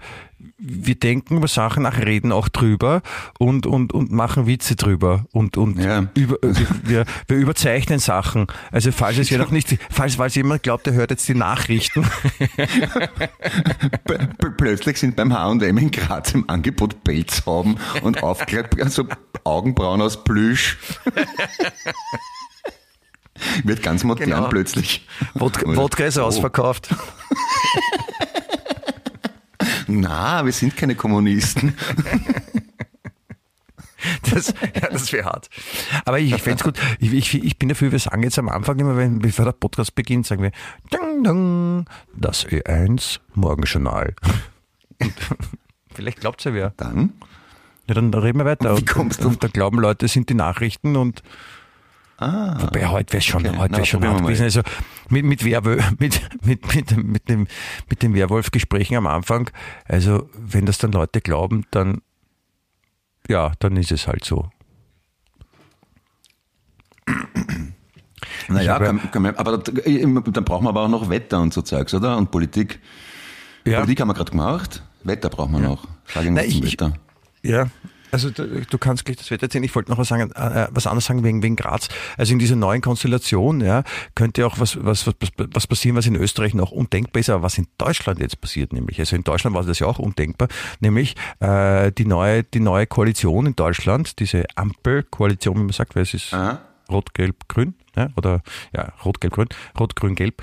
wir 0.58 0.94
denken 0.96 1.36
über 1.36 1.46
Sachen 1.48 1.84
nach, 1.84 1.98
reden 1.98 2.32
auch 2.32 2.48
drüber 2.48 3.02
und, 3.38 3.64
und, 3.66 3.92
und 3.92 4.10
machen 4.10 4.46
Witze 4.46 4.74
drüber 4.74 5.26
und, 5.32 5.56
und 5.56 5.78
Ja. 5.78 6.08
über, 6.14 6.36
wir, 6.82 7.04
wir 7.28 7.36
überzeichnen 7.36 7.98
Sachen. 8.00 8.46
Also 8.72 8.90
falls 8.90 9.18
es 9.18 9.30
ja 9.30 9.38
noch 9.38 9.50
nicht, 9.50 9.76
falls, 9.90 10.16
falls 10.16 10.34
jemand 10.34 10.62
glaubt, 10.62 10.86
der 10.86 10.94
hört 10.94 11.10
jetzt 11.10 11.28
die 11.28 11.34
Nachrichten. 11.34 12.04
Plötzlich 14.56 14.98
sind 14.98 15.14
beim 15.16 15.32
H&M 15.32 15.78
in 15.78 15.90
Graz 15.90 16.32
im 16.32 16.48
Angebot 16.48 17.04
Pelzhauben 17.04 17.76
und 18.02 18.22
Aufkleib, 18.22 18.76
also 18.82 19.06
Augenbrauen 19.44 20.00
aus 20.02 20.24
Plüsch. 20.24 20.78
Wird 23.64 23.82
ganz 23.82 24.04
modern 24.04 24.30
Genau. 24.30 24.48
plötzlich. 24.48 25.06
Wodka, 25.34 25.66
Wodka 25.76 26.04
ist 26.04 26.18
ausverkauft. 26.18 26.88
Na, 29.88 30.44
wir 30.44 30.52
sind 30.52 30.76
keine 30.76 30.94
Kommunisten. 30.94 31.74
Das, 34.32 34.54
ja, 34.74 34.88
das 34.90 35.12
wäre 35.12 35.24
hart. 35.24 35.48
Aber 36.04 36.20
ich 36.20 36.30
fände 36.40 36.58
es 36.58 36.62
gut. 36.62 36.78
Ich, 37.00 37.12
ich, 37.12 37.42
ich 37.42 37.58
bin 37.58 37.68
dafür, 37.68 37.90
wir 37.90 37.98
sagen 37.98 38.22
jetzt 38.22 38.38
am 38.38 38.48
Anfang 38.48 38.78
immer, 38.78 38.96
wenn, 38.96 39.18
bevor 39.18 39.44
der 39.44 39.52
Podcast 39.52 39.96
beginnt, 39.96 40.26
sagen 40.26 40.42
wir, 40.42 40.52
dang, 40.90 41.24
dang, 41.24 41.86
das 42.14 42.46
E1 42.46 43.18
Morgenjournal. 43.34 44.14
Vielleicht 45.94 46.20
glaubt 46.20 46.44
ja 46.44 46.54
wer. 46.54 46.72
Dann? 46.76 47.14
Ja, 47.88 47.94
dann 47.94 48.14
reden 48.14 48.38
wir 48.38 48.44
weiter. 48.44 48.76
Wie 48.76 48.80
Und, 48.80 48.86
kommst 48.86 49.24
du? 49.24 49.28
und 49.28 49.42
da 49.42 49.48
glauben 49.48 49.80
Leute, 49.80 50.06
es 50.06 50.12
sind 50.12 50.28
die 50.28 50.34
Nachrichten 50.34 50.94
und 50.94 51.22
Ah, 52.18 52.56
Wobei, 52.62 52.86
heute 52.86 53.12
wäre 53.12 53.20
schon, 53.22 53.46
Okay, 53.46 53.56
heute 53.58 53.72
na, 53.72 53.78
wär's 53.78 53.88
schon 53.88 54.02
hart 54.06 54.22
gewesen. 54.22 54.44
Also 54.44 54.62
mit, 55.10 55.24
mit, 55.26 55.44
Werwö 55.44 55.76
mit, 55.98 56.20
mit, 56.44 56.74
mit, 56.74 56.96
mit, 56.96 57.28
dem, 57.28 57.46
mit 57.90 58.02
den 58.02 58.14
Werwolf-Gesprächen 58.14 58.96
am 58.96 59.06
Anfang, 59.06 59.50
also 59.84 60.28
wenn 60.34 60.64
das 60.64 60.78
dann 60.78 60.92
Leute 60.92 61.20
glauben, 61.20 61.64
dann 61.70 62.00
ja, 63.28 63.52
dann 63.58 63.76
ist 63.76 63.90
es 63.92 64.06
halt 64.06 64.24
so. 64.24 64.48
naja, 68.48 68.78
kann, 68.78 69.10
kann 69.10 69.22
man, 69.22 69.34
aber 69.36 69.58
da- 69.58 69.72
dann 69.72 70.44
brauchen 70.44 70.64
wir 70.64 70.68
aber 70.70 70.82
auch 70.82 70.88
noch 70.88 71.08
Wetter 71.10 71.40
und 71.40 71.52
so 71.52 71.62
Zeugs, 71.62 71.92
oder? 71.94 72.16
Und 72.16 72.30
Politik. 72.30 72.80
Ja, 73.64 73.80
Politik 73.80 74.00
haben 74.00 74.08
wir 74.08 74.14
gerade 74.14 74.30
gemacht. 74.30 74.82
Wetter 75.04 75.28
brauchen 75.28 75.52
wir 75.52 75.60
noch. 75.60 75.86
Sag 76.06 76.24
Na, 76.30 76.42
irgendwas 76.42 76.48
zum 76.50 76.64
ich- 76.64 76.72
Wetter. 76.72 76.92
ja. 77.42 77.66
Also 78.10 78.30
du, 78.30 78.60
du 78.64 78.78
kannst 78.78 79.04
gleich 79.04 79.16
das 79.16 79.30
Wetter 79.30 79.44
erzählen. 79.44 79.64
Ich 79.64 79.74
wollte 79.74 79.90
noch 79.90 79.98
was 79.98 80.08
sagen, 80.08 80.30
äh, 80.32 80.68
was 80.70 80.86
anderes 80.86 81.06
sagen 81.06 81.24
wegen, 81.24 81.42
wegen 81.42 81.56
Graz. 81.56 81.88
Also 82.16 82.32
in 82.32 82.38
dieser 82.38 82.56
neuen 82.56 82.80
Konstellation, 82.80 83.60
ja, 83.60 83.82
könnte 84.14 84.46
auch 84.46 84.58
was, 84.58 84.82
was, 84.84 85.06
was, 85.06 85.14
was 85.36 85.66
passieren, 85.66 85.96
was 85.96 86.06
in 86.06 86.16
Österreich 86.16 86.54
noch 86.54 86.70
undenkbar 86.70 87.20
ist, 87.20 87.30
aber 87.30 87.42
was 87.42 87.58
in 87.58 87.66
Deutschland 87.78 88.20
jetzt 88.20 88.40
passiert, 88.40 88.72
nämlich. 88.72 88.98
Also 88.98 89.16
in 89.16 89.24
Deutschland 89.24 89.56
war 89.56 89.64
das 89.64 89.78
ja 89.78 89.86
auch 89.86 89.98
undenkbar, 89.98 90.48
nämlich 90.80 91.14
äh, 91.40 91.92
die 91.92 92.04
neue, 92.06 92.42
die 92.44 92.60
neue 92.60 92.86
Koalition 92.86 93.46
in 93.46 93.56
Deutschland, 93.56 94.18
diese 94.18 94.44
Ampelkoalition, 94.54 95.56
wie 95.56 95.62
man 95.62 95.72
sagt, 95.72 95.94
weil 95.96 96.02
es 96.02 96.14
ist. 96.14 96.32
Rot, 96.88 97.14
Gelb, 97.14 97.48
Grün, 97.48 97.74
ja, 97.96 98.10
oder 98.16 98.42
ja, 98.72 98.92
Rot, 99.04 99.20
Gelb, 99.20 99.34
Grün, 99.34 99.48
Rot, 99.78 99.96
Grün, 99.96 100.14
Gelb. 100.14 100.40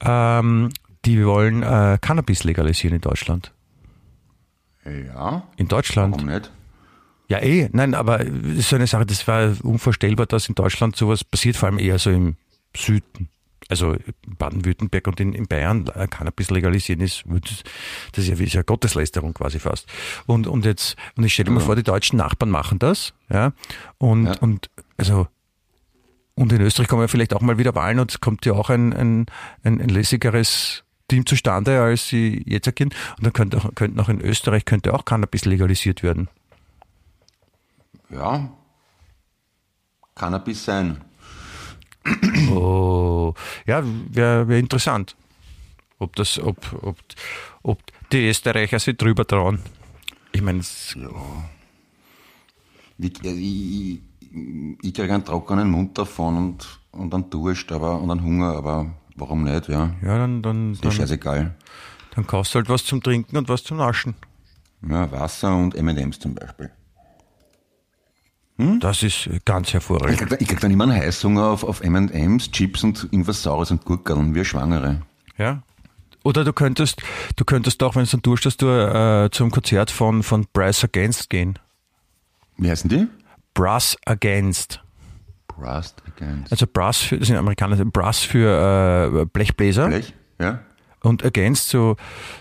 Ähm, 0.00 0.70
die 1.04 1.24
wollen 1.24 1.62
äh, 1.62 1.98
Cannabis 2.00 2.44
legalisieren 2.44 2.96
in 2.96 3.02
Deutschland. 3.02 3.52
Ja, 4.84 5.42
In 5.56 5.68
Deutschland. 5.68 6.14
warum 6.14 6.26
nicht? 6.26 6.50
Ja, 7.28 7.38
eh, 7.40 7.68
nein, 7.72 7.94
aber 7.94 8.20
ist 8.20 8.68
so 8.68 8.76
eine 8.76 8.86
Sache, 8.86 9.04
das 9.06 9.26
war 9.26 9.52
unvorstellbar, 9.62 10.26
dass 10.26 10.48
in 10.48 10.54
Deutschland 10.54 10.94
sowas 10.96 11.24
passiert, 11.24 11.56
vor 11.56 11.68
allem 11.68 11.78
eher 11.78 11.98
so 11.98 12.10
im 12.10 12.36
Süden. 12.76 13.28
Also 13.68 13.96
Baden-Württemberg 14.38 15.08
und 15.08 15.18
in, 15.18 15.32
in 15.32 15.48
Bayern 15.48 15.88
äh, 15.96 16.06
Cannabis 16.06 16.50
legalisieren 16.50 17.00
ist, 17.00 17.24
das 18.12 18.24
ist 18.24 18.28
ja, 18.28 18.36
ist 18.36 18.52
ja 18.54 18.62
Gotteslästerung 18.62 19.34
quasi 19.34 19.58
fast. 19.58 19.88
Und, 20.26 20.46
und 20.46 20.64
jetzt, 20.64 20.94
und 21.16 21.24
ich 21.24 21.32
stelle 21.34 21.50
mir 21.50 21.58
Ja. 21.58 21.64
vor, 21.64 21.74
die 21.74 21.82
deutschen 21.82 22.16
Nachbarn 22.16 22.50
machen 22.50 22.78
das, 22.78 23.12
ja, 23.28 23.52
und, 23.98 24.26
Ja. 24.26 24.38
und, 24.38 24.70
also, 24.96 25.26
und 26.36 26.52
in 26.52 26.60
Österreich 26.60 26.86
kommen 26.86 27.02
ja 27.02 27.08
vielleicht 27.08 27.34
auch 27.34 27.40
mal 27.40 27.58
wieder 27.58 27.74
Wahlen 27.74 27.98
und 27.98 28.12
es 28.12 28.20
kommt 28.20 28.46
ja 28.46 28.52
auch 28.52 28.70
ein, 28.70 28.92
ein, 28.92 29.26
ein, 29.64 29.80
ein 29.80 29.88
lässigeres 29.88 30.84
Team 31.08 31.26
zustande, 31.26 31.80
als 31.82 32.08
sie 32.08 32.44
jetzt 32.46 32.68
agieren. 32.68 32.90
Und 33.16 33.24
dann 33.26 33.32
könnte 33.32 33.56
auch, 33.58 33.74
könnten 33.74 33.98
auch 33.98 34.08
in 34.08 34.20
Österreich 34.20 34.64
könnte 34.64 34.92
auch 34.94 35.04
Cannabis 35.04 35.44
legalisiert 35.44 36.02
werden. 36.04 36.28
Ja, 38.10 38.48
Cannabis 40.14 40.64
sein. 40.64 41.00
Oh, 42.50 43.34
ja, 43.66 43.82
wäre 44.10 44.46
wär 44.48 44.58
interessant. 44.58 45.16
Ob 45.98 46.14
das, 46.16 46.38
ob, 46.38 46.56
ob, 46.82 46.96
ob 47.62 47.78
die 48.12 48.28
Österreicher 48.28 48.78
sich 48.78 48.96
drüber 48.96 49.26
trauen. 49.26 49.58
Ich 50.32 50.42
meine, 50.42 50.60
es- 50.60 50.96
Ich, 52.98 53.22
ich, 53.24 54.00
ich 54.82 54.94
kriege 54.94 55.12
einen 55.14 55.24
trockenen 55.24 55.70
Mund 55.70 55.98
davon 55.98 56.36
und, 56.36 56.80
und 56.92 57.12
einen 57.14 57.28
Durst 57.30 57.70
aber, 57.72 58.00
und 58.00 58.10
einen 58.10 58.22
Hunger, 58.22 58.52
aber 58.56 58.94
warum 59.16 59.42
nicht, 59.44 59.68
ja? 59.68 59.94
ja, 60.02 60.18
dann, 60.18 60.42
dann, 60.42 60.72
Ist 60.72 60.84
dann, 60.84 60.92
scheißegal. 60.92 61.54
dann 62.14 62.26
kaufst 62.26 62.54
du 62.54 62.58
halt 62.58 62.68
was 62.68 62.84
zum 62.84 63.02
Trinken 63.02 63.36
und 63.36 63.48
was 63.48 63.64
zum 63.64 63.78
Naschen. 63.78 64.14
Ja, 64.86 65.10
Wasser 65.10 65.56
und 65.56 65.74
M&M's 65.74 66.18
zum 66.20 66.34
Beispiel. 66.34 66.70
Das 68.58 69.02
ist 69.02 69.28
ganz 69.44 69.72
hervorragend. 69.72 70.18
krieg, 70.18 70.40
ich 70.40 70.48
krieg 70.48 70.60
dann 70.60 70.70
immer 70.70 70.84
einen 70.84 70.94
Heißhunger 70.94 71.46
auf, 71.46 71.62
auf 71.62 71.82
M&M's, 71.82 72.50
Chips 72.50 72.84
und 72.84 73.04
irgendwas 73.04 73.42
Saures 73.42 73.70
und 73.70 73.84
Gurkeln, 73.84 74.34
wie 74.34 74.44
Schwangere. 74.44 75.02
Ja. 75.36 75.62
Oder 76.24 76.44
du 76.44 76.52
könntest, 76.52 77.02
du 77.36 77.44
könntest 77.44 77.82
auch, 77.82 77.94
wenn 77.94 78.02
es 78.02 78.10
dann 78.10 78.22
durst 78.22 78.46
hast, 78.46 78.62
du 78.62 78.66
äh, 78.66 79.30
zum 79.30 79.50
Konzert 79.50 79.90
von, 79.90 80.22
von 80.22 80.46
Brass 80.52 80.82
Against 80.82 81.28
gehen. 81.30 81.58
Wie 82.56 82.70
heißen 82.70 82.88
die? 82.88 83.06
Brass 83.52 83.96
Against. 84.06 84.80
Rust 85.58 86.02
Against. 86.06 86.52
Also 86.52 86.66
Brass 86.66 86.98
für, 86.98 87.18
das 87.18 87.28
sind 87.28 87.36
Amerikaner, 87.36 87.82
Brass 87.84 88.20
für 88.20 89.22
äh, 89.22 89.24
Blechbläser 89.26 89.88
Blech? 89.88 90.14
Ja? 90.38 90.60
und 91.02 91.24
Against 91.24 91.68
so, 91.68 91.96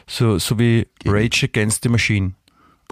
so, 0.08 0.38
so 0.38 0.60
wie 0.60 0.88
Rage 1.06 1.46
Against 1.46 1.84
the 1.84 1.90
Machine. 1.90 2.34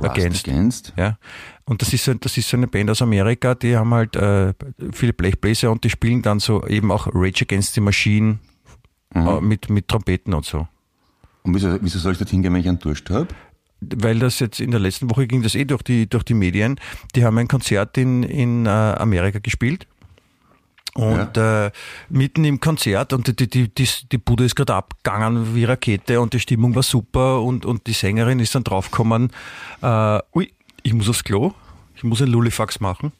Against. 0.04 0.48
Against. 0.48 0.94
Ja. 0.98 1.18
Und 1.66 1.82
das 1.82 1.94
ist, 1.94 2.04
so, 2.04 2.14
das 2.14 2.38
ist 2.38 2.50
so 2.50 2.58
eine 2.58 2.68
Band 2.68 2.90
aus 2.90 3.02
Amerika, 3.02 3.56
die 3.56 3.78
haben 3.78 3.94
halt 3.94 4.16
äh, 4.16 4.54
viele 4.92 5.14
Blechbläser 5.14 5.72
und 5.72 5.84
die 5.84 5.90
spielen 5.90 6.22
dann 6.22 6.40
so 6.40 6.66
eben 6.68 6.92
auch 6.92 7.08
Rage 7.14 7.44
Against 7.44 7.74
the 7.74 7.82
Machine 7.82 8.40
äh, 9.16 9.40
mit, 9.40 9.70
mit 9.70 9.88
Trompeten 9.88 10.34
und 10.34 10.46
so. 10.46 10.68
Und 11.44 11.56
wieso, 11.56 11.78
wieso 11.82 12.00
soll 12.00 12.14
ich 12.14 12.18
dorthin 12.18 12.42
gehen, 12.42 12.54
wenn 12.54 12.62
ich 12.62 12.68
einen 12.68 12.80
Durst 12.80 13.10
habe? 13.10 13.28
Weil 13.82 14.20
das 14.20 14.40
jetzt 14.40 14.60
in 14.62 14.72
der 14.72 14.80
letzten 14.80 15.10
Woche 15.10 15.28
ging 15.28 15.42
das 15.42 15.56
eh 15.56 15.66
durch 15.66 15.82
die, 15.82 16.08
durch 16.10 16.24
die 16.24 16.34
Medien. 16.34 16.80
Die 17.16 17.26
haben 17.26 17.38
ein 17.38 17.48
Konzert 17.48 17.98
in, 17.98 18.24
in 18.24 18.66
äh, 18.66 18.70
Amerika 18.70 19.40
gespielt. 19.40 19.88
Und 20.96 21.38
äh, 21.38 21.72
mitten 22.10 22.46
im 22.46 22.60
Konzert 22.60 23.14
und 23.14 23.28
die, 23.28 23.36
die, 23.36 23.50
die, 23.50 23.68
die, 23.70 23.90
die 24.12 24.18
Bude 24.20 24.46
ist 24.46 24.56
gerade 24.56 24.76
abgegangen 24.76 25.56
wie 25.56 25.66
Rakete 25.66 26.22
und 26.22 26.34
die 26.34 26.40
Stimmung 26.40 26.76
war 26.76 26.84
super 26.84 27.42
und, 27.42 27.66
und 27.66 27.88
die 27.88 27.94
Sängerin 27.94 28.40
ist 28.40 28.54
dann 28.54 28.64
draufgekommen, 28.64 29.32
äh, 29.82 30.20
ui, 30.36 30.54
ich 30.84 30.94
muss 30.94 31.10
aufs 31.10 31.24
Klo, 31.24 31.54
ich 31.96 32.04
muss 32.04 32.22
ein 32.22 32.28
Lullifax 32.28 32.80
machen. 32.80 33.12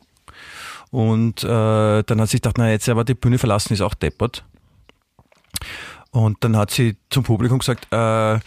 Und 0.92 1.44
äh, 1.44 2.04
dann 2.04 2.22
hat 2.22 2.30
sie 2.30 2.38
gedacht, 2.38 2.60
na 2.60 2.70
jetzt 2.70 2.88
aber 2.88 3.04
die 3.04 3.16
Bühne 3.16 3.40
verlassen 3.40 3.74
ist 3.74 3.82
auch 3.82 3.96
deppert. 3.96 4.44
Und 6.12 6.44
dann 6.44 6.56
hat 6.56 6.70
sie 6.70 6.98
zum 7.10 7.24
Publikum 7.24 7.58
gesagt, 7.58 7.88
äh, 7.92 8.40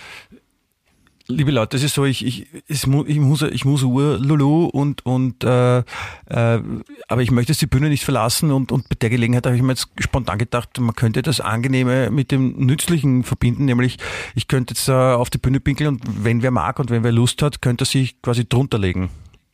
liebe 1.28 1.50
Leute, 1.50 1.76
es 1.76 1.82
ist 1.82 1.94
so, 1.94 2.04
ich, 2.04 2.24
ich, 2.24 2.46
es 2.68 2.86
mu, 2.86 3.04
ich 3.06 3.18
muss, 3.18 3.42
ich 3.42 3.64
muss 3.64 3.82
Uhr, 3.82 4.18
Lulu 4.18 4.66
und, 4.66 5.04
und 5.04 5.44
äh, 5.44 5.78
äh, 5.78 5.84
aber 6.28 7.22
ich 7.22 7.30
möchte 7.30 7.52
jetzt 7.52 7.62
die 7.62 7.66
Bühne 7.66 7.88
nicht 7.88 8.04
verlassen 8.04 8.50
und, 8.50 8.72
und 8.72 8.88
bei 8.88 8.96
der 9.00 9.10
Gelegenheit 9.10 9.46
habe 9.46 9.56
ich 9.56 9.62
mir 9.62 9.72
jetzt 9.72 9.88
spontan 9.98 10.38
gedacht, 10.38 10.78
man 10.78 10.94
könnte 10.94 11.22
das 11.22 11.40
Angenehme 11.40 12.10
mit 12.10 12.30
dem 12.30 12.56
Nützlichen 12.58 13.24
verbinden, 13.24 13.64
nämlich 13.64 13.98
ich 14.34 14.48
könnte 14.48 14.74
jetzt 14.74 14.88
äh, 14.88 14.92
auf 14.92 15.30
die 15.30 15.38
Bühne 15.38 15.60
pinkeln 15.60 15.88
und 15.88 16.02
wenn 16.24 16.42
wer 16.42 16.50
mag 16.50 16.78
und 16.78 16.90
wenn 16.90 17.04
wer 17.04 17.12
Lust 17.12 17.42
hat, 17.42 17.62
könnte 17.62 17.82
er 17.82 17.86
sich 17.86 18.20
quasi 18.22 18.48
drunter 18.48 18.78
legen 18.78 19.10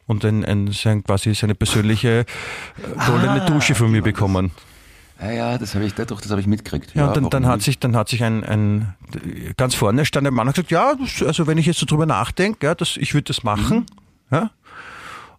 und 0.06 0.24
ein, 0.24 0.44
ein, 0.44 0.72
sein, 0.72 1.04
quasi 1.04 1.34
seine 1.34 1.54
persönliche 1.54 2.20
äh, 2.20 2.24
goldene 3.06 3.42
Ah, 3.42 3.46
Dusche 3.46 3.74
von 3.74 3.90
mir 3.90 4.02
bekommen. 4.02 4.50
Ah 4.54 4.71
ja, 5.30 5.58
das 5.58 5.74
habe 5.74 5.84
ich, 5.84 5.94
doch, 5.94 6.20
das 6.20 6.30
habe 6.30 6.40
ich 6.40 6.46
mitgekriegt. 6.46 6.94
Ja, 6.94 7.08
und 7.08 7.16
dann, 7.16 7.30
dann 7.30 7.46
hat 7.46 7.56
nicht? 7.56 7.64
sich, 7.66 7.78
dann 7.78 7.94
hat 7.94 8.08
sich 8.08 8.24
ein, 8.24 8.42
ein 8.44 8.94
ganz 9.56 9.74
vorne 9.74 10.04
stand 10.04 10.26
ein 10.26 10.34
Mann 10.34 10.48
und 10.48 10.54
gesagt, 10.54 10.70
ja, 10.70 10.94
das, 10.94 11.22
also 11.22 11.46
wenn 11.46 11.58
ich 11.58 11.66
jetzt 11.66 11.78
so 11.78 11.86
drüber 11.86 12.06
nachdenke, 12.06 12.66
ja, 12.66 12.74
das, 12.74 12.96
ich 12.96 13.14
würde 13.14 13.24
das 13.24 13.44
machen. 13.44 13.86
Ja. 14.30 14.50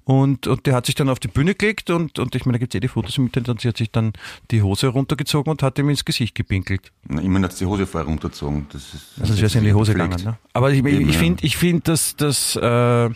Und, 0.05 0.47
und 0.47 0.65
der 0.65 0.75
hat 0.75 0.85
sich 0.85 0.95
dann 0.95 1.07
auf 1.07 1.19
die 1.19 1.29
Bühne 1.29 1.55
gelegt 1.55 1.89
und, 1.89 2.19
und 2.19 2.35
ich 2.35 2.45
meine, 2.45 2.57
da 2.57 2.59
gibt 2.59 2.73
es 2.73 2.77
eh 2.77 2.81
die 2.81 2.89
Fotos 2.89 3.17
im 3.17 3.25
Internet 3.25 3.49
und 3.49 3.61
sie 3.61 3.69
hat 3.69 3.77
sich 3.77 3.89
dann 3.89 4.11
die 4.51 4.61
Hose 4.61 4.87
runtergezogen 4.87 5.49
und 5.49 5.63
hat 5.63 5.79
ihm 5.79 5.89
ins 5.89 6.03
Gesicht 6.03 6.35
gepinkelt. 6.35 6.91
Na, 7.07 7.21
immerhin 7.21 7.45
hat 7.45 7.57
die 7.57 7.65
Hose 7.65 7.87
vorher 7.87 8.07
runtergezogen. 8.07 8.67
Das 8.71 8.93
ist, 8.93 9.13
Also 9.19 9.33
es 9.33 9.41
wäre 9.41 9.57
in 9.59 9.63
die 9.63 9.73
Hose 9.73 9.93
gegangen. 9.93 10.21
Ne? 10.21 10.37
Aber 10.51 10.71
ich, 10.71 10.79
ich, 10.79 10.85
Eben, 10.85 11.09
ich 11.09 11.15
ja. 11.15 11.21
finde, 11.21 11.45
ich 11.45 11.55
finde, 11.55 11.83
dass 11.83 12.17
das 12.17 12.57
äh, 12.57 13.09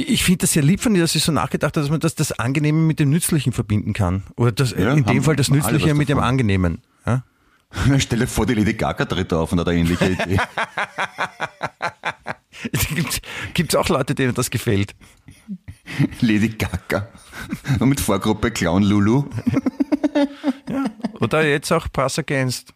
ich 0.00 0.08
ich 0.08 0.24
finde 0.24 0.38
das 0.38 0.52
sehr 0.52 0.62
lieb 0.62 0.80
von 0.80 0.94
dir, 0.94 1.00
dass 1.00 1.12
sie 1.12 1.18
so 1.18 1.32
nachgedacht 1.32 1.76
hat, 1.76 1.82
dass 1.82 1.90
man 1.90 2.00
das, 2.00 2.14
das 2.14 2.32
Angenehme 2.32 2.78
mit 2.80 2.98
dem 3.00 3.10
Nützlichen 3.10 3.52
verbinden 3.52 3.92
kann. 3.92 4.24
Oder 4.36 4.52
das, 4.52 4.72
Ja, 4.72 4.92
in 4.92 5.04
dem 5.04 5.22
Fall 5.22 5.36
das 5.36 5.50
Nützliche 5.50 5.94
mit 5.94 6.08
dem. 6.08 6.18
Angenehmen. 6.18 6.82
Ja? 7.06 7.24
Stell 7.98 8.18
dir 8.20 8.26
vor, 8.26 8.46
die 8.46 8.54
Lady 8.54 8.74
Gaga 8.74 9.04
tritt 9.04 9.32
auf 9.32 9.52
und 9.52 9.60
hat 9.60 9.68
eine 9.68 9.80
ähnliche 9.80 10.10
Idee. 10.10 10.38
Gibt 13.54 13.72
es 13.72 13.76
auch 13.76 13.88
Leute, 13.88 14.14
denen 14.14 14.34
das 14.34 14.50
gefällt? 14.50 14.94
Lady 16.20 16.48
Gaga. 16.48 17.08
Und 17.78 17.88
mit 17.88 18.00
Vorgruppe 18.00 18.50
Clown 18.50 18.82
Lulu. 18.82 19.24
Oder 21.20 21.46
jetzt 21.46 21.72
auch 21.72 21.86
Pass 21.92 22.18
Against. 22.18 22.74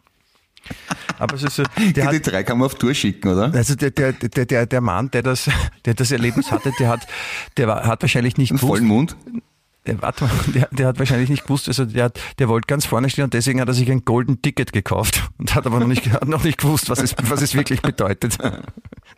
Aber 1.19 1.35
es 1.35 1.43
ist 1.43 1.55
so, 1.55 1.63
der 1.77 1.91
Die 1.91 2.03
hat, 2.17 2.27
drei 2.31 2.43
kann 2.43 2.57
man 2.57 2.65
auf 2.65 2.75
Tour 2.75 2.93
schicken, 2.93 3.29
oder? 3.29 3.53
also 3.53 3.75
der, 3.75 3.91
der, 3.91 4.11
der, 4.13 4.45
der, 4.45 4.65
der 4.65 4.81
Mann, 4.81 5.09
der 5.11 5.21
das, 5.23 5.49
der 5.85 5.93
das 5.93 6.11
Erlebnis 6.11 6.51
hatte, 6.51 6.71
der 6.79 6.89
hat, 6.89 7.07
der 7.57 7.67
war, 7.67 7.85
hat 7.85 8.01
wahrscheinlich 8.01 8.37
nicht 8.37 8.51
Einen 8.51 8.57
gewusst, 8.59 8.69
vollen 8.71 8.85
Mund. 8.85 9.15
der, 9.85 10.01
warte 10.01 10.25
mal, 10.25 10.31
der, 10.53 10.67
der 10.71 10.87
hat 10.87 10.99
wahrscheinlich 10.99 11.29
nicht 11.29 11.43
gewusst, 11.43 11.67
also 11.69 11.85
der, 11.85 12.05
hat, 12.05 12.19
der 12.39 12.49
wollte 12.49 12.65
ganz 12.67 12.85
vorne 12.85 13.09
stehen 13.09 13.23
und 13.25 13.33
deswegen 13.33 13.61
hat 13.61 13.67
er 13.69 13.73
sich 13.73 13.89
ein 13.89 14.03
Golden 14.03 14.41
Ticket 14.41 14.73
gekauft 14.73 15.23
und 15.37 15.55
hat 15.55 15.65
aber 15.65 15.79
noch 15.79 15.87
nicht, 15.87 16.05
hat 16.11 16.27
noch 16.27 16.43
nicht 16.43 16.57
gewusst, 16.57 16.89
was 16.89 16.99
es, 16.99 17.15
was 17.23 17.41
es 17.41 17.55
wirklich 17.55 17.81
bedeutet. 17.81 18.37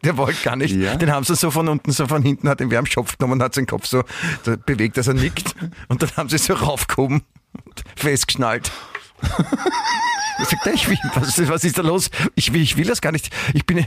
Der 0.03 0.17
wollte 0.17 0.37
gar 0.43 0.55
nicht, 0.55 0.75
Ja. 0.75 0.95
den 0.95 1.11
haben 1.11 1.23
sie 1.23 1.35
so 1.35 1.49
von 1.49 1.67
unten, 1.67 1.91
so 1.91 2.05
von 2.05 2.21
hinten, 2.21 2.47
hat 2.47 2.61
ihn 2.61 2.71
am 2.75 2.85
Schopf 2.85 3.17
genommen 3.17 3.39
und 3.39 3.43
hat 3.43 3.55
seinen 3.55 3.65
Kopf 3.65 3.87
so 3.87 4.03
so 4.43 4.55
bewegt, 4.57 4.97
dass 4.97 5.07
er 5.07 5.15
nickt 5.15 5.55
und 5.87 6.03
dann 6.03 6.11
haben 6.17 6.29
sie 6.29 6.37
so 6.37 6.53
raufgehoben 6.53 7.23
und 7.65 7.83
festgeschnallt. 7.95 8.71
Ich 10.39 10.47
sagte, 10.49 10.69
ich 10.71 10.87
will, 10.89 10.97
was, 11.15 11.37
ist- 11.37 11.49
was 11.49 11.63
ist 11.63 11.77
da 11.77 11.81
los? 11.81 12.09
Ich 12.35 12.53
will, 12.53 12.61
ich 12.61 12.77
will 12.77 12.85
das 12.85 13.01
gar 13.01 13.11
nicht. 13.11 13.29
Ich 13.53 13.65
bin, 13.65 13.85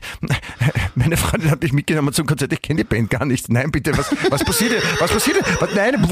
meine 0.94 1.16
Freundin 1.16 1.50
hat 1.50 1.62
mich 1.62 1.72
mitgenommen 1.72 2.12
zum 2.12 2.26
Konzert. 2.26 2.52
Ich 2.52 2.62
kenne 2.62 2.78
die 2.78 2.84
Band 2.84 3.10
gar 3.10 3.24
nicht. 3.24 3.48
Nein, 3.48 3.70
bitte, 3.70 3.96
was, 3.96 4.10
was 4.30 4.44
passiert 4.44 4.72
hier? 4.72 4.82
Was 4.98 5.10
passiert 5.12 5.36
hier? 5.44 5.56
Was, 5.60 5.74
nein. 5.74 6.04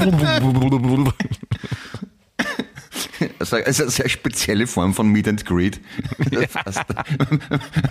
Also, 3.37 3.57
eine 3.57 3.73
sehr 3.89 4.09
spezielle 4.09 4.65
Form 4.67 4.93
von 4.93 5.07
Meet 5.09 5.27
and 5.27 5.45
Greet. 5.45 5.79
Fast 6.49 6.81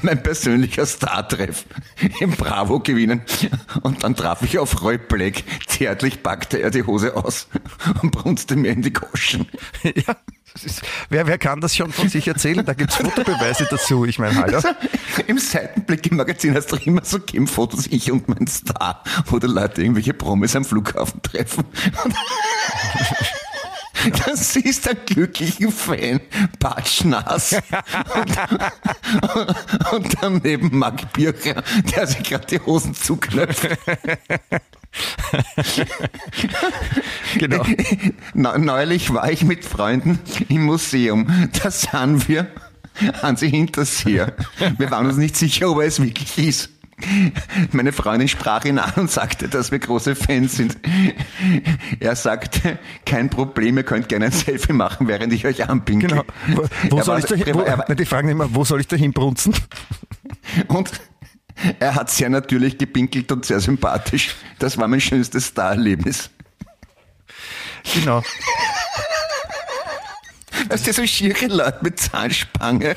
mein 0.03 0.23
persönlicher 0.23 0.87
Star-Treff 0.87 1.65
im 2.21 2.31
Bravo 2.33 2.81
gewinnen. 2.81 3.23
Und 3.83 4.05
dann 4.05 4.17
traf 4.17 4.43
ich 4.43 4.59
auf 4.59 4.83
Roy 4.83 4.97
Black. 4.99 5.45
Zärtlich 5.67 6.23
packte 6.23 6.59
er 6.59 6.71
die 6.71 6.83
Hose 6.83 7.15
aus 7.17 7.49
und 8.03 8.11
brunzte 8.11 8.57
mir 8.57 8.71
in 8.73 8.83
die 8.83 8.93
Goschen. 8.93 9.47
Ja, 9.83 10.17
Ist, 10.65 10.83
wer, 11.09 11.27
wer 11.27 11.39
kann 11.39 11.61
das 11.61 11.77
schon 11.77 11.93
von 11.93 12.09
sich 12.09 12.27
erzählen? 12.27 12.65
Da 12.65 12.75
gibt 12.75 12.91
es 12.91 12.97
Fotobeweise 12.97 13.67
dazu. 13.71 14.05
Ich 14.05 14.19
meine, 14.19 14.35
hallo. 14.37 14.57
Also, 14.57 14.69
Im 15.27 15.39
Seitenblick 15.39 16.11
im 16.11 16.17
Magazin 16.17 16.55
hast 16.55 16.73
du 16.73 16.77
immer 16.77 17.05
so 17.05 17.19
Game-Fotos, 17.21 17.87
ich 17.89 18.11
und 18.11 18.29
mein 18.29 18.47
Star, 18.47 19.03
wo 19.27 19.39
die 19.39 19.47
Leute 19.47 19.83
irgendwelche 19.83 20.15
Promis 20.15 20.57
am 20.57 20.65
Flughafen 20.65 21.23
treffen. 21.23 21.65
Dann 24.25 24.37
siehst 24.37 24.87
du 24.87 24.91
einen 24.91 25.05
glücklichen 25.07 25.73
Fan, 25.73 26.21
patschnass. 26.61 27.57
Und, 28.15 29.93
und 29.93 30.17
daneben 30.21 30.79
Mark 30.79 31.13
Bircher, 31.13 31.63
der 31.95 32.07
sich 32.07 32.23
gerade 32.23 32.47
die 32.47 32.61
Hosen 32.61 32.95
zuknöpft. 32.95 33.69
genau. 37.39 37.65
Neulich 38.35 39.13
war 39.13 39.31
ich 39.31 39.45
mit 39.45 39.65
Freunden 39.65 40.19
im 40.49 40.65
Museum. 40.65 41.51
Da 41.63 41.71
sahen 41.71 42.27
wir 42.27 42.49
Hansi 43.23 43.51
Hinterseher. 43.51 44.35
Wir 44.79 44.91
waren 44.91 45.07
uns 45.07 45.17
nicht 45.17 45.37
sicher, 45.37 45.71
ob 45.71 45.81
er 45.81 45.87
es 45.87 46.03
wirklich 46.03 46.39
ist. 46.39 46.71
Meine 47.71 47.93
Freundin 47.93 48.27
sprach 48.27 48.65
ihn 48.65 48.79
an 48.79 48.93
und 48.97 49.11
sagte, 49.11 49.49
dass 49.49 49.71
wir 49.71 49.79
große 49.79 50.17
Fans 50.17 50.57
sind. 50.57 50.77
Er 52.01 52.17
sagte, 52.17 52.79
kein 53.07 53.31
Problem, 53.31 53.77
ihr 53.77 53.85
könnt 53.85 54.09
gerne 54.09 54.27
ein 54.27 54.33
Selfie 54.33 54.73
machen, 54.73 55.07
während 55.07 55.33
ich 55.33 55.47
euch 55.47 55.69
anpinke. 55.69 56.09
Genau. 56.09 56.25
Wo, 56.49 56.65
wo 56.91 57.03
soll 57.03 57.23
war, 57.23 57.29
ich 57.33 57.45
da, 57.45 57.55
wo, 57.55 57.95
die 57.95 58.05
fragen 58.05 58.29
immer, 58.29 58.53
wo 58.53 58.65
soll 58.65 58.81
ich 58.81 58.89
da 58.89 58.97
hinbrunzen? 58.97 59.55
Und 60.67 60.91
er 61.81 61.95
hat 61.95 62.11
sehr 62.11 62.29
natürlich 62.29 62.77
gepinkelt 62.79 63.31
und 63.33 63.45
sehr 63.45 63.61
sympathisch. 63.61 64.35
Das 64.59 64.77
war 64.79 64.89
mein 64.89 65.01
schönstes 65.01 65.47
Star-Erlebnis. 65.47 66.31
Genau. 67.95 68.23
Weißt 70.69 70.87
du, 70.87 70.93
so 70.93 71.07
schiere 71.07 71.47
Leute 71.47 71.79
mit 71.83 71.99
Zahnspange 72.01 72.97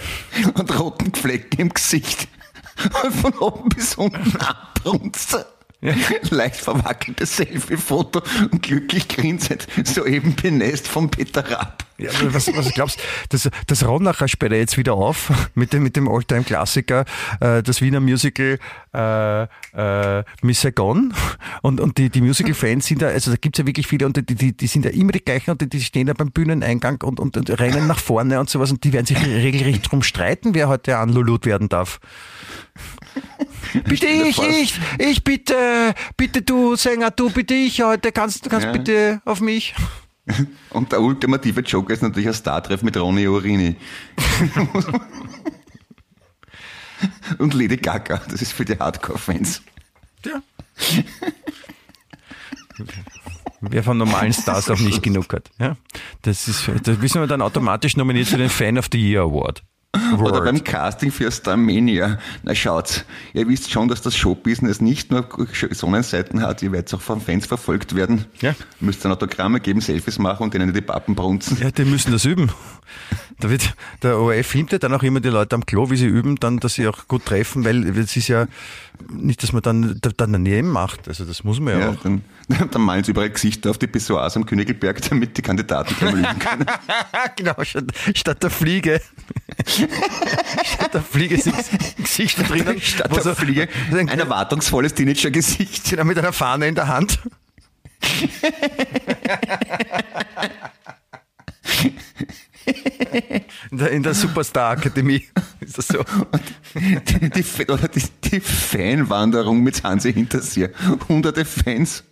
und 0.56 0.78
roten 0.80 1.14
Flecken 1.14 1.62
im 1.62 1.70
Gesicht 1.70 2.28
und 3.04 3.14
von 3.14 3.34
oben 3.38 3.70
bis 3.70 3.96
unten 3.96 4.36
abbrunzen. 4.38 5.44
Leicht 6.30 6.58
verwackeltes 6.58 7.38
Selfie-Foto 7.38 8.22
und 8.52 8.62
glücklich 8.62 9.08
grinsend, 9.08 9.68
soeben 9.84 10.36
benäst 10.36 10.88
von 10.88 11.10
Peter 11.10 11.50
Rapp. 11.50 11.86
Ja, 11.98 12.10
was, 12.34 12.48
was 12.56 12.74
glaubst 12.74 13.00
das, 13.30 13.48
das 13.68 13.88
Ronacher 13.88 14.28
sperrt 14.28 14.54
jetzt 14.54 14.76
wieder 14.78 14.94
auf 14.94 15.32
mit 15.54 15.72
dem, 15.72 15.84
mit 15.84 15.96
dem 15.96 16.08
Alltime-Klassiker, 16.08 17.06
äh, 17.40 17.62
das 17.62 17.82
Wiener 17.82 18.00
Musical 18.00 18.58
äh, 18.94 19.44
äh, 19.44 20.24
Miss 20.42 20.62
Saigon. 20.62 21.14
Und, 21.62 21.80
und 21.80 21.98
die, 22.00 22.10
die 22.10 22.22
Musical-Fans 22.22 22.88
sind 22.88 23.04
da, 23.04 23.08
also 23.08 23.32
da 23.32 23.38
gibt 23.38 23.56
es 23.56 23.60
ja 23.60 23.68
wirklich 23.68 23.86
viele 23.86 24.08
und 24.08 24.18
die, 24.18 24.36
die, 24.36 24.58
die 24.58 24.68
sind 24.68 24.86
ja 24.86 24.92
immer 24.92 25.12
die 25.12 25.24
gleichen 25.24 25.52
und 25.52 25.62
die, 25.62 25.70
die 25.70 25.82
stehen 25.82 26.08
da 26.08 26.14
beim 26.14 26.32
Bühneneingang 26.32 27.02
und, 27.04 27.20
und, 27.20 27.38
und 27.38 27.60
rennen 27.60 27.86
nach 27.86 28.00
vorne 28.00 28.40
und 28.40 28.50
sowas 28.50 28.72
und 28.72 28.84
die 28.84 28.94
werden 28.94 29.06
sich 29.06 29.24
regelrecht 29.24 29.92
drum 29.92 30.02
streiten, 30.02 30.56
wer 30.56 30.70
heute 30.70 30.98
anlulut 30.98 31.46
werden 31.46 31.70
darf. 31.70 32.00
Bitte 33.86 34.06
ich, 34.06 34.38
ich, 34.38 34.80
ich 34.98 35.24
bitte, 35.24 35.94
bitte 36.18 36.42
du 36.42 36.76
Sänger, 36.76 37.12
du 37.12 37.30
bitte 37.30 37.54
ich 37.54 37.82
heute, 37.82 38.12
kannst, 38.12 38.50
kannst 38.50 38.66
ja. 38.66 38.72
bitte 38.72 39.22
auf 39.26 39.40
mich. 39.40 39.74
Und 40.72 40.92
der 40.92 41.02
ultimative 41.02 41.62
Joker 41.62 41.94
ist 41.94 42.02
natürlich 42.02 42.28
ein 42.28 42.34
Star-Treff 42.34 42.84
mit 42.84 42.98
Ronny 42.98 43.28
Orini. 43.28 43.76
Und 47.40 47.54
Lady 47.54 47.78
Gaga, 47.78 48.22
das 48.30 48.42
ist 48.42 48.52
für 48.54 48.66
die 48.66 48.78
Hardcore-Fans. 48.78 49.62
Ja. 50.26 50.42
Wer 53.62 53.84
von 53.84 53.98
normalen 53.98 54.34
Stars 54.34 54.70
auch 54.70 54.80
nicht 54.80 55.02
genug 55.02 55.34
hat. 55.34 55.50
Ja? 55.60 55.78
Das 56.24 56.48
ist, 56.48 56.70
das 56.84 57.02
wissen 57.02 57.22
wir 57.22 57.28
dann 57.28 57.42
automatisch 57.42 57.98
nominiert 57.98 58.28
für 58.28 58.38
den 58.38 58.50
Fan 58.50 58.78
of 58.78 58.88
the 58.92 59.00
Year 59.00 59.24
Award. 59.24 59.64
Word. 59.94 60.32
Oder 60.32 60.42
beim 60.42 60.64
Casting 60.64 61.12
für 61.12 61.32
Starmania. 61.32 62.18
Na 62.44 62.56
schaut, 62.56 63.06
ihr 63.34 63.48
wisst 63.48 63.72
schon, 63.72 63.90
dass 63.90 64.02
das 64.02 64.16
Showbusiness 64.16 64.80
nicht 64.80 65.12
nur 65.12 65.28
Sonnenseiten 65.72 66.42
hat, 66.42 66.62
ihr 66.62 66.72
werdet 66.72 66.94
auch 66.94 67.02
von 67.02 67.20
Fans 67.20 67.46
verfolgt 67.46 67.96
werden. 67.96 68.26
Ja. 68.40 68.56
Müsst 68.80 69.04
dann 69.04 69.12
Autogramme 69.12 69.60
geben, 69.60 69.82
Selfies 69.82 70.18
machen 70.18 70.44
und 70.44 70.54
denen 70.54 70.74
die 70.74 70.82
Pappen 70.82 71.16
brunzen. 71.16 71.58
Ja, 71.60 71.72
die 71.72 71.84
müssen 71.84 72.12
das 72.12 72.26
üben. 72.26 72.52
Da 73.40 73.50
wird, 73.50 73.74
der 74.04 74.18
ORF 74.18 74.46
filmt 74.48 74.72
ja 74.72 74.78
dann 74.78 74.94
auch 74.94 75.04
immer 75.04 75.20
die 75.20 75.30
Leute 75.30 75.56
am 75.56 75.66
Klo, 75.66 75.90
wie 75.90 75.98
sie 75.98 76.06
üben, 76.06 76.36
dann, 76.36 76.60
dass 76.60 76.76
sie 76.76 76.88
auch 76.88 77.08
gut 77.08 77.26
treffen, 77.26 77.66
weil 77.66 77.86
es 77.98 78.16
ist 78.16 78.28
ja 78.28 78.48
nicht, 79.10 79.44
dass 79.44 79.54
man 79.54 79.62
dann, 79.62 80.00
dann 80.02 80.34
daneben 80.34 80.70
macht. 80.70 81.08
Also 81.08 81.26
das 81.26 81.44
muss 81.44 81.60
man 81.60 81.74
ja, 81.74 81.80
ja 81.80 81.90
auch. 81.92 82.04
Dann, 82.04 82.24
dann 82.72 82.82
malen 82.82 83.04
sie 83.04 83.12
überall 83.12 83.30
Gesichter 83.30 83.70
auf 83.70 83.78
die 83.78 83.88
Pissoirs 83.88 84.36
am 84.38 84.46
Königelberg, 84.46 85.02
damit 85.10 85.38
die 85.38 85.42
Kandidaten 85.42 85.94
üben 86.06 86.24
können. 86.40 86.66
genau, 87.36 87.64
statt, 87.64 87.86
statt 88.16 88.44
der 88.44 88.50
Fliege. 88.50 89.02
statt 89.66 90.94
der 90.94 91.02
Fliege 91.02 91.38
sind 91.38 91.56
Gesichter 91.98 92.44
drinnen. 92.44 92.82
Statt 92.82 93.16
der 93.16 93.24
so, 93.24 93.36
Fliege 93.36 93.68
ein, 93.92 94.10
ein 94.10 94.20
erwartungsvolles 94.20 94.94
Teenager-Gesicht. 94.94 95.90
Genau, 95.90 96.04
mit 96.04 96.18
einer 96.18 96.34
Fahne 96.34 96.68
in 96.68 96.76
der 96.76 96.88
Hand. 96.88 97.20
In 103.72 103.78
der, 103.78 103.92
in 103.92 104.04
der 104.04 104.14
Superstar 104.14 104.72
Akademie 104.72 105.28
ist 105.60 105.78
das 105.78 105.88
so. 105.88 106.04
Die, 106.76 107.30
die, 107.30 107.44
die, 107.44 108.30
die 108.30 108.40
Fanwanderung 108.40 109.62
mit 109.62 109.84
Hansi 109.84 110.14
Hinterseer. 110.14 110.70
Hunderte 111.08 111.46
Fans 111.46 112.04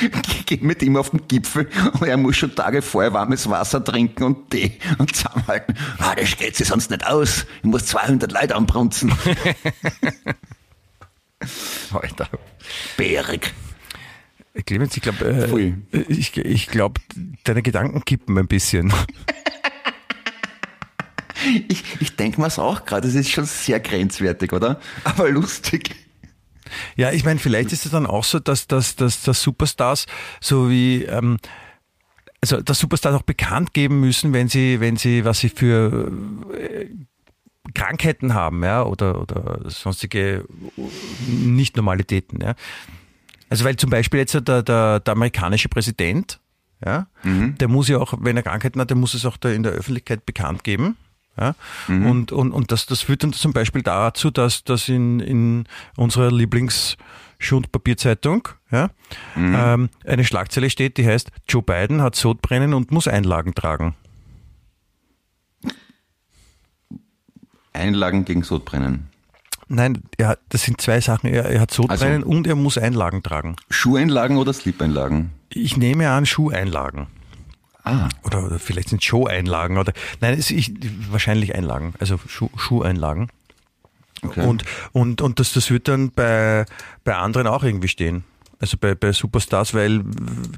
gehen 0.46 0.66
mit 0.66 0.82
ihm 0.82 0.96
auf 0.96 1.10
den 1.10 1.28
Gipfel 1.28 1.68
und 2.00 2.06
er 2.06 2.16
muss 2.16 2.36
schon 2.36 2.54
Tage 2.54 2.80
vorher 2.82 3.12
warmes 3.12 3.50
Wasser 3.50 3.84
trinken 3.84 4.22
und 4.24 4.50
Tee 4.50 4.78
und 4.98 5.14
zusammenhalten. 5.14 5.76
Ah, 5.98 6.14
das 6.14 6.36
geht 6.36 6.56
sich 6.56 6.68
sonst 6.68 6.90
nicht 6.90 7.06
aus. 7.06 7.46
Ich 7.58 7.64
muss 7.64 7.86
200 7.86 8.32
Leute 8.32 8.56
anbrunzen. 8.56 9.12
Alter. 11.92 12.28
Bärig. 12.96 13.52
Clemens, 14.66 14.96
ich 14.96 15.02
glaube, 15.02 15.24
äh, 15.24 16.02
ich, 16.08 16.36
ich 16.36 16.66
glaube, 16.68 17.00
deine 17.44 17.62
Gedanken 17.62 18.04
kippen 18.04 18.38
ein 18.38 18.48
bisschen. 18.48 18.92
Ich, 21.68 21.82
ich 22.00 22.16
denke 22.16 22.38
mir 22.38 22.48
es 22.48 22.58
auch 22.58 22.84
gerade, 22.84 23.08
es 23.08 23.14
ist 23.14 23.30
schon 23.30 23.46
sehr 23.46 23.80
grenzwertig, 23.80 24.52
oder? 24.52 24.78
Aber 25.04 25.30
lustig. 25.30 25.96
Ja, 26.96 27.12
ich 27.12 27.24
meine, 27.24 27.40
vielleicht 27.40 27.72
ist 27.72 27.86
es 27.86 27.92
dann 27.92 28.04
auch 28.04 28.24
so, 28.24 28.38
dass, 28.38 28.66
dass, 28.66 28.94
dass, 28.94 29.22
dass 29.22 29.42
Superstars 29.42 30.04
so 30.42 30.68
wie 30.68 31.04
ähm, 31.04 31.38
also 32.40 32.60
dass 32.60 32.78
Superstars 32.78 33.14
auch 33.14 33.22
bekannt 33.22 33.74
geben 33.74 34.00
müssen, 34.00 34.32
wenn 34.32 34.48
sie, 34.48 34.80
wenn 34.80 34.96
sie, 34.96 35.24
was 35.24 35.40
sie 35.40 35.50
für 35.50 36.10
äh, 36.54 36.86
Krankheiten 37.74 38.34
haben, 38.34 38.64
ja, 38.64 38.82
oder, 38.82 39.20
oder 39.20 39.60
sonstige 39.70 40.44
Nicht-Normalitäten, 41.26 42.40
ja. 42.40 42.54
Also 43.50 43.64
weil 43.64 43.76
zum 43.76 43.90
Beispiel 43.90 44.20
jetzt 44.20 44.34
der, 44.34 44.62
der, 44.62 45.00
der 45.00 45.12
amerikanische 45.12 45.68
Präsident, 45.68 46.40
ja, 46.84 47.08
mhm. 47.22 47.58
der 47.58 47.68
muss 47.68 47.88
ja 47.88 47.98
auch, 47.98 48.14
wenn 48.20 48.36
er 48.36 48.42
Krankheiten 48.42 48.80
hat, 48.80 48.88
der 48.88 48.96
muss 48.96 49.12
es 49.12 49.26
auch 49.26 49.36
da 49.36 49.50
in 49.50 49.62
der 49.62 49.72
Öffentlichkeit 49.72 50.24
bekannt 50.24 50.64
geben. 50.64 50.96
Ja? 51.38 51.54
Mhm. 51.88 52.06
Und, 52.06 52.32
und, 52.32 52.52
und 52.52 52.72
das, 52.72 52.86
das 52.86 53.02
führt 53.02 53.22
dann 53.22 53.34
zum 53.34 53.52
Beispiel 53.52 53.82
dazu, 53.82 54.30
dass, 54.30 54.64
dass 54.64 54.88
in, 54.88 55.20
in 55.20 55.64
unserer 55.96 56.28
Lieblings- 56.30 56.96
Schundpapierzeitung, 57.40 58.48
ja, 58.70 58.90
mhm. 59.34 59.54
ähm, 59.56 59.90
eine 60.04 60.24
Schlagzeile 60.24 60.70
steht, 60.70 60.98
die 60.98 61.06
heißt, 61.06 61.30
Joe 61.48 61.62
Biden 61.62 62.02
hat 62.02 62.14
Sodbrennen 62.14 62.74
und 62.74 62.92
muss 62.92 63.08
Einlagen 63.08 63.54
tragen. 63.54 63.94
Einlagen 67.72 68.24
gegen 68.24 68.42
Sodbrennen? 68.42 69.09
Nein, 69.72 70.02
er, 70.18 70.36
das 70.48 70.64
sind 70.64 70.80
zwei 70.80 71.00
Sachen. 71.00 71.30
Er, 71.30 71.44
er 71.44 71.60
hat 71.60 71.70
Sodbrennen 71.70 72.24
also, 72.24 72.28
und 72.28 72.46
er 72.48 72.56
muss 72.56 72.76
Einlagen 72.76 73.22
tragen. 73.22 73.54
Schuheinlagen 73.70 74.36
oder 74.36 74.52
Slip-Einlagen? 74.52 75.30
Ich 75.48 75.76
nehme 75.76 76.10
an 76.10 76.26
Schuheinlagen. 76.26 77.06
Ah. 77.84 78.08
Oder, 78.24 78.44
oder 78.46 78.58
vielleicht 78.58 78.88
sind 78.88 79.02
Show-Einlagen 79.04 79.78
oder 79.78 79.92
nein, 80.20 80.36
es 80.36 80.50
ist 80.50 80.72
wahrscheinlich 81.10 81.54
Einlagen, 81.54 81.94
also 82.00 82.18
Schuh, 82.26 82.50
Schuheinlagen. 82.56 83.28
Okay. 84.22 84.44
Und, 84.44 84.64
und, 84.92 85.22
und 85.22 85.38
das, 85.38 85.52
das 85.52 85.70
wird 85.70 85.86
dann 85.86 86.10
bei, 86.10 86.66
bei 87.04 87.14
anderen 87.14 87.46
auch 87.46 87.62
irgendwie 87.62 87.88
stehen. 87.88 88.24
Also 88.58 88.76
bei, 88.76 88.94
bei 88.96 89.12
Superstars, 89.12 89.72
weil 89.72 90.02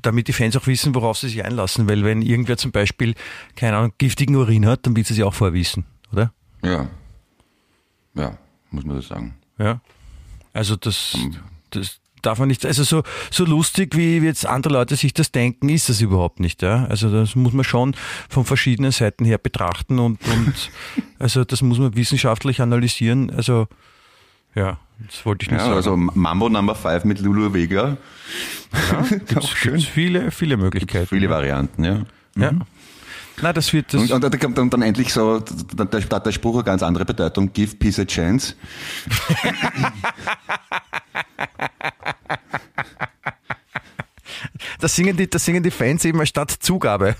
damit 0.00 0.26
die 0.26 0.32
Fans 0.32 0.56
auch 0.56 0.66
wissen, 0.66 0.94
worauf 0.94 1.18
sie 1.18 1.28
sich 1.28 1.44
einlassen. 1.44 1.86
Weil 1.86 2.02
wenn 2.02 2.22
irgendwer 2.22 2.56
zum 2.56 2.72
Beispiel, 2.72 3.14
keine 3.56 3.76
Ahnung, 3.76 3.92
giftigen 3.98 4.34
Urin 4.34 4.66
hat, 4.66 4.86
dann 4.86 4.96
wird 4.96 5.06
sie 5.06 5.14
sich 5.14 5.22
auch 5.22 5.34
vorwissen, 5.34 5.84
oder? 6.12 6.32
Ja. 6.64 6.88
Ja, 8.14 8.36
muss 8.73 8.85
man 8.85 8.97
das 8.97 9.09
sagen. 9.09 9.35
Ja. 9.59 9.81
Also 10.53 10.77
das, 10.77 11.16
das, 11.70 11.99
darf 12.23 12.39
man 12.39 12.49
nicht, 12.49 12.64
also 12.64 12.85
so, 12.85 13.03
so 13.31 13.45
lustig, 13.45 13.97
wie 13.97 14.18
jetzt 14.18 14.47
andere 14.47 14.75
Leute 14.75 14.97
sich 14.97 15.12
das 15.12 15.33
denken, 15.33 15.68
ist 15.68 15.89
das 15.89 16.01
überhaupt 16.01 16.41
nicht. 16.41 16.62
Ja? 16.62 16.87
Also 16.87 17.11
das 17.11 17.35
muss 17.35 17.53
man 17.53 17.64
schon 17.64 17.95
von 18.29 18.45
verschiedenen 18.45 18.93
Seiten 18.93 19.25
her 19.25 19.39
betrachten 19.39 19.99
und, 19.99 20.20
und 20.29 20.70
also 21.18 21.45
das 21.45 21.62
muss 21.62 21.79
man 21.79 21.95
wissenschaftlich 21.97 22.61
analysieren. 22.61 23.31
Also 23.31 23.66
ja, 24.55 24.79
das 25.07 25.25
wollte 25.27 25.45
ich 25.45 25.51
nicht 25.51 25.61
ja, 25.61 25.66
sagen. 25.66 25.77
Also 25.77 25.97
Mambo 25.97 26.49
Number 26.49 26.75
5 26.75 27.05
mit 27.05 27.20
Lulu 27.20 27.53
Vega. 27.53 27.97
Ja, 28.91 29.03
gibt's, 29.11 29.49
schön. 29.51 29.75
Gibt's 29.75 29.89
viele, 29.89 30.31
viele 30.31 30.57
Möglichkeiten. 30.57 31.01
Gibt's 31.01 31.11
viele 31.11 31.29
Varianten, 31.29 31.85
ja. 31.85 31.95
Mhm. 32.35 32.43
Ja. 32.43 32.53
Nein, 33.41 33.55
das 33.55 33.72
wird 33.72 33.95
das. 33.95 34.11
Und, 34.11 34.24
und 34.24 34.41
kommt 34.41 34.59
dann, 34.72 34.83
endlich 34.83 35.12
so, 35.12 35.43
hat 35.78 36.26
der 36.26 36.33
Spruch 36.33 36.57
eine 36.57 36.64
ganz 36.64 36.83
andere 36.83 37.05
Bedeutung, 37.05 37.53
give 37.53 37.76
peace 37.76 37.99
a 37.99 38.05
chance. 38.05 38.55
das, 44.80 44.95
singen 44.95 45.16
die, 45.16 45.30
das 45.30 45.45
singen 45.45 45.62
die 45.62 45.70
Fans 45.70 46.05
eben 46.05 46.24
statt 46.26 46.51
Zugabe. 46.51 47.16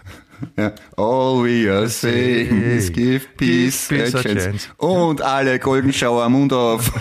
Ja. 0.57 0.73
All 0.97 1.45
we 1.45 1.71
are 1.71 1.89
saying 1.89 2.63
is 2.63 2.93
give 2.93 3.27
peace, 3.37 3.89
Give 3.89 4.03
peace 4.05 4.15
a 4.15 4.19
a 4.19 4.23
chance. 4.23 4.45
chance. 4.45 4.69
Und 4.77 5.23
alle 5.23 5.59
Goldenschauer 5.59 6.29
Mund 6.29 6.53
auf. 6.53 6.91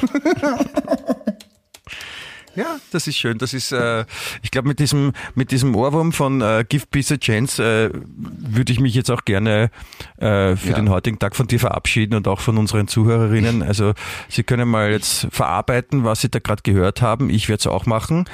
Ja, 2.56 2.78
das 2.92 3.08
ist 3.08 3.18
schön. 3.18 3.38
Das 3.38 3.54
ist, 3.54 3.72
äh, 3.72 4.06
ich 4.42 4.52
glaube, 4.52 4.68
mit 4.68 4.80
diesem, 4.80 5.14
mit 5.36 5.52
diesem 5.52 5.76
Ohrwurm 5.76 6.12
von 6.12 6.42
äh, 6.42 6.66
Give 6.68 6.86
Peace 6.90 7.12
a 7.14 7.18
Chance 7.18 7.64
äh, 7.64 7.90
würde 8.18 8.74
ich 8.74 8.80
mich 8.80 8.94
jetzt 8.94 9.10
auch 9.10 9.24
gerne 9.26 9.72
äh, 10.18 10.56
für 10.56 10.70
Ja. 10.72 10.76
den 10.76 10.90
heutigen 10.90 11.18
Tag 11.20 11.36
von 11.36 11.48
dir 11.48 11.60
verabschieden 11.60 12.16
und 12.16 12.28
auch 12.28 12.40
von 12.42 12.58
unseren 12.58 12.88
Zuhörerinnen. 12.88 13.64
Also 13.64 13.94
Sie 14.30 14.44
können 14.44 14.68
mal 14.70 14.92
jetzt 14.92 15.28
verarbeiten, 15.32 16.04
was 16.04 16.22
Sie 16.22 16.30
da 16.30 16.40
gerade 16.40 16.62
gehört 16.64 17.02
haben. 17.02 17.30
Ich 17.30 17.48
werde 17.50 17.60
es 17.62 17.68
auch 17.68 17.86
machen. 17.86 18.26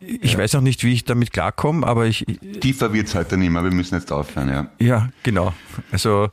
Ich 0.00 0.36
weiß 0.36 0.52
noch 0.52 0.60
nicht, 0.60 0.84
wie 0.84 0.92
ich 0.92 1.04
damit 1.04 1.32
klarkomme, 1.32 1.86
aber 1.86 2.04
ich, 2.04 2.26
Tiefer 2.60 2.92
wird's 2.92 3.14
heute 3.14 3.38
nicht 3.38 3.48
mehr, 3.48 3.64
wir 3.64 3.70
müssen 3.70 3.94
jetzt 3.94 4.12
aufhören, 4.12 4.48
ja. 4.50 4.66
ja, 4.78 5.08
genau. 5.22 5.54
Also 5.92 6.28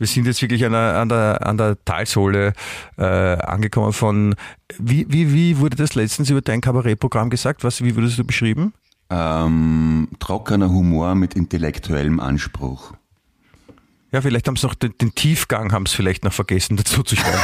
wir 0.00 0.06
sind 0.06 0.26
jetzt 0.26 0.40
wirklich 0.40 0.64
an 0.64 0.72
der, 0.72 0.96
an 0.96 1.08
der, 1.10 1.46
an 1.46 1.58
der 1.58 1.76
Talsohle 1.84 2.54
äh, 2.96 3.04
angekommen 3.04 3.92
von, 3.92 4.34
wie, 4.78 5.04
wie, 5.10 5.34
wie 5.34 5.58
wurde 5.58 5.76
das 5.76 5.94
letztens 5.94 6.30
über 6.30 6.40
dein 6.40 6.62
Kabarettprogramm 6.62 7.28
gesagt? 7.28 7.64
Was, 7.64 7.84
wie 7.84 7.94
wurdest 7.94 8.18
du 8.18 8.24
beschrieben? 8.24 8.72
Ähm, 9.10 10.08
trockener 10.18 10.70
Humor 10.70 11.14
mit 11.14 11.34
intellektuellem 11.34 12.18
Anspruch. 12.18 12.94
Ja, 14.10 14.22
vielleicht 14.22 14.48
haben 14.48 14.56
sie 14.56 14.66
noch 14.66 14.74
den, 14.74 14.96
den 14.96 15.14
Tiefgang 15.14 15.70
haben 15.70 15.84
sie 15.84 15.96
vielleicht 15.96 16.24
noch 16.24 16.32
vergessen 16.32 16.78
dazu 16.78 17.02
zu 17.02 17.16
schreiben. 17.16 17.38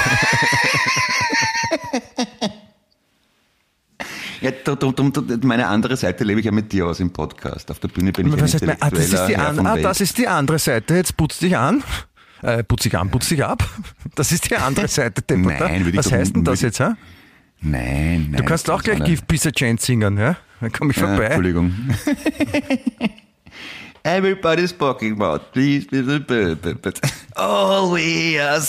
Ja, 4.42 4.50
drum, 4.50 4.94
drum, 4.94 5.12
meine 5.44 5.66
andere 5.66 5.96
Seite 5.96 6.22
lebe 6.22 6.40
ich 6.40 6.46
ja 6.46 6.52
mit 6.52 6.70
dir 6.70 6.86
aus 6.86 7.00
im 7.00 7.10
Podcast. 7.10 7.70
Auf 7.70 7.78
der 7.78 7.88
Bühne 7.88 8.12
bin 8.12 8.28
ich 8.28 8.34
ein 8.34 8.40
Was 8.42 8.52
heißt, 8.52 8.64
ah, 8.80 8.90
das, 8.90 9.12
ist 9.12 9.26
die 9.28 9.36
an, 9.36 9.66
ah, 9.66 9.76
das 9.78 10.00
ist 10.02 10.18
die 10.18 10.28
andere 10.28 10.58
Seite. 10.58 10.94
Jetzt 10.94 11.16
putz 11.16 11.38
dich 11.38 11.56
an. 11.56 11.82
Äh, 12.42 12.62
putz 12.64 12.82
dich 12.82 12.96
an, 12.98 13.10
putz 13.10 13.28
dich 13.28 13.44
ab. 13.44 13.68
Das 14.14 14.32
ist 14.32 14.50
die 14.50 14.56
andere 14.56 14.88
Seite. 14.88 15.22
Nein, 15.36 15.58
würde 15.84 15.90
ich 15.90 15.96
Was 15.96 16.06
doch- 16.06 16.12
heißt 16.12 16.36
denn 16.36 16.44
das 16.44 16.60
jetzt? 16.60 16.80
Ha? 16.80 16.96
Nein, 17.60 18.28
nein. 18.30 18.32
Du 18.36 18.44
kannst 18.44 18.68
auch 18.70 18.82
gleich 18.82 19.02
Give 19.04 19.22
Peace 19.26 19.46
a 19.46 19.50
Chance 19.50 19.86
singen. 19.86 20.18
Ja? 20.18 20.36
Dann 20.60 20.72
komme 20.72 20.90
ich 20.92 20.98
Ja, 20.98 21.06
vorbei. 21.08 21.24
Entschuldigung. 21.26 21.72
Everybody's 24.04 24.72
talking 24.76 25.12
about 25.20 25.52
please, 25.52 25.86
please, 25.86 26.20
please, 26.20 26.56
please, 26.56 26.92
we 27.92 28.38
are 28.38 28.60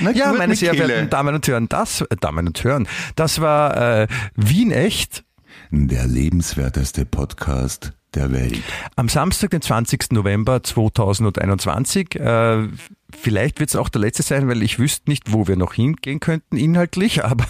Na 0.00 0.10
Ja, 0.10 0.32
meine 0.32 0.56
sehr 0.56 0.74
verehrten 0.74 1.08
Damen 1.08 1.34
und 1.36 1.46
Herren, 1.46 1.68
das, 1.68 2.00
äh, 2.00 2.06
Damen 2.20 2.48
und 2.48 2.64
Herren, 2.64 2.88
das 3.14 3.40
war 3.40 4.00
äh, 4.02 4.06
Wien 4.34 4.72
echt 4.72 5.24
Der 5.70 6.06
lebenswerteste 6.06 7.04
Podcast 7.06 7.92
der 8.14 8.32
Welt. 8.32 8.62
am 8.96 9.08
Samstag, 9.08 9.50
den 9.50 9.62
20. 9.62 10.12
November 10.12 10.62
2021. 10.62 12.14
Äh, 12.16 12.68
vielleicht 13.16 13.60
wird 13.60 13.70
es 13.70 13.76
auch 13.76 13.88
der 13.88 14.00
letzte 14.00 14.22
sein, 14.22 14.48
weil 14.48 14.62
ich 14.62 14.78
wüsste 14.78 15.10
nicht, 15.10 15.32
wo 15.32 15.46
wir 15.48 15.56
noch 15.56 15.74
hingehen 15.74 16.20
könnten 16.20 16.56
inhaltlich, 16.56 17.24
aber 17.24 17.46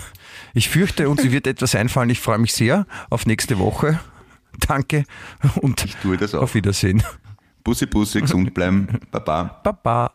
ich 0.54 0.68
fürchte, 0.68 1.08
uns 1.08 1.22
wird 1.22 1.46
etwas 1.46 1.74
einfallen. 1.74 2.10
Ich 2.10 2.20
freue 2.20 2.38
mich 2.38 2.52
sehr 2.52 2.86
auf 3.10 3.26
nächste 3.26 3.58
Woche. 3.58 4.00
Danke 4.68 5.04
und 5.60 5.84
Ich 5.84 5.96
tue 5.96 6.16
das 6.16 6.34
auch. 6.34 6.42
auf 6.42 6.54
Wiedersehen. 6.54 7.02
Bussi, 7.64 7.86
Bussi, 7.86 8.20
gesund 8.20 8.54
bleiben. 8.54 9.00
Baba. 9.10 9.60
Baba. 9.64 10.12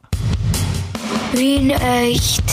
Wien 1.33 1.71
echt. 1.71 2.43